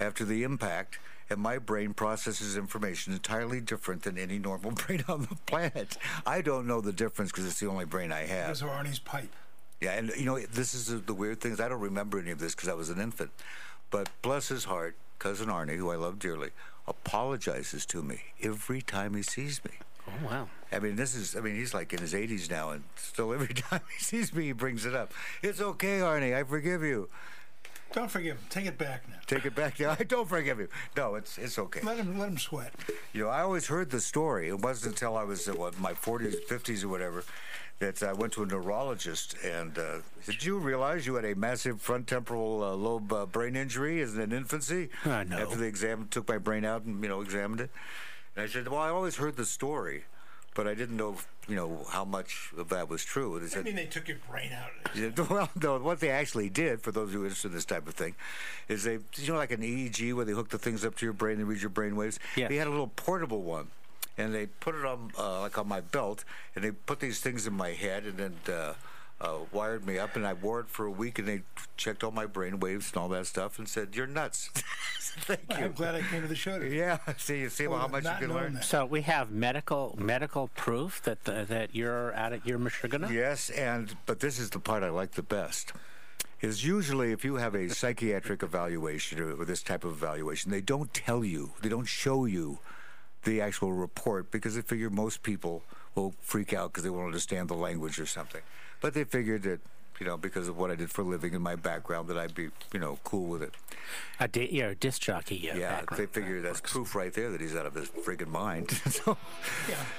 after 0.00 0.24
the 0.24 0.42
impact, 0.42 0.98
and 1.28 1.40
my 1.40 1.58
brain 1.58 1.92
processes 1.94 2.56
information 2.56 3.12
entirely 3.12 3.60
different 3.60 4.02
than 4.02 4.16
any 4.18 4.38
normal 4.38 4.70
brain 4.86 5.04
on 5.08 5.22
the 5.22 5.36
planet. 5.46 5.96
I 6.26 6.40
don't 6.40 6.66
know 6.66 6.80
the 6.80 6.92
difference 6.92 7.30
because 7.32 7.46
it's 7.46 7.60
the 7.60 7.66
only 7.68 7.84
brain 7.84 8.12
I 8.12 8.26
have. 8.26 8.46
Because 8.48 8.62
of 8.62 8.68
Arnie's 8.68 8.98
pipe. 8.98 9.30
Yeah, 9.80 9.92
and 9.92 10.10
you 10.16 10.24
know, 10.24 10.38
this 10.38 10.72
is 10.74 10.86
the- 10.86 10.96
the 10.98 11.14
weird 11.14 11.40
thing 11.40 11.52
is 11.52 11.60
I 11.60 11.68
don't 11.68 11.80
remember 11.80 12.18
any 12.18 12.30
of 12.30 12.38
this 12.38 12.54
because 12.54 12.68
I 12.68 12.74
was 12.74 12.88
an 12.90 13.00
infant. 13.00 13.30
But 13.90 14.08
bless 14.22 14.48
his 14.48 14.64
heart, 14.64 14.96
cousin 15.18 15.48
Arnie, 15.48 15.76
who 15.76 15.90
I 15.90 15.96
love 15.96 16.18
dearly, 16.18 16.50
apologizes 16.88 17.86
to 17.86 18.02
me 18.02 18.20
every 18.42 18.82
time 18.82 19.14
he 19.14 19.22
sees 19.22 19.64
me. 19.64 19.72
Oh 20.08 20.26
wow. 20.26 20.48
I 20.72 20.78
mean, 20.78 20.96
this 20.96 21.14
is, 21.14 21.36
I 21.36 21.40
mean, 21.40 21.54
he's 21.56 21.72
like 21.74 21.92
in 21.92 22.00
his 22.00 22.14
80s 22.14 22.50
now, 22.50 22.70
and 22.70 22.82
still 22.96 23.32
every 23.32 23.54
time 23.54 23.80
he 23.96 24.02
sees 24.02 24.32
me, 24.34 24.44
he 24.46 24.52
brings 24.52 24.84
it 24.84 24.94
up. 24.94 25.12
It's 25.42 25.60
okay, 25.60 25.98
Arnie, 26.00 26.34
I 26.34 26.42
forgive 26.44 26.82
you. 26.82 27.08
Don't 27.96 28.10
forgive 28.10 28.36
him. 28.36 28.44
Take 28.50 28.66
it 28.66 28.76
back 28.76 29.08
now. 29.08 29.16
Take 29.26 29.46
it 29.46 29.54
back 29.54 29.80
now. 29.80 29.96
I 29.98 30.04
don't 30.06 30.28
forgive 30.28 30.58
you. 30.58 30.68
No, 30.98 31.14
it's 31.14 31.38
it's 31.38 31.58
okay. 31.58 31.80
Let 31.82 31.96
him 31.96 32.18
let 32.18 32.28
him 32.28 32.36
sweat. 32.36 32.74
You 33.14 33.22
know, 33.22 33.30
I 33.30 33.40
always 33.40 33.68
heard 33.68 33.88
the 33.88 34.02
story. 34.02 34.48
It 34.48 34.60
wasn't 34.60 34.92
until 34.92 35.16
I 35.16 35.24
was 35.24 35.48
uh, 35.48 35.54
what, 35.54 35.80
my 35.80 35.94
40s, 35.94 36.46
50s, 36.46 36.84
or 36.84 36.88
whatever, 36.88 37.24
that 37.78 38.02
I 38.02 38.12
went 38.12 38.34
to 38.34 38.42
a 38.42 38.46
neurologist 38.46 39.34
and 39.42 39.78
uh, 39.78 40.00
did 40.26 40.44
you 40.44 40.58
realize 40.58 41.06
you 41.06 41.14
had 41.14 41.24
a 41.24 41.34
massive 41.34 41.80
front 41.80 42.06
temporal 42.06 42.62
uh, 42.62 42.74
lobe 42.74 43.10
uh, 43.14 43.24
brain 43.24 43.56
injury 43.56 44.02
as 44.02 44.14
in 44.18 44.30
infancy? 44.30 44.90
Uh, 45.06 45.24
no. 45.24 45.38
After 45.38 45.56
they 45.56 45.66
exam 45.66 46.08
took 46.10 46.28
my 46.28 46.36
brain 46.36 46.66
out 46.66 46.82
and 46.82 47.02
you 47.02 47.08
know 47.08 47.22
examined 47.22 47.62
it, 47.62 47.70
and 48.36 48.44
I 48.44 48.46
said, 48.46 48.68
well, 48.68 48.82
I 48.82 48.90
always 48.90 49.16
heard 49.16 49.36
the 49.36 49.46
story, 49.46 50.04
but 50.56 50.66
I 50.66 50.74
didn't 50.74 50.96
know 50.96 51.16
you 51.46 51.54
know 51.54 51.86
how 51.90 52.04
much 52.04 52.50
of 52.56 52.70
that 52.70 52.88
was 52.88 53.04
true. 53.04 53.36
And 53.36 53.48
they 53.48 53.60
I 53.60 53.62
mean, 53.62 53.76
they 53.76 53.86
took 53.86 54.08
your 54.08 54.16
brain 54.28 54.50
out. 54.52 54.70
yeah, 54.96 55.10
well, 55.30 55.48
no, 55.62 55.78
what 55.78 56.00
they 56.00 56.10
actually 56.10 56.48
did, 56.48 56.80
for 56.80 56.90
those 56.90 57.12
who 57.12 57.22
are 57.22 57.26
interested 57.26 57.48
in 57.48 57.54
this 57.54 57.64
type 57.64 57.86
of 57.86 57.94
thing, 57.94 58.16
is 58.68 58.82
they, 58.82 58.98
you 59.14 59.28
know, 59.28 59.36
like 59.36 59.52
an 59.52 59.60
EEG 59.60 60.12
where 60.14 60.24
they 60.24 60.32
hook 60.32 60.48
the 60.48 60.58
things 60.58 60.84
up 60.84 60.96
to 60.96 61.06
your 61.06 61.12
brain 61.12 61.38
and 61.38 61.46
read 61.46 61.60
your 61.60 61.70
brain 61.70 61.94
waves? 61.94 62.18
Yes. 62.34 62.48
They 62.48 62.56
had 62.56 62.66
a 62.66 62.70
little 62.70 62.88
portable 62.96 63.42
one. 63.42 63.68
And 64.18 64.34
they 64.34 64.46
put 64.46 64.74
it 64.74 64.84
on, 64.86 65.12
uh, 65.18 65.42
like 65.42 65.58
on 65.58 65.68
my 65.68 65.82
belt, 65.82 66.24
and 66.54 66.64
they 66.64 66.70
put 66.70 67.00
these 67.00 67.20
things 67.20 67.46
in 67.46 67.52
my 67.52 67.72
head 67.72 68.04
and 68.04 68.16
then 68.16 68.34
uh, 68.48 68.72
uh, 69.20 69.38
wired 69.52 69.86
me 69.86 69.98
up, 69.98 70.16
and 70.16 70.26
I 70.26 70.34
wore 70.34 70.60
it 70.60 70.68
for 70.68 70.84
a 70.86 70.90
week, 70.90 71.18
and 71.18 71.26
they 71.26 71.42
checked 71.76 72.04
all 72.04 72.10
my 72.10 72.26
brain 72.26 72.60
waves 72.60 72.90
and 72.92 72.98
all 73.02 73.08
that 73.10 73.26
stuff 73.26 73.58
and 73.58 73.68
said, 73.68 73.94
You're 73.94 74.06
nuts. 74.06 74.50
Thank 75.20 75.40
you. 75.58 75.64
I'm 75.66 75.72
glad 75.72 75.94
I 75.94 76.02
came 76.02 76.20
to 76.22 76.28
the 76.28 76.34
show 76.34 76.58
today. 76.58 76.76
Yeah, 76.76 76.98
see, 77.16 77.40
you 77.40 77.48
see 77.48 77.66
Well, 77.66 77.78
how 77.78 77.88
much 77.88 78.04
you 78.04 78.10
can 78.18 78.34
learn? 78.34 78.54
that. 78.54 78.64
So 78.64 78.84
we 78.84 79.00
have 79.02 79.30
medical 79.30 79.96
medical 79.98 80.48
proof 80.48 81.02
that 81.04 81.24
the, 81.24 81.46
that 81.48 81.74
you're 81.74 82.14
out 82.14 82.34
of 82.34 82.44
your 82.44 82.58
Michigan. 82.58 83.06
Yes, 83.10 83.48
and 83.50 83.96
but 84.04 84.20
this 84.20 84.38
is 84.38 84.50
the 84.50 84.58
part 84.60 84.82
I 84.82 84.90
like 84.90 85.12
the 85.12 85.22
best. 85.22 85.72
Is 86.42 86.66
usually 86.66 87.12
if 87.12 87.24
you 87.24 87.36
have 87.36 87.54
a 87.54 87.70
psychiatric 87.70 88.42
evaluation 88.42 89.20
or 89.20 89.42
this 89.46 89.62
type 89.62 89.84
of 89.84 89.92
evaluation, 89.92 90.50
they 90.50 90.60
don't 90.60 90.92
tell 90.92 91.24
you, 91.24 91.52
they 91.62 91.70
don't 91.70 91.86
show 91.86 92.26
you 92.26 92.58
the 93.24 93.40
actual 93.40 93.72
report 93.72 94.30
because 94.30 94.54
they 94.54 94.60
figure 94.60 94.90
most 94.90 95.22
people 95.22 95.62
will 95.94 96.14
freak 96.20 96.52
out 96.52 96.72
because 96.72 96.84
they 96.84 96.90
won't 96.90 97.06
understand 97.06 97.48
the 97.48 97.54
language 97.54 97.98
or 97.98 98.04
something. 98.04 98.42
But 98.80 98.94
they 98.94 99.04
figured 99.04 99.42
that, 99.44 99.60
you 99.98 100.06
know, 100.06 100.16
because 100.16 100.48
of 100.48 100.56
what 100.58 100.70
I 100.70 100.74
did 100.74 100.90
for 100.90 101.02
a 101.02 101.04
living 101.04 101.34
and 101.34 101.42
my 101.42 101.56
background, 101.56 102.08
that 102.08 102.18
I'd 102.18 102.34
be, 102.34 102.50
you 102.72 102.80
know, 102.80 102.98
cool 103.04 103.26
with 103.26 103.42
it. 103.42 103.54
A 104.20 104.28
di- 104.28 104.50
you're 104.52 104.70
a 104.70 104.74
disc 104.74 105.00
jockey. 105.02 105.36
Yeah. 105.36 105.56
Yeah, 105.56 105.82
they 105.96 106.06
figure 106.06 106.40
that's 106.40 106.60
proof 106.60 106.94
right 106.94 107.12
there 107.12 107.30
that 107.30 107.40
he's 107.40 107.56
out 107.56 107.66
of 107.66 107.74
his 107.74 107.88
friggin' 107.88 108.28
mind. 108.28 108.70
so 108.90 109.16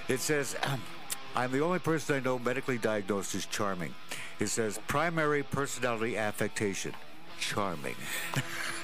it 0.08 0.20
says, 0.20 0.56
I'm 1.36 1.52
the 1.52 1.62
only 1.62 1.80
person 1.80 2.16
I 2.16 2.20
know 2.20 2.40
medically 2.40 2.78
diagnosed 2.78 3.36
as 3.36 3.46
charming. 3.46 3.94
It 4.40 4.48
says 4.48 4.80
primary 4.88 5.44
personality 5.44 6.18
affectation. 6.18 6.94
Charming. 7.40 7.96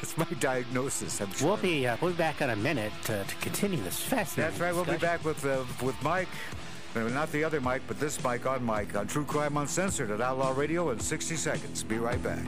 That's 0.01 0.15
my 0.15 0.27
diagnosis. 0.39 1.19
I'm 1.21 1.29
We'll 1.41 1.57
be 1.57 1.87
uh, 1.87 1.97
we'll 2.01 2.11
be 2.11 2.17
back 2.17 2.39
in 2.41 2.51
a 2.51 2.55
minute 2.55 2.91
to, 3.05 3.23
to 3.23 3.35
continue 3.37 3.81
this 3.81 3.99
fascinating. 3.99 4.51
That's 4.51 4.61
right. 4.61 4.75
We'll 4.75 4.85
be 4.85 5.01
back 5.01 5.25
with 5.25 5.43
uh, 5.43 5.63
with 5.83 5.95
Mike. 6.03 6.27
No, 6.95 7.07
not 7.07 7.31
the 7.31 7.43
other 7.43 7.59
Mike, 7.59 7.81
but 7.87 7.99
this 7.99 8.23
Mike 8.23 8.45
on 8.45 8.63
Mike 8.63 8.95
on 8.95 9.07
True 9.07 9.25
Crime 9.25 9.57
Uncensored 9.57 10.11
at 10.11 10.21
Outlaw 10.21 10.53
Radio 10.55 10.91
in 10.91 10.99
60 10.99 11.35
seconds. 11.35 11.83
Be 11.83 11.97
right 11.97 12.21
back. 12.21 12.45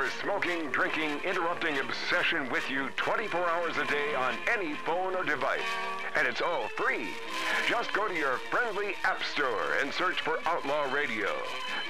Your 0.00 0.08
smoking, 0.22 0.70
drinking, 0.70 1.20
interrupting 1.24 1.78
obsession 1.78 2.48
with 2.48 2.70
you 2.70 2.88
24 2.96 3.38
hours 3.50 3.76
a 3.76 3.84
day 3.84 4.14
on 4.14 4.34
any 4.50 4.72
phone 4.86 5.14
or 5.14 5.22
device. 5.22 5.60
And 6.16 6.26
it's 6.26 6.40
all 6.40 6.68
free. 6.68 7.08
Just 7.68 7.92
go 7.92 8.08
to 8.08 8.14
your 8.14 8.38
friendly 8.50 8.94
app 9.04 9.22
store 9.22 9.74
and 9.82 9.92
search 9.92 10.22
for 10.22 10.38
Outlaw 10.46 10.90
Radio. 10.90 11.28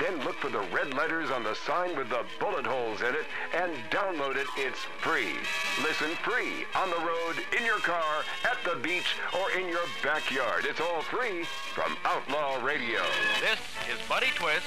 Then 0.00 0.24
look 0.24 0.34
for 0.36 0.48
the 0.48 0.66
red 0.74 0.92
letters 0.94 1.30
on 1.30 1.44
the 1.44 1.54
sign 1.54 1.96
with 1.96 2.08
the 2.08 2.24
bullet 2.40 2.66
holes 2.66 3.00
in 3.00 3.14
it 3.14 3.26
and 3.54 3.72
download 3.90 4.34
it. 4.34 4.48
It's 4.56 4.80
free. 4.98 5.34
Listen 5.80 6.10
free 6.24 6.66
on 6.74 6.90
the 6.90 7.06
road, 7.06 7.36
in 7.56 7.64
your 7.64 7.78
car, 7.78 8.24
at 8.42 8.58
the 8.64 8.80
beach, 8.80 9.14
or 9.38 9.52
in 9.52 9.68
your 9.68 9.86
backyard. 10.02 10.64
It's 10.64 10.80
all 10.80 11.02
free 11.02 11.44
from 11.74 11.96
Outlaw 12.04 12.60
Radio. 12.64 13.02
This 13.40 13.60
is 13.88 14.08
Buddy 14.08 14.30
Twist 14.34 14.66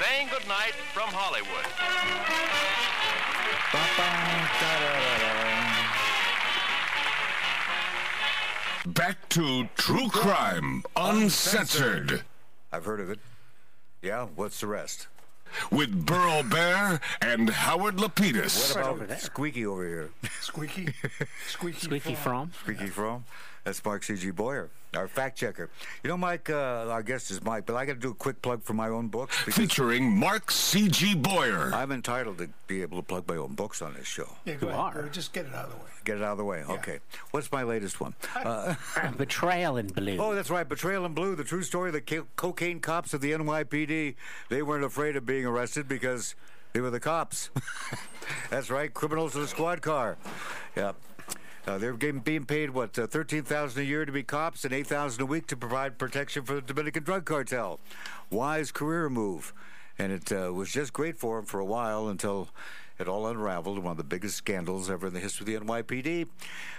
saying 0.00 0.28
goodnight 0.30 0.74
from 0.92 1.08
Hollywood. 1.08 1.64
Back 8.86 9.28
to 9.30 9.68
True 9.76 10.08
Crime 10.08 10.82
Uncensored 10.96 12.22
I've 12.72 12.84
heard 12.84 13.00
of 13.00 13.10
it. 13.10 13.18
Yeah, 14.02 14.26
what's 14.34 14.60
the 14.60 14.66
rest? 14.66 15.08
with 15.70 16.06
Burl 16.06 16.42
Barer 16.42 17.00
and 17.22 17.48
Howard 17.50 17.96
Lapidus. 17.96 18.74
What 18.74 18.84
over 18.84 18.96
about 18.96 19.08
there. 19.08 19.18
Squeaky 19.18 19.66
over 19.66 19.86
here? 19.86 20.10
Squeaky. 20.40 20.88
Squeaky. 21.48 21.78
Squeaky 21.78 22.14
Frog. 22.14 22.50
from. 22.50 22.52
Squeaky 22.62 22.86
from? 22.90 23.24
That's 23.64 23.82
Mark 23.82 24.04
C.G. 24.04 24.30
Boyer, 24.32 24.68
our 24.94 25.08
fact 25.08 25.38
checker. 25.38 25.70
You 26.02 26.08
know, 26.08 26.18
Mike, 26.18 26.50
uh, 26.50 26.86
our 26.90 27.02
guest 27.02 27.30
is 27.30 27.42
Mike, 27.42 27.64
but 27.64 27.76
I 27.76 27.86
got 27.86 27.94
to 27.94 27.98
do 27.98 28.10
a 28.10 28.14
quick 28.14 28.42
plug 28.42 28.62
for 28.62 28.74
my 28.74 28.88
own 28.88 29.08
books 29.08 29.34
Featuring 29.38 30.14
Mark 30.18 30.50
C.G. 30.50 31.14
Boyer. 31.14 31.70
I'm 31.74 31.90
entitled 31.90 32.36
to 32.38 32.50
be 32.66 32.82
able 32.82 32.98
to 32.98 33.02
plug 33.02 33.26
my 33.26 33.36
own 33.36 33.54
books 33.54 33.80
on 33.80 33.94
this 33.94 34.06
show. 34.06 34.28
Yeah, 34.44 34.54
go 34.56 34.66
You 34.66 34.72
ahead. 34.74 34.96
are. 35.04 35.08
Just 35.08 35.32
get 35.32 35.46
it 35.46 35.54
out 35.54 35.64
of 35.64 35.70
the 35.70 35.76
way. 35.76 35.82
Get 36.04 36.16
it 36.18 36.22
out 36.22 36.32
of 36.32 36.38
the 36.38 36.44
way. 36.44 36.62
Okay. 36.68 36.98
What's 37.30 37.50
my 37.50 37.62
latest 37.62 38.00
one? 38.02 38.14
Uh, 38.36 38.74
Betrayal 39.16 39.78
in 39.78 39.86
Blue. 39.86 40.18
oh, 40.18 40.34
that's 40.34 40.50
right. 40.50 40.68
Betrayal 40.68 41.06
in 41.06 41.14
Blue, 41.14 41.34
the 41.34 41.44
true 41.44 41.62
story 41.62 41.88
of 41.88 41.94
the 41.94 42.02
co- 42.02 42.26
cocaine 42.36 42.80
cops 42.80 43.14
of 43.14 43.22
the 43.22 43.32
NYPD. 43.32 44.14
They 44.50 44.62
weren't 44.62 44.84
afraid 44.84 45.16
of 45.16 45.24
being 45.24 45.46
arrested 45.46 45.88
because 45.88 46.34
they 46.74 46.82
were 46.82 46.90
the 46.90 47.00
cops. 47.00 47.48
that's 48.50 48.68
right. 48.68 48.92
Criminals 48.92 49.34
in 49.36 49.40
a 49.42 49.46
squad 49.46 49.80
car. 49.80 50.18
Yeah. 50.76 50.92
Uh, 51.66 51.78
they're 51.78 51.94
getting, 51.94 52.20
being 52.20 52.44
paid 52.44 52.70
what 52.70 52.98
uh, 52.98 53.06
thirteen 53.06 53.42
thousand 53.42 53.82
a 53.82 53.84
year 53.84 54.04
to 54.04 54.12
be 54.12 54.22
cops 54.22 54.64
and 54.64 54.74
eight 54.74 54.86
thousand 54.86 55.22
a 55.22 55.26
week 55.26 55.46
to 55.46 55.56
provide 55.56 55.98
protection 55.98 56.42
for 56.44 56.54
the 56.56 56.60
Dominican 56.60 57.02
drug 57.02 57.24
cartel. 57.24 57.80
Wise 58.30 58.70
career 58.70 59.08
move. 59.08 59.52
and 59.98 60.12
it 60.12 60.32
uh, 60.32 60.52
was 60.52 60.70
just 60.72 60.92
great 60.92 61.16
for 61.16 61.38
him 61.38 61.44
for 61.44 61.60
a 61.60 61.64
while 61.64 62.08
until 62.08 62.48
it 62.98 63.08
all 63.08 63.26
unraveled. 63.26 63.78
One 63.78 63.92
of 63.92 63.96
the 63.96 64.04
biggest 64.04 64.36
scandals 64.36 64.90
ever 64.90 65.06
in 65.08 65.14
the 65.14 65.20
history 65.20 65.54
of 65.54 65.66
the 65.66 65.66
NYPD, 65.66 66.28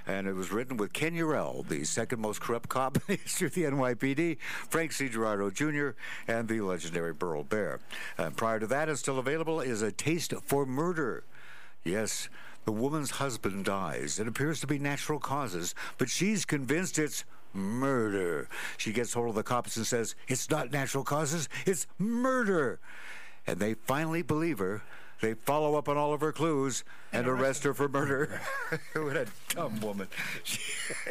and 0.05 0.27
it 0.27 0.33
was 0.33 0.51
written 0.51 0.77
with 0.77 0.93
Ken 0.93 1.13
Eurell, 1.15 1.65
the 1.67 1.83
second 1.83 2.21
most 2.21 2.39
corrupt 2.39 2.69
cop 2.69 2.95
in 2.97 3.03
the 3.07 3.15
history 3.15 3.47
of 3.47 3.53
the 3.53 3.63
NYPD, 3.63 4.37
Frank 4.69 4.91
C. 4.91 5.09
Girardot 5.09 5.53
Jr., 5.53 5.97
and 6.27 6.47
the 6.47 6.61
legendary 6.61 7.13
Burl 7.13 7.43
Barer. 7.43 7.79
And 8.17 8.35
prior 8.37 8.59
to 8.59 8.67
that, 8.67 8.87
and 8.87 8.97
still 8.97 9.17
available, 9.19 9.59
is 9.61 9.81
A 9.81 9.91
Taste 9.91 10.33
for 10.43 10.65
Murder. 10.65 11.23
Yes, 11.83 12.29
the 12.65 12.71
woman's 12.71 13.11
husband 13.11 13.65
dies. 13.65 14.19
It 14.19 14.27
appears 14.27 14.59
to 14.61 14.67
be 14.67 14.79
natural 14.79 15.19
causes, 15.19 15.73
but 15.97 16.09
she's 16.09 16.45
convinced 16.45 16.99
it's 16.99 17.23
murder. 17.53 18.49
She 18.77 18.91
gets 18.91 19.13
hold 19.13 19.29
of 19.29 19.35
the 19.35 19.43
cops 19.43 19.77
and 19.77 19.87
says, 19.87 20.15
It's 20.27 20.49
not 20.49 20.71
natural 20.71 21.03
causes, 21.03 21.47
it's 21.65 21.87
murder. 21.97 22.79
And 23.47 23.59
they 23.59 23.75
finally 23.75 24.23
believe 24.23 24.57
her. 24.57 24.81
They 25.21 25.33
follow 25.33 25.75
up 25.75 25.87
on 25.87 25.95
all 25.95 26.13
of 26.13 26.21
her 26.21 26.33
clues 26.33 26.83
and 27.13 27.25
arrest 27.25 27.63
her 27.63 27.73
for 27.73 27.87
murder. 27.87 28.41
what 28.93 29.15
a 29.15 29.27
dumb 29.49 29.79
woman. 29.79 30.07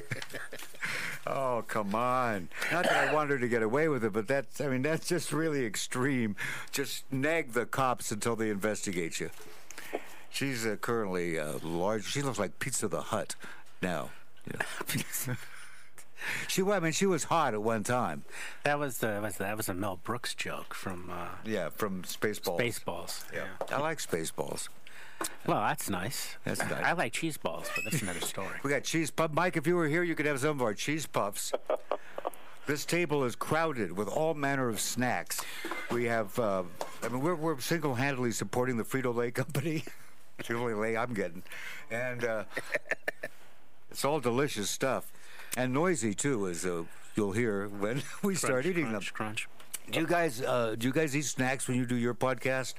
oh, 1.27 1.65
come 1.67 1.95
on. 1.95 2.49
Not 2.71 2.85
that 2.85 3.09
I 3.09 3.15
want 3.15 3.31
her 3.31 3.39
to 3.39 3.49
get 3.49 3.63
away 3.63 3.89
with 3.89 4.05
it, 4.05 4.13
but 4.13 4.29
that's, 4.29 4.61
I 4.61 4.69
mean, 4.69 4.83
that's 4.83 5.09
just 5.09 5.33
really 5.33 5.65
extreme. 5.65 6.37
Just 6.71 7.11
nag 7.11 7.53
the 7.53 7.65
cops 7.65 8.13
until 8.13 8.37
they 8.37 8.51
investigate 8.51 9.21
you. 9.21 9.31
She's 10.35 10.67
uh, 10.67 10.75
currently 10.81 11.39
uh, 11.39 11.59
large. 11.63 12.07
She 12.07 12.21
looks 12.21 12.41
like 12.41 12.59
Pizza 12.59 12.89
the 12.89 13.03
Hut 13.03 13.37
now. 13.81 14.11
Yeah. 14.53 14.63
she, 16.49 16.61
well, 16.61 16.77
I 16.77 16.81
mean, 16.81 16.91
she 16.91 17.07
was 17.07 17.23
hot 17.23 17.55
at 17.55 17.63
one 17.63 17.85
time. 17.85 18.25
That 18.65 18.81
was 18.81 18.99
the 18.99 19.21
was 19.23 19.37
that 19.37 19.57
was 19.57 19.69
a 19.69 19.75
Mel 19.75 20.01
Brooks 20.03 20.35
joke 20.35 20.75
from 20.75 21.09
uh, 21.09 21.29
Yeah, 21.45 21.69
from 21.69 22.03
Spaceballs. 22.03 22.59
Spaceballs. 22.59 23.25
Yeah, 23.33 23.45
I 23.71 23.79
like 23.79 23.99
Spaceballs. 23.99 24.69
Well, 25.47 25.61
that's 25.61 25.89
nice. 25.89 26.37
That's 26.43 26.59
nice. 26.59 26.85
I 26.85 26.93
like 26.95 27.13
cheese 27.13 27.37
balls, 27.37 27.71
but 27.73 27.85
that's 27.85 28.03
another 28.03 28.21
story. 28.21 28.49
We 28.65 28.71
got 28.71 28.83
cheese 28.83 29.13
puff. 29.13 29.31
Mike, 29.33 29.57
if 29.57 29.69
you 29.69 29.77
were 29.77 29.87
here, 29.87 30.03
you 30.03 30.17
could 30.17 30.27
have 30.27 30.41
some 30.41 30.51
of 30.51 30.63
our 30.63 30.75
cheese 30.75 31.07
puffs. 31.07 31.53
this 32.67 32.85
table 32.85 33.23
is 33.23 33.37
crowded 33.37 33.97
with 33.97 34.09
all 34.09 34.35
manner 34.35 34.69
of 34.69 34.81
snacks. 34.81 35.41
We 35.93 36.07
have, 36.07 36.37
uh, 36.41 36.65
I 37.05 37.09
mean, 37.09 37.21
we're, 37.21 37.37
we're 37.37 37.61
single 37.61 37.95
handedly 37.95 38.33
supporting 38.33 38.77
the 38.79 38.85
Frito 38.85 39.15
Lay 39.15 39.31
Company. 39.31 39.85
it's 40.39 40.49
the 40.49 40.57
only 40.57 40.75
lay 40.75 40.97
I'm 40.97 41.15
getting. 41.15 41.43
And 41.91 42.25
uh, 42.25 42.45
it's 43.91 44.05
all 44.05 44.21
delicious 44.21 44.71
stuff. 44.71 45.13
And 45.57 45.73
noisy, 45.73 46.15
too, 46.15 46.49
as 46.49 46.65
uh, 46.67 46.85
you'll 47.15 47.33
hear 47.33 47.69
when 47.69 48.03
we 48.23 48.35
start 48.35 48.65
Crunch, 48.65 48.67
eating 48.67 48.91
crunch, 48.91 49.07
them. 49.07 49.15
Crunch. 49.15 49.49
Do 49.91 50.01
you 50.01 50.07
guys 50.07 50.41
uh, 50.41 50.77
do 50.79 50.87
you 50.87 50.95
guys 50.95 51.15
eat 51.15 51.27
snacks 51.27 51.69
when 51.69 51.77
you 51.77 51.85
do 51.85 51.97
your 51.97 52.15
podcast? 52.15 52.75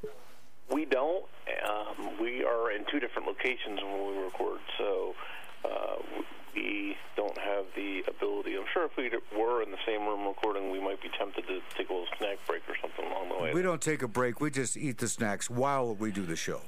We 0.72 0.86
don't. 0.86 1.24
Um, 1.70 2.20
we 2.20 2.44
are 2.44 2.72
in 2.72 2.84
two 2.92 3.00
different 3.00 3.28
locations 3.28 3.80
when 3.84 4.08
we 4.08 4.24
record, 4.24 4.60
so 4.80 5.14
uh, 5.64 5.96
we 6.56 6.98
don't 7.16 7.38
have 7.38 7.66
the 7.76 8.02
ability. 8.08 8.56
I'm 8.58 8.66
sure 8.74 8.86
if 8.86 8.98
we 8.98 9.12
were 9.38 9.62
in 9.62 9.70
the 9.70 9.78
same 9.86 10.02
room 10.08 10.26
recording, 10.28 10.72
we 10.72 10.80
might 10.80 11.00
be 11.02 11.10
tempted 11.18 11.46
to 11.48 11.60
take 11.78 11.90
a 11.90 11.94
little 11.94 12.08
snack 12.18 12.40
break 12.48 12.64
or 12.68 12.76
something 12.82 13.06
along 13.06 13.30
the 13.30 13.44
way. 13.44 13.54
We 13.54 13.62
don't 13.62 13.82
take 13.82 14.02
a 14.02 14.08
break. 14.08 14.42
We 14.42 14.50
just 14.50 14.76
eat 14.76 14.98
the 14.98 15.08
snacks 15.08 15.48
while 15.48 15.94
we 15.94 16.10
do 16.12 16.24
the 16.24 16.36
show. 16.36 16.62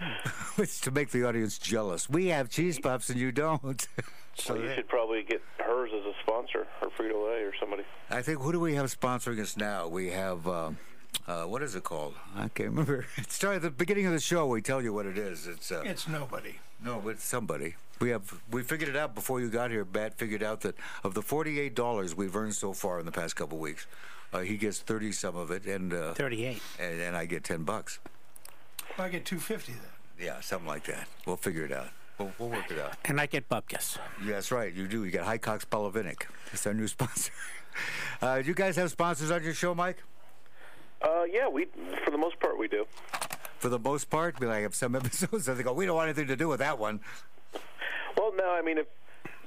it's 0.58 0.80
to 0.82 0.90
make 0.90 1.10
the 1.10 1.26
audience 1.26 1.58
jealous. 1.58 2.08
We 2.08 2.26
have 2.28 2.48
cheese 2.50 2.78
puffs 2.78 3.08
and 3.10 3.18
you 3.18 3.32
don't. 3.32 3.86
so 4.34 4.54
Well, 4.54 4.62
you 4.62 4.68
that- 4.68 4.76
should 4.76 4.88
probably 4.88 5.22
get 5.22 5.42
hers 5.58 5.90
as 5.92 6.04
a 6.06 6.12
sponsor, 6.22 6.66
or 6.82 6.88
Frito 6.90 7.26
Lay, 7.28 7.42
or 7.42 7.52
somebody. 7.58 7.82
I 8.10 8.22
think 8.22 8.40
who 8.40 8.52
do 8.52 8.60
we 8.60 8.74
have 8.74 8.86
sponsoring 8.86 9.40
us 9.40 9.56
now? 9.56 9.88
We 9.88 10.10
have 10.10 10.46
uh, 10.46 10.70
uh, 11.26 11.44
what 11.44 11.62
is 11.62 11.74
it 11.74 11.84
called? 11.84 12.14
I 12.36 12.48
can't 12.48 12.70
remember. 12.70 13.06
It 13.16 13.30
started 13.32 13.56
at 13.56 13.62
the 13.62 13.70
beginning 13.70 14.06
of 14.06 14.12
the 14.12 14.20
show. 14.20 14.46
We 14.46 14.62
tell 14.62 14.80
you 14.82 14.92
what 14.92 15.06
it 15.06 15.18
is. 15.18 15.46
It's 15.46 15.70
uh, 15.72 15.82
It's 15.84 16.06
nobody. 16.08 16.56
no, 16.82 17.00
but 17.02 17.10
it's 17.10 17.24
somebody. 17.24 17.74
We 18.00 18.10
have 18.10 18.40
we 18.50 18.62
figured 18.62 18.88
it 18.88 18.96
out 18.96 19.14
before 19.16 19.40
you 19.40 19.48
got 19.50 19.70
here. 19.72 19.84
Matt 19.92 20.14
figured 20.16 20.42
out 20.42 20.60
that 20.60 20.76
of 21.02 21.14
the 21.14 21.22
forty-eight 21.22 21.74
dollars 21.74 22.14
we've 22.14 22.34
earned 22.36 22.54
so 22.54 22.72
far 22.72 23.00
in 23.00 23.06
the 23.06 23.12
past 23.12 23.34
couple 23.34 23.58
weeks, 23.58 23.86
uh, 24.32 24.38
he 24.40 24.56
gets 24.56 24.78
thirty 24.78 25.10
some 25.10 25.34
of 25.36 25.50
it, 25.50 25.66
and 25.66 25.92
uh, 25.92 26.14
Thirty-eight. 26.14 26.62
and, 26.78 27.00
and 27.00 27.16
I 27.16 27.26
get 27.26 27.42
ten 27.42 27.64
bucks. 27.64 27.98
I 28.98 29.08
get 29.08 29.24
250 29.24 29.72
then. 29.72 29.82
Yeah, 30.20 30.40
something 30.40 30.66
like 30.66 30.84
that. 30.84 31.06
We'll 31.26 31.36
figure 31.36 31.64
it 31.64 31.72
out. 31.72 31.88
We'll, 32.18 32.32
we'll 32.38 32.48
work 32.48 32.70
it 32.70 32.78
out. 32.78 32.94
And 33.04 33.20
I 33.20 33.26
get 33.26 33.48
bupkis. 33.48 33.98
Yeah, 34.24 34.32
that's 34.32 34.50
right. 34.50 34.72
You 34.72 34.88
do. 34.88 35.04
You 35.04 35.10
got 35.10 35.24
High 35.24 35.38
Cox 35.38 35.64
Polovinic. 35.64 36.22
It's 36.52 36.66
our 36.66 36.74
new 36.74 36.88
sponsor. 36.96 37.32
Uh, 38.20 38.42
do 38.42 38.48
you 38.48 38.54
guys 38.54 38.74
have 38.76 38.90
sponsors 38.90 39.30
on 39.30 39.44
your 39.44 39.54
show, 39.54 39.74
Mike? 39.74 40.02
Uh, 41.00 41.22
yeah, 41.30 41.46
we 41.48 41.66
for 42.04 42.10
the 42.10 42.18
most 42.18 42.40
part 42.40 42.58
we 42.58 42.66
do. 42.66 42.86
For 43.58 43.68
the 43.68 43.78
most 43.78 44.10
part, 44.10 44.40
we 44.40 44.46
like 44.48 44.62
have 44.62 44.74
some 44.74 44.96
episodes 44.96 45.46
that 45.46 45.56
they 45.56 45.62
go, 45.62 45.72
we 45.72 45.86
don't 45.86 45.94
want 45.96 46.08
anything 46.08 46.26
to 46.26 46.36
do 46.36 46.48
with 46.48 46.58
that 46.58 46.78
one. 46.78 47.00
Well, 48.16 48.32
no, 48.36 48.50
I 48.50 48.62
mean 48.62 48.78
if 48.78 48.86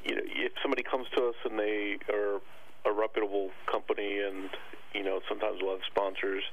you 0.06 0.16
know 0.16 0.22
if 0.26 0.54
somebody 0.62 0.84
comes 0.84 1.08
to 1.18 1.26
us 1.28 1.36
and 1.44 1.60
they 1.60 1.98
are 2.10 2.40
a 2.86 2.92
reputable 2.92 3.50
company 3.72 4.20
and 4.20 4.50
you 4.94 5.04
know 5.04 5.20
sometimes 5.30 5.58
we'll 5.62 5.72
have 5.72 5.86
sponsors 5.90 6.44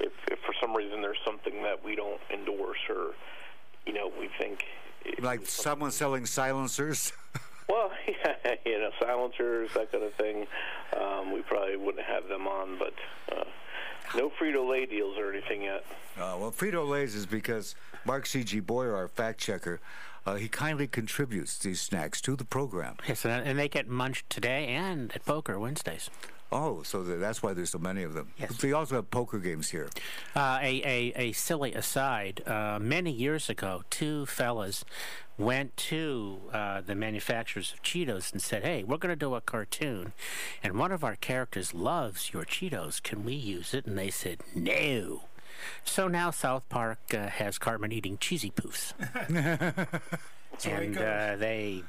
if, 0.00 0.12
if 0.30 0.38
for 0.40 0.54
some 0.60 0.74
reason 0.76 1.00
there's 1.02 1.18
something 1.24 1.62
that 1.62 1.82
we 1.84 1.96
don't 1.96 2.20
endorse 2.32 2.78
or 2.88 3.12
you 3.86 3.92
know 3.92 4.10
we 4.18 4.28
think 4.38 4.64
Like 5.20 5.46
someone 5.46 5.90
selling 5.90 6.26
silencers. 6.26 7.12
well 7.68 7.90
yeah, 8.08 8.54
you 8.64 8.78
know 8.78 8.90
silencers 9.00 9.70
that 9.74 9.90
kind 9.92 10.04
of 10.04 10.14
thing 10.14 10.46
um, 11.00 11.32
we 11.32 11.40
probably 11.42 11.76
wouldn't 11.76 12.04
have 12.04 12.28
them 12.28 12.46
on 12.46 12.78
but 12.78 12.94
uh, 13.36 13.44
no 14.16 14.30
Frito 14.40 14.68
Lay 14.68 14.86
deals 14.86 15.16
or 15.18 15.32
anything 15.32 15.62
yet 15.62 15.84
Uh, 16.16 16.36
well, 16.38 16.50
Frito 16.52 16.86
Lay's 16.86 17.14
is 17.14 17.24
because 17.26 17.74
Mark 18.04 18.26
C.G. 18.26 18.60
Boyer, 18.60 18.94
our 18.96 19.08
fact 19.08 19.38
checker, 19.38 19.80
uh, 20.26 20.34
he 20.36 20.48
kindly 20.48 20.86
contributes 20.86 21.58
these 21.58 21.80
snacks 21.80 22.20
to 22.22 22.36
the 22.36 22.44
program. 22.44 22.96
Yes, 23.06 23.24
and, 23.24 23.58
they 23.58 23.68
get 23.68 23.88
munched 23.88 24.28
today 24.30 24.66
and 24.68 25.12
at 25.14 25.24
Poker 25.24 25.58
Wednesdays. 25.58 26.10
Oh, 26.52 26.82
so 26.82 27.04
that's 27.04 27.42
why 27.42 27.52
there's 27.52 27.70
so 27.70 27.78
many 27.78 28.02
of 28.02 28.14
them. 28.14 28.32
Yes. 28.36 28.56
They 28.56 28.72
also 28.72 28.96
have 28.96 29.10
poker 29.10 29.38
games 29.38 29.70
here. 29.70 29.88
Uh, 30.34 30.58
a, 30.60 30.82
a, 30.82 31.12
a 31.16 31.32
silly 31.32 31.74
aside. 31.74 32.42
Uh, 32.46 32.78
many 32.80 33.12
years 33.12 33.48
ago, 33.48 33.84
two 33.88 34.26
fellas 34.26 34.84
went 35.38 35.76
to 35.76 36.38
uh, 36.52 36.80
the 36.80 36.94
manufacturers 36.94 37.72
of 37.72 37.82
Cheetos 37.82 38.32
and 38.32 38.42
said, 38.42 38.64
Hey, 38.64 38.82
we're 38.82 38.98
going 38.98 39.12
to 39.12 39.16
do 39.16 39.34
a 39.34 39.40
cartoon, 39.40 40.12
and 40.62 40.78
one 40.78 40.92
of 40.92 41.04
our 41.04 41.16
characters 41.16 41.72
loves 41.72 42.32
your 42.32 42.44
Cheetos. 42.44 43.02
Can 43.02 43.24
we 43.24 43.34
use 43.34 43.72
it? 43.72 43.86
And 43.86 43.96
they 43.96 44.10
said, 44.10 44.40
No. 44.54 45.22
So 45.84 46.08
now 46.08 46.30
South 46.30 46.68
Park 46.68 46.98
uh, 47.14 47.26
has 47.28 47.58
Cartman 47.58 47.92
eating 47.92 48.18
cheesy 48.18 48.50
poofs. 48.50 48.92
and 50.64 50.98
uh, 50.98 51.36
they. 51.36 51.84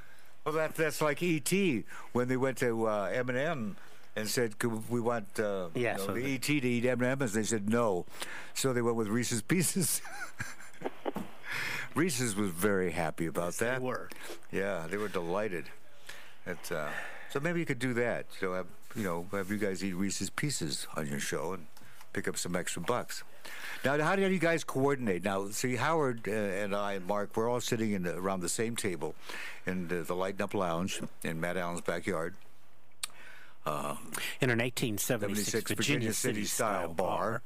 Well, 0.45 0.55
that, 0.55 0.75
that's 0.75 1.01
like 1.01 1.21
E.T. 1.21 1.83
when 2.13 2.27
they 2.27 2.37
went 2.37 2.57
to 2.59 2.87
uh, 2.87 3.11
M&M 3.13 3.75
and 4.15 4.27
said, 4.27 4.57
Could 4.57 4.89
we 4.89 4.99
want 4.99 5.39
uh, 5.39 5.69
Yeah, 5.75 5.93
you 5.93 5.97
know, 5.99 6.05
so 6.07 6.13
the 6.13 6.21
the- 6.21 6.27
E.T. 6.29 6.59
to 6.61 6.67
eat 6.67 6.85
M&M's. 6.85 7.33
They 7.33 7.43
said 7.43 7.69
no. 7.69 8.05
So 8.53 8.73
they 8.73 8.81
went 8.81 8.97
with 8.97 9.07
Reese's 9.07 9.41
Pieces. 9.41 10.01
Reese's 11.95 12.35
was 12.35 12.49
very 12.51 12.91
happy 12.91 13.25
about 13.25 13.53
that. 13.55 13.79
They 13.79 13.85
were. 13.85 14.09
Yeah, 14.51 14.87
they 14.89 14.97
were 14.97 15.09
delighted. 15.09 15.65
That, 16.45 16.71
uh, 16.71 16.89
so 17.29 17.39
maybe 17.39 17.59
you 17.59 17.65
could 17.65 17.79
do 17.79 17.93
that. 17.95 18.27
So 18.39 18.53
have 18.53 18.67
you 18.95 19.03
know 19.03 19.27
have 19.31 19.51
you 19.51 19.57
guys 19.57 19.83
eat 19.83 19.93
Reese's 19.93 20.29
Pieces 20.29 20.87
on 20.95 21.07
your 21.07 21.19
show 21.19 21.53
and 21.53 21.65
pick 22.13 22.27
up 22.27 22.37
some 22.37 22.55
extra 22.55 22.81
bucks. 22.81 23.23
Now, 23.83 23.99
how 24.01 24.15
do 24.15 24.21
you 24.21 24.37
guys 24.39 24.63
coordinate? 24.63 25.23
Now, 25.23 25.47
see, 25.49 25.75
Howard 25.75 26.27
uh, 26.27 26.31
and 26.31 26.75
I 26.75 26.93
and 26.93 27.07
Mark, 27.07 27.35
we're 27.35 27.49
all 27.49 27.61
sitting 27.61 27.91
in 27.93 28.03
the, 28.03 28.15
around 28.15 28.41
the 28.41 28.49
same 28.49 28.75
table 28.75 29.15
in 29.65 29.87
the, 29.87 29.95
the 30.03 30.13
Lighten 30.15 30.41
Up 30.41 30.53
Lounge 30.53 31.01
in 31.23 31.39
Matt 31.41 31.57
Allen's 31.57 31.81
backyard. 31.81 32.35
In 33.65 34.49
an 34.49 34.57
1876 34.59 35.51
76 35.51 35.71
Virginia, 35.71 36.13
City 36.13 36.45
style 36.45 36.93
bar. 36.93 37.41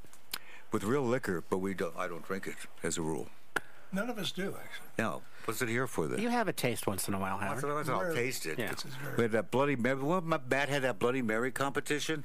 with 0.72 0.84
real 0.84 1.04
liquor, 1.04 1.44
but 1.50 1.58
we 1.60 1.74
don't. 1.74 1.96
I 1.98 2.08
don't 2.08 2.26
drink 2.26 2.48
it 2.48 2.56
as 2.84 2.98
a 2.98 3.02
rule. 3.02 3.28
None 3.92 4.10
of 4.10 4.18
us 4.18 4.32
do, 4.32 4.48
actually. 4.62 4.88
No, 4.98 5.22
what's 5.46 5.62
it 5.62 5.70
here 5.70 5.88
for 5.88 6.08
then? 6.08 6.20
You 6.22 6.30
have 6.30 6.48
a 6.48 6.54
taste 6.54 6.88
once 6.88 7.08
in 7.08 7.14
a 7.14 7.20
while, 7.20 7.38
Howard. 7.38 7.62
So 7.62 7.70
I'll 7.94 8.02
Rarely. 8.02 8.16
taste 8.16 8.46
it. 8.46 8.58
Yeah. 8.60 8.72
This 8.72 8.86
is 8.86 8.96
very- 8.96 9.16
We 9.18 9.24
had 9.24 9.32
that 9.34 9.52
bloody 9.52 9.76
Mary. 9.76 9.96
Well, 10.02 10.22
my- 10.22 10.40
Matt 10.50 10.68
had 10.70 10.82
that 10.84 11.00
Bloody 11.00 11.22
Mary 11.22 11.52
competition. 11.52 12.24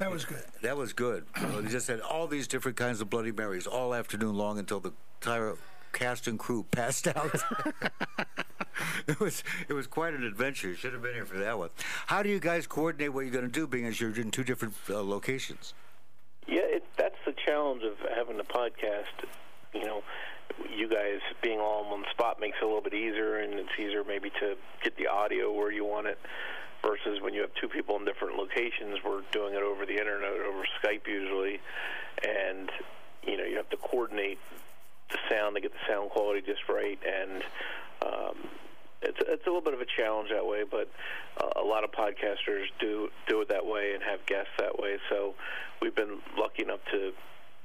That 0.00 0.10
was 0.10 0.24
good. 0.24 0.42
That 0.62 0.78
was 0.78 0.94
good. 0.94 1.26
they 1.62 1.68
just 1.68 1.86
had 1.86 2.00
all 2.00 2.26
these 2.26 2.48
different 2.48 2.78
kinds 2.78 3.02
of 3.02 3.10
Bloody 3.10 3.32
Marys 3.32 3.66
all 3.66 3.92
afternoon 3.94 4.34
long 4.34 4.58
until 4.58 4.80
the 4.80 4.92
entire 5.20 5.56
cast 5.92 6.26
and 6.26 6.38
crew 6.38 6.64
passed 6.70 7.06
out. 7.06 7.34
it 9.06 9.20
was 9.20 9.44
it 9.68 9.74
was 9.74 9.86
quite 9.86 10.14
an 10.14 10.24
adventure. 10.24 10.68
You 10.68 10.74
should 10.74 10.94
have 10.94 11.02
been 11.02 11.12
here 11.12 11.26
for 11.26 11.36
that 11.36 11.58
one. 11.58 11.68
How 12.06 12.22
do 12.22 12.30
you 12.30 12.40
guys 12.40 12.66
coordinate 12.66 13.12
what 13.12 13.20
you're 13.26 13.30
going 13.30 13.44
to 13.44 13.50
do, 13.50 13.66
being 13.66 13.84
as 13.84 14.00
you're 14.00 14.18
in 14.18 14.30
two 14.30 14.42
different 14.42 14.72
uh, 14.88 15.02
locations? 15.02 15.74
Yeah, 16.48 16.62
it, 16.62 16.84
that's 16.96 17.18
the 17.26 17.34
challenge 17.46 17.82
of 17.82 17.98
having 18.16 18.40
a 18.40 18.44
podcast. 18.44 19.28
You 19.74 19.84
know, 19.84 20.02
you 20.74 20.88
guys 20.88 21.20
being 21.42 21.60
all 21.60 21.84
in 21.84 21.90
one 21.90 22.04
spot 22.10 22.40
makes 22.40 22.56
it 22.56 22.64
a 22.64 22.66
little 22.66 22.80
bit 22.80 22.94
easier, 22.94 23.36
and 23.36 23.52
it's 23.52 23.78
easier 23.78 24.02
maybe 24.02 24.30
to 24.40 24.56
get 24.82 24.96
the 24.96 25.08
audio 25.08 25.52
where 25.52 25.70
you 25.70 25.84
want 25.84 26.06
it 26.06 26.18
versus 26.82 27.20
when 27.20 27.34
you 27.34 27.40
have 27.42 27.50
two 27.60 27.68
people 27.68 27.96
in 27.96 28.04
different 28.04 28.36
locations. 28.36 28.98
We're 29.04 29.22
doing 29.32 29.54
it 29.54 29.62
over 29.62 29.86
the 29.86 29.98
internet, 29.98 30.32
over 30.32 30.64
Skype 30.82 31.06
usually, 31.06 31.60
and 32.26 32.70
you 33.26 33.36
know 33.36 33.44
you 33.44 33.56
have 33.56 33.68
to 33.70 33.76
coordinate 33.76 34.38
the 35.10 35.18
sound 35.28 35.56
to 35.56 35.60
get 35.60 35.72
the 35.72 35.92
sound 35.92 36.10
quality 36.10 36.40
just 36.40 36.68
right, 36.68 36.98
and 37.06 37.42
um, 38.02 38.36
it's 39.02 39.18
it's 39.20 39.46
a 39.46 39.48
little 39.48 39.60
bit 39.60 39.74
of 39.74 39.80
a 39.80 39.86
challenge 39.96 40.30
that 40.30 40.46
way. 40.46 40.64
But 40.68 40.88
uh, 41.38 41.60
a 41.60 41.64
lot 41.64 41.84
of 41.84 41.90
podcasters 41.92 42.66
do 42.78 43.08
do 43.28 43.40
it 43.40 43.48
that 43.48 43.66
way 43.66 43.92
and 43.94 44.02
have 44.02 44.24
guests 44.26 44.52
that 44.58 44.78
way. 44.78 44.98
So 45.08 45.34
we've 45.80 45.94
been 45.94 46.18
lucky 46.38 46.62
enough 46.62 46.80
to 46.92 47.12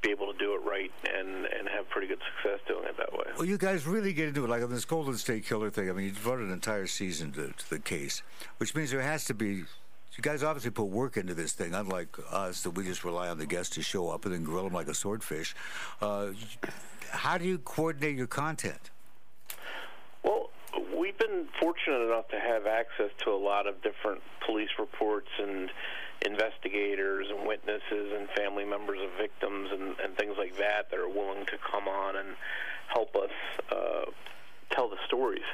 be 0.05 0.11
able 0.11 0.31
to 0.31 0.37
do 0.37 0.53
it 0.53 0.61
right 0.63 0.91
and 1.17 1.45
and 1.45 1.67
have 1.67 1.89
pretty 1.89 2.07
good 2.07 2.19
success 2.35 2.59
doing 2.67 2.85
it 2.85 2.95
that 2.97 3.11
way. 3.11 3.25
Well, 3.37 3.45
you 3.45 3.57
guys 3.57 3.87
really 3.87 4.13
get 4.13 4.27
into 4.27 4.45
it, 4.45 4.49
like 4.49 4.61
on 4.61 4.69
this 4.69 4.85
Golden 4.85 5.17
State 5.17 5.45
Killer 5.45 5.69
thing. 5.69 5.89
I 5.89 5.93
mean, 5.93 6.05
you 6.05 6.11
devoted 6.11 6.47
an 6.47 6.53
entire 6.53 6.87
season 6.87 7.31
to, 7.33 7.47
to 7.47 7.69
the 7.69 7.79
case, 7.79 8.21
which 8.57 8.75
means 8.75 8.91
there 8.91 9.01
has 9.01 9.25
to 9.25 9.33
be. 9.33 9.63
You 10.17 10.21
guys 10.21 10.43
obviously 10.43 10.71
put 10.71 10.85
work 10.85 11.17
into 11.17 11.33
this 11.33 11.51
thing, 11.51 11.73
unlike 11.73 12.15
us, 12.31 12.63
that 12.63 12.69
we 12.69 12.85
just 12.85 13.03
rely 13.03 13.27
on 13.27 13.37
the 13.37 13.45
guests 13.45 13.75
to 13.75 13.81
show 13.81 14.09
up 14.09 14.23
and 14.23 14.33
then 14.33 14.45
grill 14.45 14.63
them 14.63 14.71
like 14.71 14.87
a 14.87 14.93
swordfish. 14.93 15.53
Uh, 16.01 16.27
how 17.09 17.37
do 17.37 17.43
you 17.43 17.57
coordinate 17.57 18.15
your 18.15 18.27
content? 18.27 18.91
Well, 20.23 20.51
we've 20.97 21.17
been 21.17 21.47
fortunate 21.59 22.05
enough 22.05 22.29
to 22.29 22.39
have 22.39 22.65
access 22.65 23.09
to 23.25 23.31
a 23.31 23.35
lot 23.35 23.67
of 23.67 23.81
different 23.81 24.21
police 24.45 24.69
reports 24.79 25.27
and 25.37 25.69
investigators 26.25 27.27
and 27.29 27.47
witnesses 27.47 28.13
and 28.17 28.27
family 28.29 28.65
members 28.65 28.99
of 29.01 29.09
victims 29.17 29.69
and, 29.71 29.95
and 30.03 30.17
things 30.17 30.35
like 30.37 30.57
that 30.57 30.89
that 30.89 30.99
are 30.99 31.09
willing 31.09 31.45
to 31.45 31.57
come 31.71 31.87
on 31.87 32.15
and 32.15 32.29
help 32.87 33.15
us 33.15 33.31
uh, 33.71 34.05
tell 34.71 34.89
the 34.89 34.97
stories. 35.05 35.45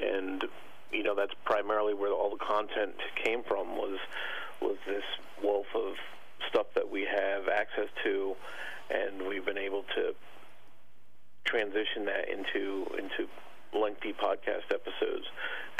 And 0.00 0.44
you 0.92 1.02
know 1.02 1.14
that's 1.14 1.34
primarily 1.44 1.94
where 1.94 2.12
all 2.12 2.30
the 2.30 2.44
content 2.44 2.94
came 3.24 3.42
from 3.42 3.76
was 3.76 3.98
was 4.60 4.76
this 4.86 5.04
wealth 5.42 5.74
of 5.74 5.94
stuff 6.48 6.66
that 6.74 6.90
we 6.90 7.04
have 7.04 7.48
access 7.48 7.88
to, 8.04 8.36
and 8.90 9.26
we've 9.26 9.44
been 9.44 9.58
able 9.58 9.84
to 9.94 10.14
transition 11.44 12.04
that 12.04 12.28
into 12.28 12.86
into 12.98 13.28
lengthy 13.74 14.12
podcast 14.12 14.70
episodes. 14.70 15.26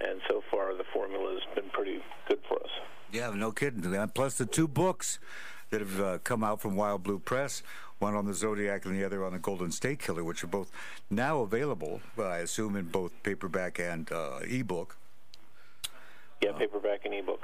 And 0.03 0.21
so 0.29 0.43
far, 0.51 0.75
the 0.75 0.85
formula 0.93 1.35
has 1.35 1.55
been 1.55 1.71
pretty 1.71 2.03
good 2.29 2.41
for 2.49 2.57
us. 2.57 2.71
Yeah, 3.13 3.31
no 3.35 3.53
kidding. 3.53 4.09
Plus 4.15 4.37
the 4.37 4.47
two 4.47 4.67
books 4.67 5.19
that 5.69 5.81
have 5.81 6.01
uh, 6.01 6.19
come 6.25 6.43
out 6.43 6.61
from 6.61 6.77
Wild 6.77 7.03
Blue 7.03 7.19
Press, 7.19 7.63
one 7.99 8.15
on 8.15 8.25
the 8.25 8.33
Zodiac 8.33 8.87
and 8.87 8.99
the 8.99 9.05
other 9.05 9.25
on 9.25 9.33
the 9.33 9.39
Golden 9.39 9.71
State 9.71 9.99
Killer, 9.99 10.25
which 10.25 10.43
are 10.43 10.49
both 10.49 10.71
now 11.11 11.41
available, 11.41 12.01
I 12.19 12.39
assume, 12.39 12.75
in 12.75 12.87
both 12.87 13.13
paperback 13.23 13.79
and 13.79 14.11
uh, 14.11 14.41
ebook. 14.43 14.97
Yeah, 16.43 16.53
paperback 16.53 17.05
and 17.05 17.15
ebook. 17.15 17.43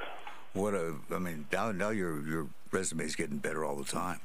What 0.54 0.74
a! 0.74 0.96
I 1.12 1.18
mean, 1.18 1.46
now 1.52 1.70
now 1.70 1.90
your 1.90 2.26
your 2.26 2.48
resume 2.72 3.04
is 3.04 3.14
getting 3.14 3.38
better 3.38 3.64
all 3.64 3.76
the 3.76 3.84
time. 3.84 4.20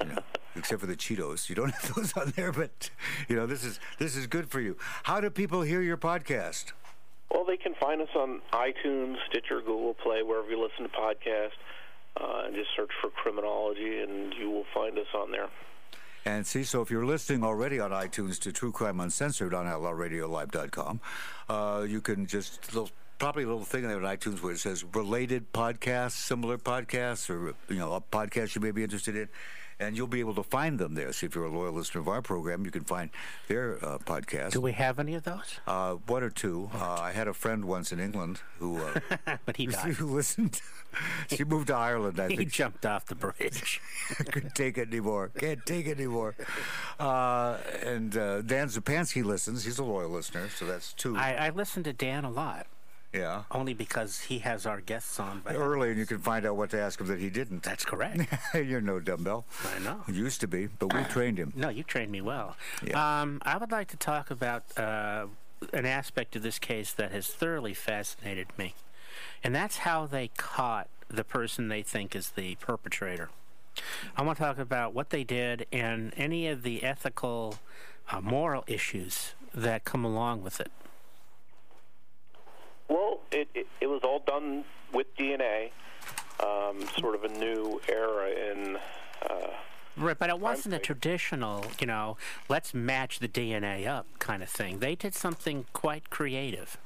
You 0.00 0.06
know, 0.06 0.18
except 0.56 0.80
for 0.80 0.86
the 0.86 0.96
Cheetos, 0.96 1.48
you 1.48 1.54
don't 1.54 1.70
have 1.70 1.94
those 1.94 2.12
on 2.16 2.32
there. 2.34 2.52
But 2.52 2.90
you 3.28 3.36
know, 3.36 3.46
this 3.46 3.62
is 3.62 3.78
this 3.98 4.16
is 4.16 4.26
good 4.26 4.48
for 4.48 4.60
you. 4.60 4.76
How 5.04 5.20
do 5.20 5.28
people 5.30 5.60
hear 5.62 5.82
your 5.82 5.98
podcast? 5.98 6.72
Well, 7.30 7.44
they 7.44 7.56
can 7.56 7.74
find 7.74 8.00
us 8.00 8.08
on 8.14 8.40
iTunes, 8.52 9.16
Stitcher, 9.28 9.60
Google 9.60 9.94
Play, 9.94 10.22
wherever 10.22 10.48
you 10.48 10.62
listen 10.62 10.88
to 10.88 10.96
podcasts, 10.96 11.58
uh, 12.20 12.46
and 12.46 12.54
just 12.54 12.68
search 12.76 12.90
for 13.00 13.10
Criminology, 13.10 14.00
and 14.00 14.32
you 14.34 14.50
will 14.50 14.66
find 14.72 14.98
us 14.98 15.06
on 15.14 15.32
there. 15.32 15.48
And 16.24 16.46
see, 16.46 16.64
so 16.64 16.82
if 16.82 16.90
you're 16.90 17.06
listening 17.06 17.44
already 17.44 17.78
on 17.78 17.92
iTunes 17.92 18.38
to 18.40 18.52
True 18.52 18.72
Crime 18.72 18.98
Uncensored 19.00 19.54
on 19.54 19.66
OutlawRadioLive.com, 19.66 21.00
uh, 21.48 21.86
you 21.88 22.00
can 22.00 22.26
just 22.26 22.74
little, 22.74 22.90
probably 23.18 23.44
a 23.44 23.46
little 23.46 23.64
thing 23.64 23.82
there 23.86 23.96
on 23.96 24.02
iTunes 24.02 24.42
where 24.42 24.52
it 24.52 24.58
says 24.58 24.84
related 24.92 25.52
podcasts, 25.52 26.12
similar 26.12 26.58
podcasts, 26.58 27.30
or 27.30 27.54
you 27.68 27.78
know, 27.78 27.92
a 27.92 28.00
podcast 28.00 28.56
you 28.56 28.60
may 28.60 28.72
be 28.72 28.82
interested 28.82 29.14
in 29.14 29.28
and 29.78 29.96
you'll 29.96 30.06
be 30.06 30.20
able 30.20 30.34
to 30.34 30.42
find 30.42 30.78
them 30.78 30.94
there. 30.94 31.12
So 31.12 31.26
if 31.26 31.34
you're 31.34 31.44
a 31.44 31.50
loyal 31.50 31.72
listener 31.72 32.00
of 32.00 32.08
our 32.08 32.22
program, 32.22 32.64
you 32.64 32.70
can 32.70 32.84
find 32.84 33.10
their 33.48 33.84
uh, 33.84 33.98
podcast. 33.98 34.52
Do 34.52 34.60
we 34.60 34.72
have 34.72 34.98
any 34.98 35.14
of 35.14 35.24
those? 35.24 35.60
Uh, 35.66 35.94
one 36.06 36.22
or 36.22 36.30
two. 36.30 36.70
Uh, 36.74 36.98
I 37.00 37.12
had 37.12 37.28
a 37.28 37.34
friend 37.34 37.64
once 37.64 37.92
in 37.92 38.00
England 38.00 38.40
who, 38.58 38.82
uh, 38.82 39.36
but 39.44 39.56
he 39.56 39.66
died. 39.66 39.94
who 39.96 40.06
listened. 40.06 40.60
she 41.28 41.44
moved 41.44 41.68
to 41.68 41.74
Ireland. 41.74 42.18
I 42.18 42.28
he 42.28 42.36
think 42.36 42.52
jumped 42.52 42.86
off 42.86 43.06
the 43.06 43.14
bridge. 43.14 43.80
couldn't 44.30 44.54
take 44.54 44.78
it 44.78 44.88
anymore. 44.88 45.30
Can't 45.36 45.64
take 45.66 45.86
it 45.86 45.98
anymore. 45.98 46.34
Uh, 46.98 47.58
and 47.84 48.16
uh, 48.16 48.42
Dan 48.42 48.68
Zupansky 48.68 49.24
listens. 49.24 49.64
He's 49.64 49.78
a 49.78 49.84
loyal 49.84 50.10
listener, 50.10 50.48
so 50.48 50.64
that's 50.64 50.92
two. 50.92 51.16
I, 51.16 51.34
I 51.34 51.50
listen 51.50 51.82
to 51.84 51.92
Dan 51.92 52.24
a 52.24 52.30
lot. 52.30 52.66
Yeah. 53.16 53.42
Only 53.50 53.74
because 53.74 54.20
he 54.20 54.40
has 54.40 54.66
our 54.66 54.80
guests 54.80 55.18
on. 55.18 55.40
By 55.40 55.54
Early, 55.54 55.90
and 55.90 55.98
you 55.98 56.06
can 56.06 56.18
find 56.18 56.44
out 56.44 56.56
what 56.56 56.70
to 56.70 56.80
ask 56.80 57.00
him 57.00 57.06
that 57.06 57.18
he 57.18 57.30
didn't. 57.30 57.62
That's 57.62 57.84
correct. 57.84 58.20
You're 58.54 58.80
no 58.80 59.00
dumbbell. 59.00 59.46
I 59.74 59.78
know. 59.80 60.02
Used 60.08 60.40
to 60.42 60.48
be, 60.48 60.66
but 60.66 60.92
we 60.92 61.02
trained 61.10 61.38
him. 61.38 61.52
No, 61.56 61.68
you 61.68 61.82
trained 61.82 62.12
me 62.12 62.20
well. 62.20 62.56
Yeah. 62.84 63.20
Um, 63.20 63.40
I 63.42 63.56
would 63.56 63.72
like 63.72 63.88
to 63.88 63.96
talk 63.96 64.30
about 64.30 64.64
uh, 64.78 65.26
an 65.72 65.86
aspect 65.86 66.36
of 66.36 66.42
this 66.42 66.58
case 66.58 66.92
that 66.92 67.12
has 67.12 67.28
thoroughly 67.28 67.74
fascinated 67.74 68.48
me, 68.58 68.74
and 69.42 69.54
that's 69.54 69.78
how 69.78 70.06
they 70.06 70.28
caught 70.36 70.88
the 71.08 71.24
person 71.24 71.68
they 71.68 71.82
think 71.82 72.14
is 72.14 72.30
the 72.30 72.56
perpetrator. 72.56 73.30
I 74.16 74.22
want 74.22 74.38
to 74.38 74.44
talk 74.44 74.58
about 74.58 74.94
what 74.94 75.10
they 75.10 75.24
did 75.24 75.66
and 75.72 76.12
any 76.16 76.48
of 76.48 76.62
the 76.62 76.82
ethical, 76.82 77.56
uh, 78.10 78.20
moral 78.20 78.64
issues 78.66 79.34
that 79.54 79.84
come 79.84 80.04
along 80.04 80.42
with 80.42 80.60
it. 80.60 80.70
Well, 82.88 83.20
it, 83.32 83.48
it, 83.54 83.66
it 83.80 83.86
was 83.86 84.00
all 84.04 84.20
done 84.26 84.64
with 84.92 85.06
DNA, 85.16 85.70
um, 86.40 86.86
sort 86.98 87.14
of 87.14 87.24
a 87.24 87.28
new 87.28 87.80
era 87.88 88.30
in. 88.30 88.78
Uh, 89.28 89.48
Right, 89.98 90.18
but 90.18 90.28
it 90.28 90.38
wasn't 90.38 90.74
a 90.74 90.78
traditional, 90.78 91.64
you 91.80 91.86
know, 91.86 92.18
let's 92.50 92.74
match 92.74 93.18
the 93.18 93.28
DNA 93.28 93.86
up 93.86 94.06
kind 94.18 94.42
of 94.42 94.48
thing. 94.50 94.80
They 94.80 94.94
did 94.94 95.14
something 95.14 95.64
quite 95.72 96.10
creative. 96.10 96.76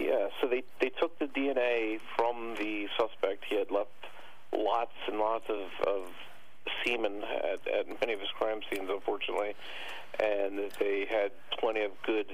Yeah, 0.00 0.28
so 0.40 0.48
they 0.48 0.64
they 0.80 0.88
took 0.88 1.16
the 1.20 1.26
DNA 1.26 2.00
from 2.16 2.56
the 2.58 2.88
suspect. 2.98 3.44
He 3.48 3.56
had 3.56 3.70
left 3.70 3.90
lots 4.52 4.92
and 5.06 5.18
lots 5.18 5.44
of, 5.48 5.86
of 5.86 6.08
semen 6.84 7.22
at, 7.22 7.66
at 7.68 8.00
many 8.00 8.12
of 8.12 8.20
his 8.20 8.30
crime 8.30 8.60
scenes, 8.70 8.90
unfortunately, 8.90 9.54
and 10.18 10.70
they 10.80 11.06
had 11.08 11.30
plenty 11.58 11.82
of 11.82 11.92
good 12.04 12.26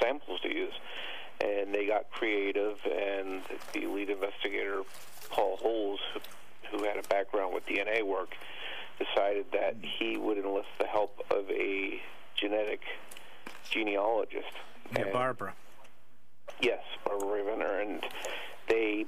samples 0.00 0.40
to 0.40 0.48
use. 0.52 0.74
And 1.40 1.74
they 1.74 1.86
got 1.86 2.10
creative, 2.10 2.78
and 2.84 3.42
the 3.72 3.86
lead 3.86 4.10
investigator, 4.10 4.82
Paul 5.30 5.56
Holes, 5.58 6.00
who 6.70 6.84
had 6.84 6.96
a 6.96 7.02
background 7.08 7.54
with 7.54 7.66
DNA 7.66 8.02
work, 8.02 8.34
decided 8.98 9.46
that 9.52 9.76
he 9.82 10.16
would 10.16 10.38
enlist 10.38 10.68
the 10.78 10.86
help 10.86 11.20
of 11.30 11.48
a 11.50 12.00
genetic 12.36 12.80
genealogist. 13.70 14.46
Yeah, 14.92 15.02
And- 15.02 15.12
Barbara. 15.12 15.54
Yes, 16.60 16.82
Barbara 17.04 17.28
Rae-Venter, 17.28 17.80
and 17.80 18.02
they 18.68 19.04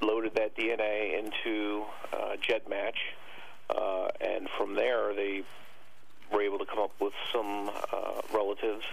loaded 0.00 0.34
that 0.34 0.56
DNA 0.56 1.18
into 1.18 1.84
uh, 2.12 2.34
GEDmatch, 2.42 2.96
uh, 3.68 4.08
and 4.20 4.48
from 4.58 4.74
there 4.74 5.14
they 5.14 5.44
were 6.32 6.42
able 6.42 6.58
to 6.58 6.64
come 6.66 6.80
up 6.80 6.90
with 7.00 7.12
some 7.32 7.70
uh, 7.92 8.20
relatives, 8.34 8.84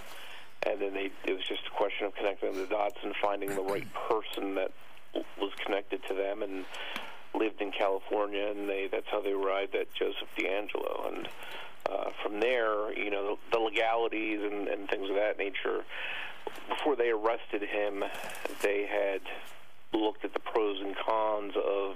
and 0.72 0.82
then 0.82 0.94
they, 0.94 1.12
it 1.26 1.34
was 1.34 1.46
just 1.48 1.62
a 1.68 1.78
question 1.78 2.08
of 2.08 2.16
connecting 2.16 2.54
the 2.54 2.66
dots 2.66 2.98
and 3.04 3.14
finding 3.22 3.56
the 3.56 3.62
right 3.62 3.88
person 4.10 4.56
that 4.56 4.72
was 5.40 5.52
connected 5.66 6.02
to 6.08 6.14
them 6.14 6.44
and 6.44 6.66
lived 7.34 7.62
in 7.62 7.72
California, 7.72 8.48
and 8.48 8.70
they 8.70 8.88
that's 8.92 9.08
how 9.10 9.22
they 9.22 9.32
arrived 9.32 9.76
at 9.76 9.88
Joseph 9.94 10.28
DeAngelo, 10.38 11.08
and 11.08 11.30
uh, 11.90 12.10
from 12.24 12.40
there, 12.40 12.92
you 12.98 13.10
know, 13.10 13.38
the, 13.52 13.58
the 13.58 13.60
legalities 13.60 14.40
and, 14.42 14.68
and 14.68 14.90
things 14.90 15.10
of 15.10 15.16
that 15.16 15.38
nature. 15.38 15.84
Before 16.70 16.96
they 16.96 17.10
arrested 17.10 17.62
him, 17.62 18.04
they 18.62 18.88
had 18.90 19.22
looked 19.98 20.26
at 20.26 20.34
the 20.34 20.40
pros 20.40 20.80
and 20.82 20.96
cons 20.96 21.54
of, 21.56 21.96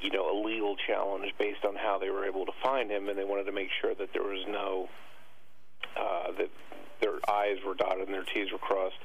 you 0.00 0.10
know, 0.10 0.30
a 0.30 0.36
legal 0.44 0.76
challenge 0.86 1.32
based 1.38 1.64
on 1.64 1.74
how 1.76 1.98
they 1.98 2.10
were 2.10 2.24
able 2.24 2.46
to 2.46 2.52
find 2.62 2.90
him, 2.90 3.08
and 3.08 3.18
they 3.18 3.24
wanted 3.24 3.44
to 3.44 3.52
make 3.52 3.68
sure 3.80 3.94
that 3.94 4.12
there 4.12 4.22
was 4.22 4.44
no 4.48 4.88
uh, 5.96 6.32
that 6.38 6.50
their 7.00 7.18
I's 7.28 7.58
were 7.64 7.74
dotted 7.74 8.06
and 8.08 8.14
their 8.14 8.24
T's 8.24 8.52
were 8.52 8.58
crossed. 8.58 8.96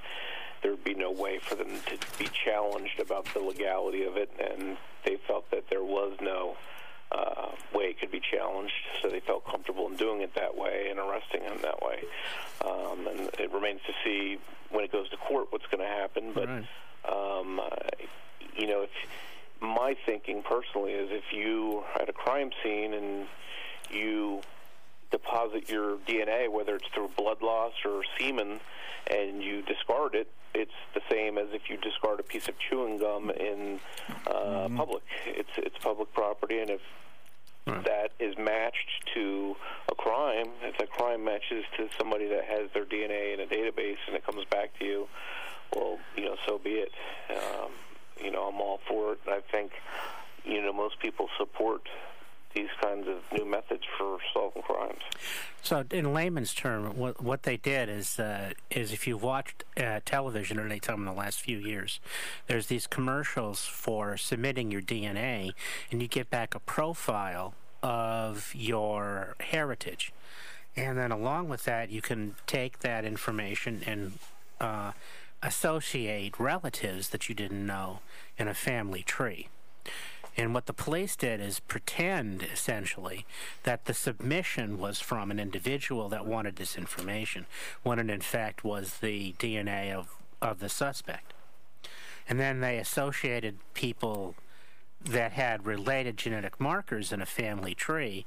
There 0.61 0.71
would 0.71 0.83
be 0.83 0.93
no 0.93 1.11
way 1.11 1.39
for 1.39 1.55
them 1.55 1.69
to 1.87 1.97
be 2.19 2.29
challenged 2.45 2.99
about 2.99 3.25
the 3.33 3.39
legality 3.39 4.03
of 4.03 4.15
it, 4.17 4.31
and 4.39 4.77
they 5.05 5.17
felt 5.27 5.49
that 5.51 5.69
there 5.69 5.83
was 5.83 6.13
no 6.21 6.55
uh, 7.11 7.47
way 7.73 7.85
it 7.85 7.99
could 7.99 8.11
be 8.11 8.19
challenged, 8.21 8.73
so 9.01 9.09
they 9.09 9.19
felt 9.21 9.45
comfortable 9.45 9.87
in 9.87 9.95
doing 9.95 10.21
it 10.21 10.33
that 10.35 10.55
way 10.55 10.87
and 10.89 10.99
arresting 10.99 11.41
him 11.41 11.57
that 11.61 11.81
way. 11.81 12.03
Um, 12.63 13.07
and 13.07 13.19
it 13.39 13.51
remains 13.51 13.81
to 13.87 13.93
see 14.03 14.37
when 14.69 14.83
it 14.83 14.91
goes 14.91 15.09
to 15.09 15.17
court 15.17 15.47
what's 15.49 15.65
going 15.67 15.81
to 15.81 15.93
happen. 15.93 16.31
But 16.33 16.47
Right. 16.47 16.65
um, 17.09 17.59
uh, 17.59 17.65
you 18.55 18.67
know, 18.67 18.83
if 18.83 18.89
my 19.59 19.95
thinking 20.05 20.41
personally 20.43 20.93
is 20.93 21.09
if 21.11 21.33
you 21.33 21.83
at 21.99 22.07
a 22.07 22.13
crime 22.13 22.51
scene 22.63 22.93
and 22.93 23.27
you 23.89 24.41
deposit 25.11 25.69
your 25.69 25.97
DNA, 26.07 26.49
whether 26.49 26.75
it's 26.75 26.87
through 26.93 27.09
blood 27.17 27.41
loss 27.41 27.73
or 27.85 28.03
semen, 28.17 28.59
and 29.09 29.43
you 29.43 29.61
discard 29.63 30.15
it, 30.15 30.27
it's 30.53 30.71
the 30.93 31.01
same 31.09 31.37
as 31.37 31.47
if 31.51 31.69
you 31.69 31.77
discard 31.77 32.19
a 32.19 32.23
piece 32.23 32.47
of 32.47 32.55
chewing 32.59 32.97
gum 32.97 33.29
in 33.29 33.79
uh, 34.27 34.67
public. 34.75 35.03
It's 35.25 35.49
it's 35.57 35.77
public 35.77 36.13
property, 36.13 36.59
and 36.59 36.69
if 36.69 36.81
that 37.65 38.11
is 38.19 38.35
matched 38.37 39.05
to 39.13 39.55
a 39.89 39.95
crime, 39.95 40.47
if 40.63 40.77
that 40.77 40.89
crime 40.91 41.23
matches 41.23 41.63
to 41.77 41.87
somebody 41.97 42.27
that 42.27 42.43
has 42.45 42.69
their 42.73 42.85
DNA 42.85 43.33
in 43.33 43.39
a 43.39 43.45
database 43.45 43.97
and 44.07 44.15
it 44.15 44.25
comes 44.25 44.43
back 44.45 44.77
to 44.79 44.85
you, 44.85 45.07
well, 45.75 45.97
you 46.17 46.25
know, 46.25 46.35
so 46.45 46.57
be 46.57 46.71
it. 46.71 46.91
Um, 47.29 47.71
you 48.21 48.31
know, 48.31 48.43
I'm 48.47 48.59
all 48.59 48.79
for 48.87 49.13
it. 49.13 49.19
I 49.27 49.41
think, 49.51 49.71
you 50.43 50.61
know, 50.61 50.73
most 50.73 50.99
people 50.99 51.29
support 51.37 51.81
these 52.55 52.69
kinds 52.81 53.07
of 53.07 53.17
new 53.37 53.45
methods 53.45 53.83
for 53.97 54.17
solving 54.33 54.61
crimes. 54.61 55.01
So, 55.61 55.83
in 55.91 56.13
layman's 56.13 56.53
term, 56.53 56.97
what 56.97 57.21
what 57.21 57.43
they 57.43 57.57
did 57.57 57.89
is 57.89 58.19
uh, 58.19 58.53
is 58.69 58.91
if 58.91 59.07
you've 59.07 59.23
watched 59.23 59.63
uh, 59.77 59.99
television 60.05 60.59
or 60.59 60.65
any 60.65 60.79
time 60.79 60.99
in 60.99 61.05
the 61.05 61.13
last 61.13 61.39
few 61.39 61.57
years, 61.57 61.99
there's 62.47 62.67
these 62.67 62.87
commercials 62.87 63.65
for 63.65 64.17
submitting 64.17 64.71
your 64.71 64.81
DNA, 64.81 65.53
and 65.91 66.01
you 66.01 66.07
get 66.07 66.29
back 66.29 66.55
a 66.55 66.59
profile 66.59 67.53
of 67.83 68.53
your 68.55 69.35
heritage, 69.39 70.13
and 70.75 70.97
then 70.97 71.11
along 71.11 71.49
with 71.49 71.65
that, 71.65 71.89
you 71.89 72.01
can 72.01 72.35
take 72.47 72.79
that 72.79 73.05
information 73.05 73.81
and 73.85 74.13
uh, 74.59 74.91
associate 75.43 76.39
relatives 76.39 77.09
that 77.09 77.27
you 77.27 77.35
didn't 77.35 77.65
know 77.65 77.99
in 78.37 78.47
a 78.47 78.53
family 78.53 79.03
tree. 79.03 79.47
And 80.37 80.53
what 80.53 80.65
the 80.65 80.73
police 80.73 81.15
did 81.15 81.41
is 81.41 81.59
pretend, 81.59 82.43
essentially, 82.43 83.25
that 83.63 83.85
the 83.85 83.93
submission 83.93 84.79
was 84.79 84.99
from 84.99 85.29
an 85.29 85.39
individual 85.39 86.07
that 86.09 86.25
wanted 86.25 86.55
this 86.55 86.77
information, 86.77 87.45
when 87.83 87.99
it 87.99 88.09
in 88.09 88.21
fact 88.21 88.63
was 88.63 88.99
the 88.99 89.33
DNA 89.33 89.93
of, 89.93 90.15
of 90.41 90.59
the 90.59 90.69
suspect. 90.69 91.33
And 92.29 92.39
then 92.39 92.61
they 92.61 92.77
associated 92.77 93.57
people 93.73 94.35
that 95.03 95.33
had 95.33 95.65
related 95.65 96.17
genetic 96.17 96.59
markers 96.59 97.11
in 97.11 97.21
a 97.21 97.25
family 97.25 97.73
tree. 97.73 98.25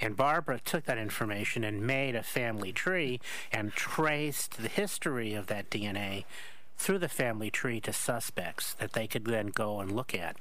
And 0.00 0.16
Barbara 0.16 0.60
took 0.64 0.84
that 0.84 0.98
information 0.98 1.64
and 1.64 1.86
made 1.86 2.14
a 2.14 2.22
family 2.22 2.72
tree 2.72 3.20
and 3.52 3.72
traced 3.72 4.62
the 4.62 4.68
history 4.68 5.34
of 5.34 5.48
that 5.48 5.70
DNA 5.70 6.24
through 6.78 6.98
the 6.98 7.08
family 7.08 7.50
tree 7.50 7.80
to 7.80 7.92
suspects 7.92 8.74
that 8.74 8.92
they 8.92 9.06
could 9.06 9.24
then 9.24 9.48
go 9.48 9.80
and 9.80 9.92
look 9.92 10.14
at. 10.14 10.36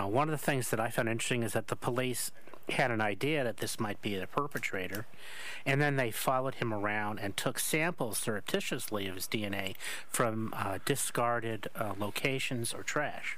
Uh, 0.00 0.06
one 0.06 0.28
of 0.28 0.32
the 0.32 0.44
things 0.44 0.70
that 0.70 0.80
I 0.80 0.88
found 0.88 1.08
interesting 1.08 1.42
is 1.42 1.52
that 1.52 1.68
the 1.68 1.76
police 1.76 2.30
had 2.70 2.90
an 2.90 3.00
idea 3.00 3.44
that 3.44 3.58
this 3.58 3.78
might 3.78 4.00
be 4.00 4.16
the 4.16 4.26
perpetrator, 4.26 5.06
and 5.66 5.80
then 5.80 5.96
they 5.96 6.10
followed 6.10 6.56
him 6.56 6.72
around 6.72 7.18
and 7.18 7.36
took 7.36 7.58
samples 7.58 8.18
surreptitiously 8.18 9.06
of 9.08 9.16
his 9.16 9.26
DNA 9.26 9.74
from 10.08 10.54
uh, 10.56 10.78
discarded 10.84 11.68
uh, 11.74 11.94
locations 11.98 12.72
or 12.72 12.82
trash, 12.82 13.36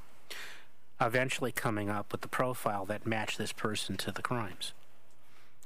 eventually 1.01 1.51
coming 1.51 1.89
up 1.89 2.13
with 2.13 2.21
the 2.21 2.29
profile 2.29 2.85
that 2.85 3.07
matched 3.07 3.39
this 3.39 3.53
person 3.53 3.97
to 3.97 4.13
the 4.13 4.23
crimes. 4.23 4.73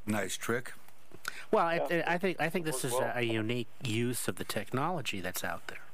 Nice 0.07 0.37
trick. 0.37 0.73
Well, 1.51 1.67
I, 1.67 2.05
I 2.07 2.19
think 2.19 2.41
I 2.41 2.49
think 2.49 2.65
this 2.65 2.85
is 2.85 2.93
well. 2.93 3.13
a, 3.15 3.19
a 3.19 3.23
unique 3.23 3.69
use 3.83 4.29
of 4.29 4.37
the 4.37 4.45
technology 4.45 5.21
that's 5.21 5.43
out 5.43 5.67
there. 5.67 5.86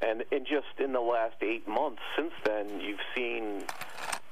And 0.00 0.24
in 0.30 0.44
just 0.44 0.78
in 0.78 0.92
the 0.92 1.00
last 1.00 1.36
eight 1.42 1.66
months 1.66 2.02
since 2.16 2.32
then, 2.44 2.80
you've 2.80 3.00
seen 3.16 3.64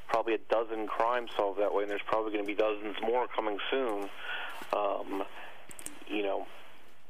probably 0.09 0.35
a 0.35 0.39
dozen 0.51 0.87
crimes 0.87 1.31
solved 1.37 1.61
that 1.61 1.75
way, 1.75 1.83
and 1.83 1.91
there's 1.91 2.07
probably 2.07 2.33
going 2.33 2.45
to 2.45 2.47
be 2.47 2.55
dozens 2.55 2.97
more 3.03 3.27
coming 3.27 3.59
soon. 3.71 4.09
Um, 4.73 5.25
you 6.07 6.23
know, 6.23 6.47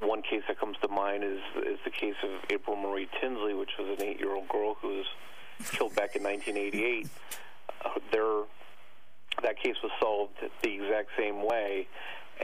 one 0.00 0.22
case 0.22 0.42
that 0.48 0.58
comes 0.58 0.76
to 0.82 0.88
mind 0.88 1.22
is 1.22 1.40
is 1.66 1.78
the 1.84 1.90
case 1.90 2.16
of 2.22 2.30
April 2.50 2.76
Marie 2.76 3.08
Tinsley, 3.20 3.54
which 3.54 3.70
was 3.78 3.98
an 3.98 4.04
eight-year-old 4.04 4.48
girl 4.48 4.74
who 4.80 4.88
was 4.88 5.06
killed 5.70 5.94
back 5.94 6.16
in 6.16 6.22
1988. 6.22 7.08
Uh, 7.84 7.90
there, 8.12 8.42
that 9.42 9.60
case 9.62 9.76
was 9.82 9.92
solved 10.00 10.34
the 10.62 10.74
exact 10.74 11.10
same 11.18 11.46
way, 11.46 11.86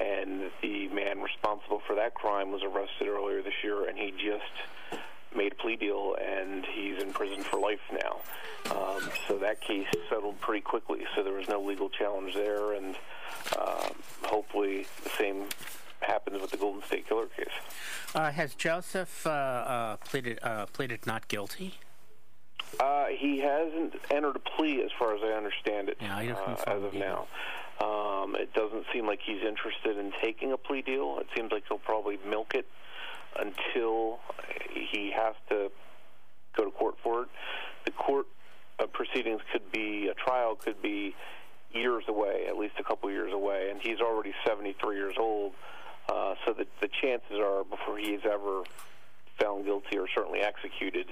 and 0.00 0.50
the 0.62 0.88
man 0.88 1.20
responsible 1.20 1.80
for 1.86 1.96
that 1.96 2.14
crime 2.14 2.52
was 2.52 2.62
arrested 2.62 3.08
earlier 3.08 3.42
this 3.42 3.54
year, 3.62 3.88
and 3.88 3.98
he 3.98 4.10
just 4.12 5.00
made 5.36 5.52
a 5.52 5.54
plea 5.56 5.76
deal, 5.76 6.16
and 6.20 6.64
he's 6.66 7.02
in 7.02 7.12
prison 7.12 7.42
for 7.42 7.58
life 7.58 7.80
now. 7.92 8.20
Um, 8.70 9.08
so 9.26 9.38
that 9.38 9.60
case 9.60 9.86
settled 10.08 10.40
pretty 10.40 10.60
quickly, 10.60 11.00
so 11.14 11.22
there 11.22 11.32
was 11.32 11.48
no 11.48 11.60
legal 11.60 11.88
challenge 11.90 12.34
there, 12.34 12.72
and 12.74 12.94
um, 13.58 13.94
hopefully 14.24 14.86
the 15.04 15.10
same 15.10 15.44
happens 16.00 16.40
with 16.40 16.50
the 16.50 16.56
Golden 16.56 16.82
State 16.84 17.08
Killer 17.08 17.26
case. 17.26 17.46
Uh, 18.14 18.30
has 18.30 18.54
Joseph 18.54 19.26
uh, 19.26 19.30
uh, 19.30 19.96
pleaded 19.98 20.38
uh, 20.42 20.66
pleaded 20.66 21.06
not 21.06 21.28
guilty? 21.28 21.74
Uh, 22.80 23.06
he 23.06 23.38
hasn't 23.38 23.94
entered 24.10 24.36
a 24.36 24.38
plea, 24.38 24.82
as 24.82 24.90
far 24.98 25.14
as 25.14 25.20
I 25.22 25.32
understand 25.36 25.88
it, 25.88 25.98
Yeah, 26.00 26.16
I 26.16 26.28
uh, 26.28 26.54
as 26.66 26.82
of 26.82 26.94
either. 26.94 26.98
now. 26.98 27.26
Um, 27.80 28.36
it 28.36 28.54
doesn't 28.54 28.86
seem 28.92 29.06
like 29.06 29.20
he's 29.24 29.42
interested 29.42 29.98
in 29.98 30.12
taking 30.22 30.52
a 30.52 30.56
plea 30.56 30.82
deal. 30.82 31.18
It 31.20 31.26
seems 31.34 31.50
like 31.52 31.64
he'll 31.68 31.78
probably 31.78 32.18
milk 32.26 32.54
it 32.54 32.66
until 33.38 34.18
he 34.74 35.12
has 35.14 35.34
to 35.48 35.70
go 36.56 36.64
to 36.64 36.70
court 36.70 36.96
for 37.02 37.22
it. 37.22 37.28
The 37.84 37.92
court 37.92 38.26
uh, 38.78 38.86
proceedings 38.86 39.40
could 39.52 39.70
be 39.72 40.08
a 40.08 40.14
trial 40.14 40.54
could 40.54 40.80
be 40.82 41.14
years 41.72 42.04
away, 42.08 42.44
at 42.48 42.56
least 42.56 42.74
a 42.78 42.84
couple 42.84 43.10
years 43.10 43.32
away, 43.32 43.68
and 43.70 43.80
he's 43.80 44.00
already 44.00 44.34
73 44.46 44.96
years 44.96 45.14
old. 45.18 45.52
Uh, 46.08 46.34
so 46.44 46.52
the 46.52 46.66
the 46.80 46.88
chances 47.00 47.38
are 47.38 47.64
before 47.64 47.98
he's 47.98 48.20
ever 48.24 48.62
found 49.40 49.64
guilty 49.64 49.98
or 49.98 50.06
certainly 50.14 50.40
executed, 50.40 51.06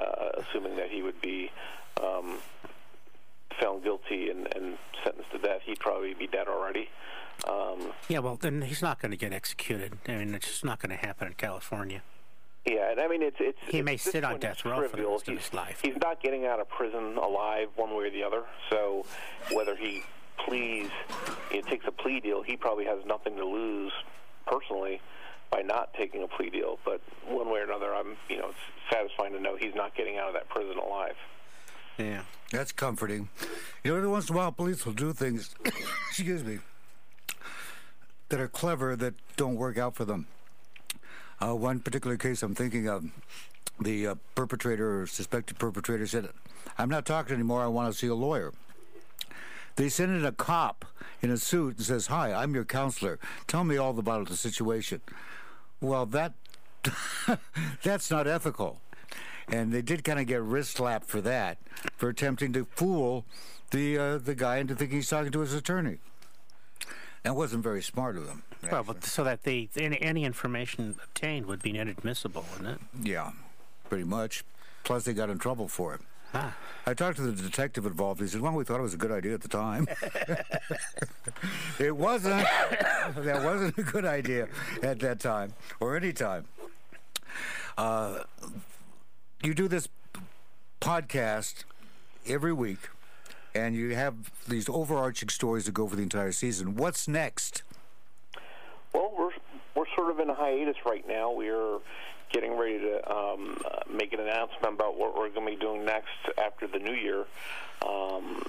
uh, 0.00 0.30
assuming 0.38 0.76
that 0.76 0.90
he 0.90 1.02
would 1.02 1.20
be 1.20 1.50
um, 2.02 2.38
found 3.60 3.82
guilty 3.82 4.30
and, 4.30 4.48
and 4.56 4.76
sentenced 5.04 5.30
to 5.32 5.38
death, 5.38 5.60
he'd 5.64 5.78
probably 5.78 6.14
be 6.14 6.26
dead 6.26 6.48
already. 6.48 6.88
Um, 7.48 7.92
Yeah, 8.08 8.18
well, 8.20 8.36
then 8.36 8.62
he's 8.62 8.82
not 8.82 9.00
going 9.00 9.10
to 9.10 9.16
get 9.16 9.32
executed. 9.32 9.98
I 10.08 10.16
mean, 10.16 10.34
it's 10.34 10.46
just 10.46 10.64
not 10.64 10.80
going 10.80 10.90
to 10.90 10.96
happen 10.96 11.28
in 11.28 11.34
California. 11.34 12.02
Yeah, 12.66 12.90
and 12.90 13.00
I 13.00 13.08
mean 13.08 13.22
it's 13.22 13.38
it's. 13.40 13.58
He 13.62 13.78
it's- 13.78 13.84
may 13.84 13.96
sit 13.96 14.22
on 14.22 14.38
death 14.38 14.64
row 14.66 14.86
for 14.86 14.96
the 14.96 15.06
rest 15.08 15.28
of 15.28 15.38
his 15.38 15.54
life. 15.54 15.80
He's 15.82 15.96
not 15.96 16.22
getting 16.22 16.44
out 16.44 16.60
of 16.60 16.68
prison 16.68 17.16
alive, 17.16 17.68
one 17.76 17.96
way 17.96 18.04
or 18.04 18.10
the 18.10 18.22
other. 18.22 18.42
So 18.68 19.06
whether 19.52 19.74
he 19.74 20.02
pleads, 20.36 20.90
he 21.50 21.62
takes 21.62 21.86
a 21.86 21.90
plea 21.92 22.20
deal, 22.20 22.42
he 22.42 22.56
probably 22.58 22.84
has 22.84 22.98
nothing 23.06 23.36
to 23.36 23.46
lose 23.46 23.92
personally 24.46 25.00
by 25.50 25.62
not 25.62 25.94
taking 25.94 26.22
a 26.22 26.28
plea 26.28 26.50
deal. 26.50 26.78
But 26.84 27.00
one 27.26 27.50
way 27.50 27.60
or 27.60 27.64
another, 27.64 27.94
I'm 27.94 28.16
you 28.28 28.36
know 28.38 28.48
it's 28.50 28.92
satisfying 28.92 29.32
to 29.32 29.40
know 29.40 29.56
he's 29.56 29.74
not 29.74 29.94
getting 29.96 30.18
out 30.18 30.28
of 30.28 30.34
that 30.34 30.50
prison 30.50 30.76
alive. 30.76 31.16
Yeah. 31.96 32.22
That's 32.50 32.72
comforting. 32.72 33.28
You 33.84 33.92
know, 33.92 33.96
every 33.96 34.08
once 34.08 34.28
in 34.28 34.34
a 34.34 34.38
while, 34.38 34.50
police 34.52 34.84
will 34.84 34.92
do 34.92 35.12
things, 35.12 35.54
excuse 36.08 36.42
me, 36.42 36.58
that 38.30 38.40
are 38.40 38.48
clever 38.48 38.96
that 38.96 39.14
don't 39.36 39.56
work 39.56 39.76
out 39.76 39.94
for 39.94 40.04
them. 40.04 40.26
Uh, 41.42 41.54
one 41.54 41.80
particular 41.80 42.16
case 42.16 42.42
I'm 42.42 42.54
thinking 42.54 42.88
of, 42.88 43.04
the 43.80 44.06
uh, 44.06 44.14
perpetrator 44.34 45.02
or 45.02 45.06
suspected 45.06 45.58
perpetrator 45.58 46.06
said, 46.06 46.28
I'm 46.78 46.88
not 46.88 47.06
talking 47.06 47.34
anymore, 47.34 47.62
I 47.62 47.66
want 47.66 47.92
to 47.92 47.98
see 47.98 48.06
a 48.06 48.14
lawyer. 48.14 48.52
They 49.76 49.88
send 49.88 50.14
in 50.14 50.24
a 50.24 50.32
cop 50.32 50.84
in 51.22 51.30
a 51.30 51.38
suit 51.38 51.76
and 51.76 51.86
says, 51.86 52.08
Hi, 52.08 52.32
I'm 52.32 52.54
your 52.54 52.64
counselor. 52.64 53.18
Tell 53.46 53.64
me 53.64 53.76
all 53.76 53.98
about 53.98 54.28
the 54.28 54.36
situation. 54.36 55.00
Well, 55.80 56.06
that 56.06 56.34
that's 57.82 58.10
not 58.10 58.26
ethical. 58.26 58.80
And 59.48 59.72
they 59.72 59.82
did 59.82 60.04
kind 60.04 60.20
of 60.20 60.26
get 60.26 60.42
wrist 60.42 60.72
slapped 60.72 61.06
for 61.08 61.20
that, 61.22 61.58
for 61.96 62.08
attempting 62.08 62.52
to 62.52 62.66
fool 62.76 63.24
the 63.70 63.98
uh, 63.98 64.18
the 64.18 64.34
guy 64.34 64.58
into 64.58 64.74
thinking 64.74 64.98
he's 64.98 65.08
talking 65.08 65.32
to 65.32 65.40
his 65.40 65.54
attorney. 65.54 65.98
That 67.22 67.36
wasn't 67.36 67.62
very 67.62 67.82
smart 67.82 68.16
of 68.16 68.26
them. 68.26 68.42
Well, 68.70 68.82
but 68.82 69.04
so 69.04 69.24
that 69.24 69.42
the 69.42 69.68
any, 69.76 70.00
any 70.00 70.24
information 70.24 70.94
obtained 71.02 71.46
would 71.46 71.62
be 71.62 71.76
inadmissible, 71.78 72.44
wouldn't 72.52 72.80
it? 72.80 73.06
Yeah, 73.06 73.32
pretty 73.88 74.04
much. 74.04 74.44
Plus, 74.84 75.04
they 75.04 75.12
got 75.12 75.30
in 75.30 75.38
trouble 75.38 75.68
for 75.68 75.94
it. 75.94 76.00
Ah. 76.32 76.54
I 76.86 76.94
talked 76.94 77.16
to 77.16 77.22
the 77.22 77.42
detective 77.42 77.84
involved. 77.84 78.20
He 78.20 78.26
said, 78.26 78.40
"Well, 78.40 78.52
we 78.52 78.64
thought 78.64 78.78
it 78.78 78.82
was 78.82 78.94
a 78.94 78.98
good 78.98 79.10
idea 79.10 79.34
at 79.34 79.42
the 79.42 79.48
time. 79.48 79.88
it 81.78 81.94
wasn't. 81.94 82.46
that 83.16 83.42
wasn't 83.44 83.76
a 83.76 83.82
good 83.82 84.04
idea 84.04 84.48
at 84.82 85.00
that 85.00 85.20
time 85.20 85.54
or 85.80 85.96
any 85.96 86.12
time." 86.12 86.46
Uh, 87.76 88.24
you 89.42 89.54
do 89.54 89.68
this 89.68 89.88
podcast 90.80 91.64
every 92.26 92.52
week, 92.52 92.78
and 93.54 93.74
you 93.74 93.94
have 93.94 94.14
these 94.48 94.68
overarching 94.68 95.28
stories 95.28 95.64
that 95.66 95.72
go 95.72 95.86
for 95.86 95.96
the 95.96 96.02
entire 96.02 96.32
season. 96.32 96.76
What's 96.76 97.08
next? 97.08 97.62
Well, 98.92 99.12
we're 99.16 99.30
we're 99.74 99.86
sort 99.94 100.10
of 100.10 100.18
in 100.20 100.30
a 100.30 100.34
hiatus 100.34 100.76
right 100.84 101.06
now. 101.06 101.32
We're 101.32 101.78
getting 102.32 102.56
ready 102.56 102.78
to 102.78 103.10
um, 103.10 103.60
uh, 103.64 103.80
make 103.92 104.12
an 104.12 104.20
announcement 104.20 104.74
about 104.74 104.96
what 104.96 105.16
we're 105.16 105.30
going 105.30 105.46
to 105.46 105.56
be 105.56 105.60
doing 105.60 105.84
next 105.84 106.08
after 106.38 106.66
the 106.66 106.78
new 106.78 106.94
year. 106.94 107.24
Um, 107.86 108.42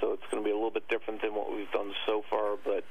so 0.00 0.12
it's 0.12 0.22
going 0.30 0.42
to 0.42 0.44
be 0.44 0.50
a 0.50 0.54
little 0.54 0.70
bit 0.70 0.88
different 0.88 1.20
than 1.20 1.34
what 1.34 1.54
we've 1.54 1.70
done 1.72 1.92
so 2.06 2.24
far, 2.30 2.56
but 2.64 2.84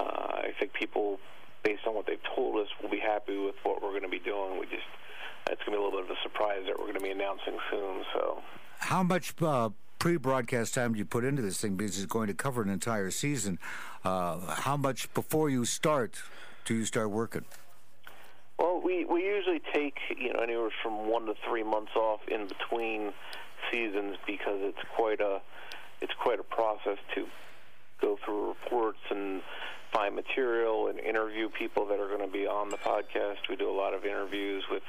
uh, 0.00 0.04
I 0.04 0.52
think 0.58 0.72
people, 0.72 1.20
based 1.62 1.86
on 1.86 1.94
what 1.94 2.06
they've 2.06 2.22
told 2.34 2.56
us, 2.60 2.68
will 2.82 2.90
be 2.90 2.98
happy 2.98 3.36
with 3.38 3.54
what 3.62 3.82
we're 3.82 3.90
going 3.90 4.02
to 4.02 4.08
be 4.08 4.18
doing. 4.18 4.58
We 4.58 4.66
just 4.66 4.82
it's 5.50 5.62
going 5.62 5.72
to 5.72 5.78
be 5.78 5.82
a 5.82 5.82
little 5.82 6.02
bit 6.02 6.10
of 6.10 6.16
a 6.16 6.20
surprise 6.22 6.62
that 6.66 6.78
we're 6.78 6.86
going 6.86 6.98
to 6.98 7.00
be 7.00 7.10
announcing 7.10 7.56
soon. 7.70 8.04
So 8.12 8.42
How 8.78 9.02
much 9.02 9.34
uh, 9.40 9.70
pre-broadcast 9.98 10.74
time 10.74 10.94
you 10.94 11.04
put 11.04 11.24
into 11.24 11.42
this 11.42 11.60
thing 11.60 11.76
because 11.76 11.96
it's 11.96 12.06
going 12.06 12.28
to 12.28 12.34
cover 12.34 12.62
an 12.62 12.68
entire 12.68 13.10
season. 13.10 13.58
Uh, 14.04 14.38
how 14.54 14.76
much 14.76 15.12
before 15.14 15.50
you 15.50 15.64
start 15.64 16.22
do 16.64 16.74
you 16.74 16.84
start 16.84 17.10
working? 17.10 17.44
Well, 18.58 18.80
we 18.82 19.04
we 19.04 19.24
usually 19.24 19.62
take 19.72 19.96
you 20.16 20.32
know 20.32 20.40
anywhere 20.40 20.70
from 20.82 21.08
one 21.08 21.26
to 21.26 21.34
three 21.48 21.62
months 21.62 21.92
off 21.96 22.20
in 22.28 22.48
between 22.48 23.12
seasons 23.70 24.16
because 24.26 24.58
it's 24.60 24.78
quite 24.96 25.20
a 25.20 25.40
it's 26.00 26.12
quite 26.20 26.40
a 26.40 26.44
process 26.44 26.98
to 27.14 27.26
go 28.00 28.18
through 28.24 28.48
reports 28.48 28.98
and 29.10 29.42
find 29.92 30.14
material 30.14 30.88
and 30.88 30.98
interview 30.98 31.48
people 31.48 31.86
that 31.86 31.98
are 31.98 32.08
going 32.08 32.20
to 32.20 32.32
be 32.32 32.46
on 32.46 32.68
the 32.68 32.76
podcast. 32.76 33.48
We 33.48 33.56
do 33.56 33.70
a 33.70 33.76
lot 33.76 33.94
of 33.94 34.04
interviews 34.04 34.64
with 34.70 34.82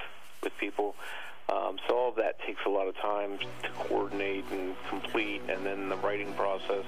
with 0.44 0.54
people. 0.60 0.96
Um, 1.52 1.80
so 1.88 1.98
all 1.98 2.10
of 2.10 2.16
that 2.16 2.40
takes 2.42 2.62
a 2.66 2.70
lot 2.70 2.88
of 2.88 2.96
time 2.98 3.38
to 3.38 3.70
coordinate 3.88 4.46
and 4.52 4.76
complete, 4.90 5.42
and 5.50 5.66
then 5.66 5.90
the 5.90 5.98
writing 5.98 6.34
process. 6.34 6.86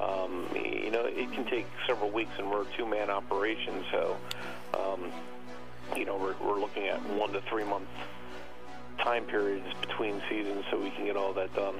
Um, 0.00 0.48
you 0.54 0.90
know, 0.90 1.04
it 1.04 1.32
can 1.32 1.44
take 1.46 1.66
several 1.86 2.10
weeks, 2.10 2.30
and 2.38 2.50
we're 2.50 2.62
a 2.62 2.76
two-man 2.76 3.10
operation, 3.10 3.84
so 3.90 4.16
um, 4.78 5.12
you 5.96 6.04
know 6.04 6.16
we're, 6.16 6.36
we're 6.46 6.60
looking 6.60 6.86
at 6.86 7.04
one 7.10 7.32
to 7.32 7.40
three 7.42 7.64
month 7.64 7.88
time 8.98 9.24
periods 9.24 9.66
between 9.80 10.22
seasons, 10.28 10.64
so 10.70 10.78
we 10.78 10.90
can 10.90 11.04
get 11.06 11.16
all 11.16 11.32
that 11.32 11.54
done. 11.54 11.74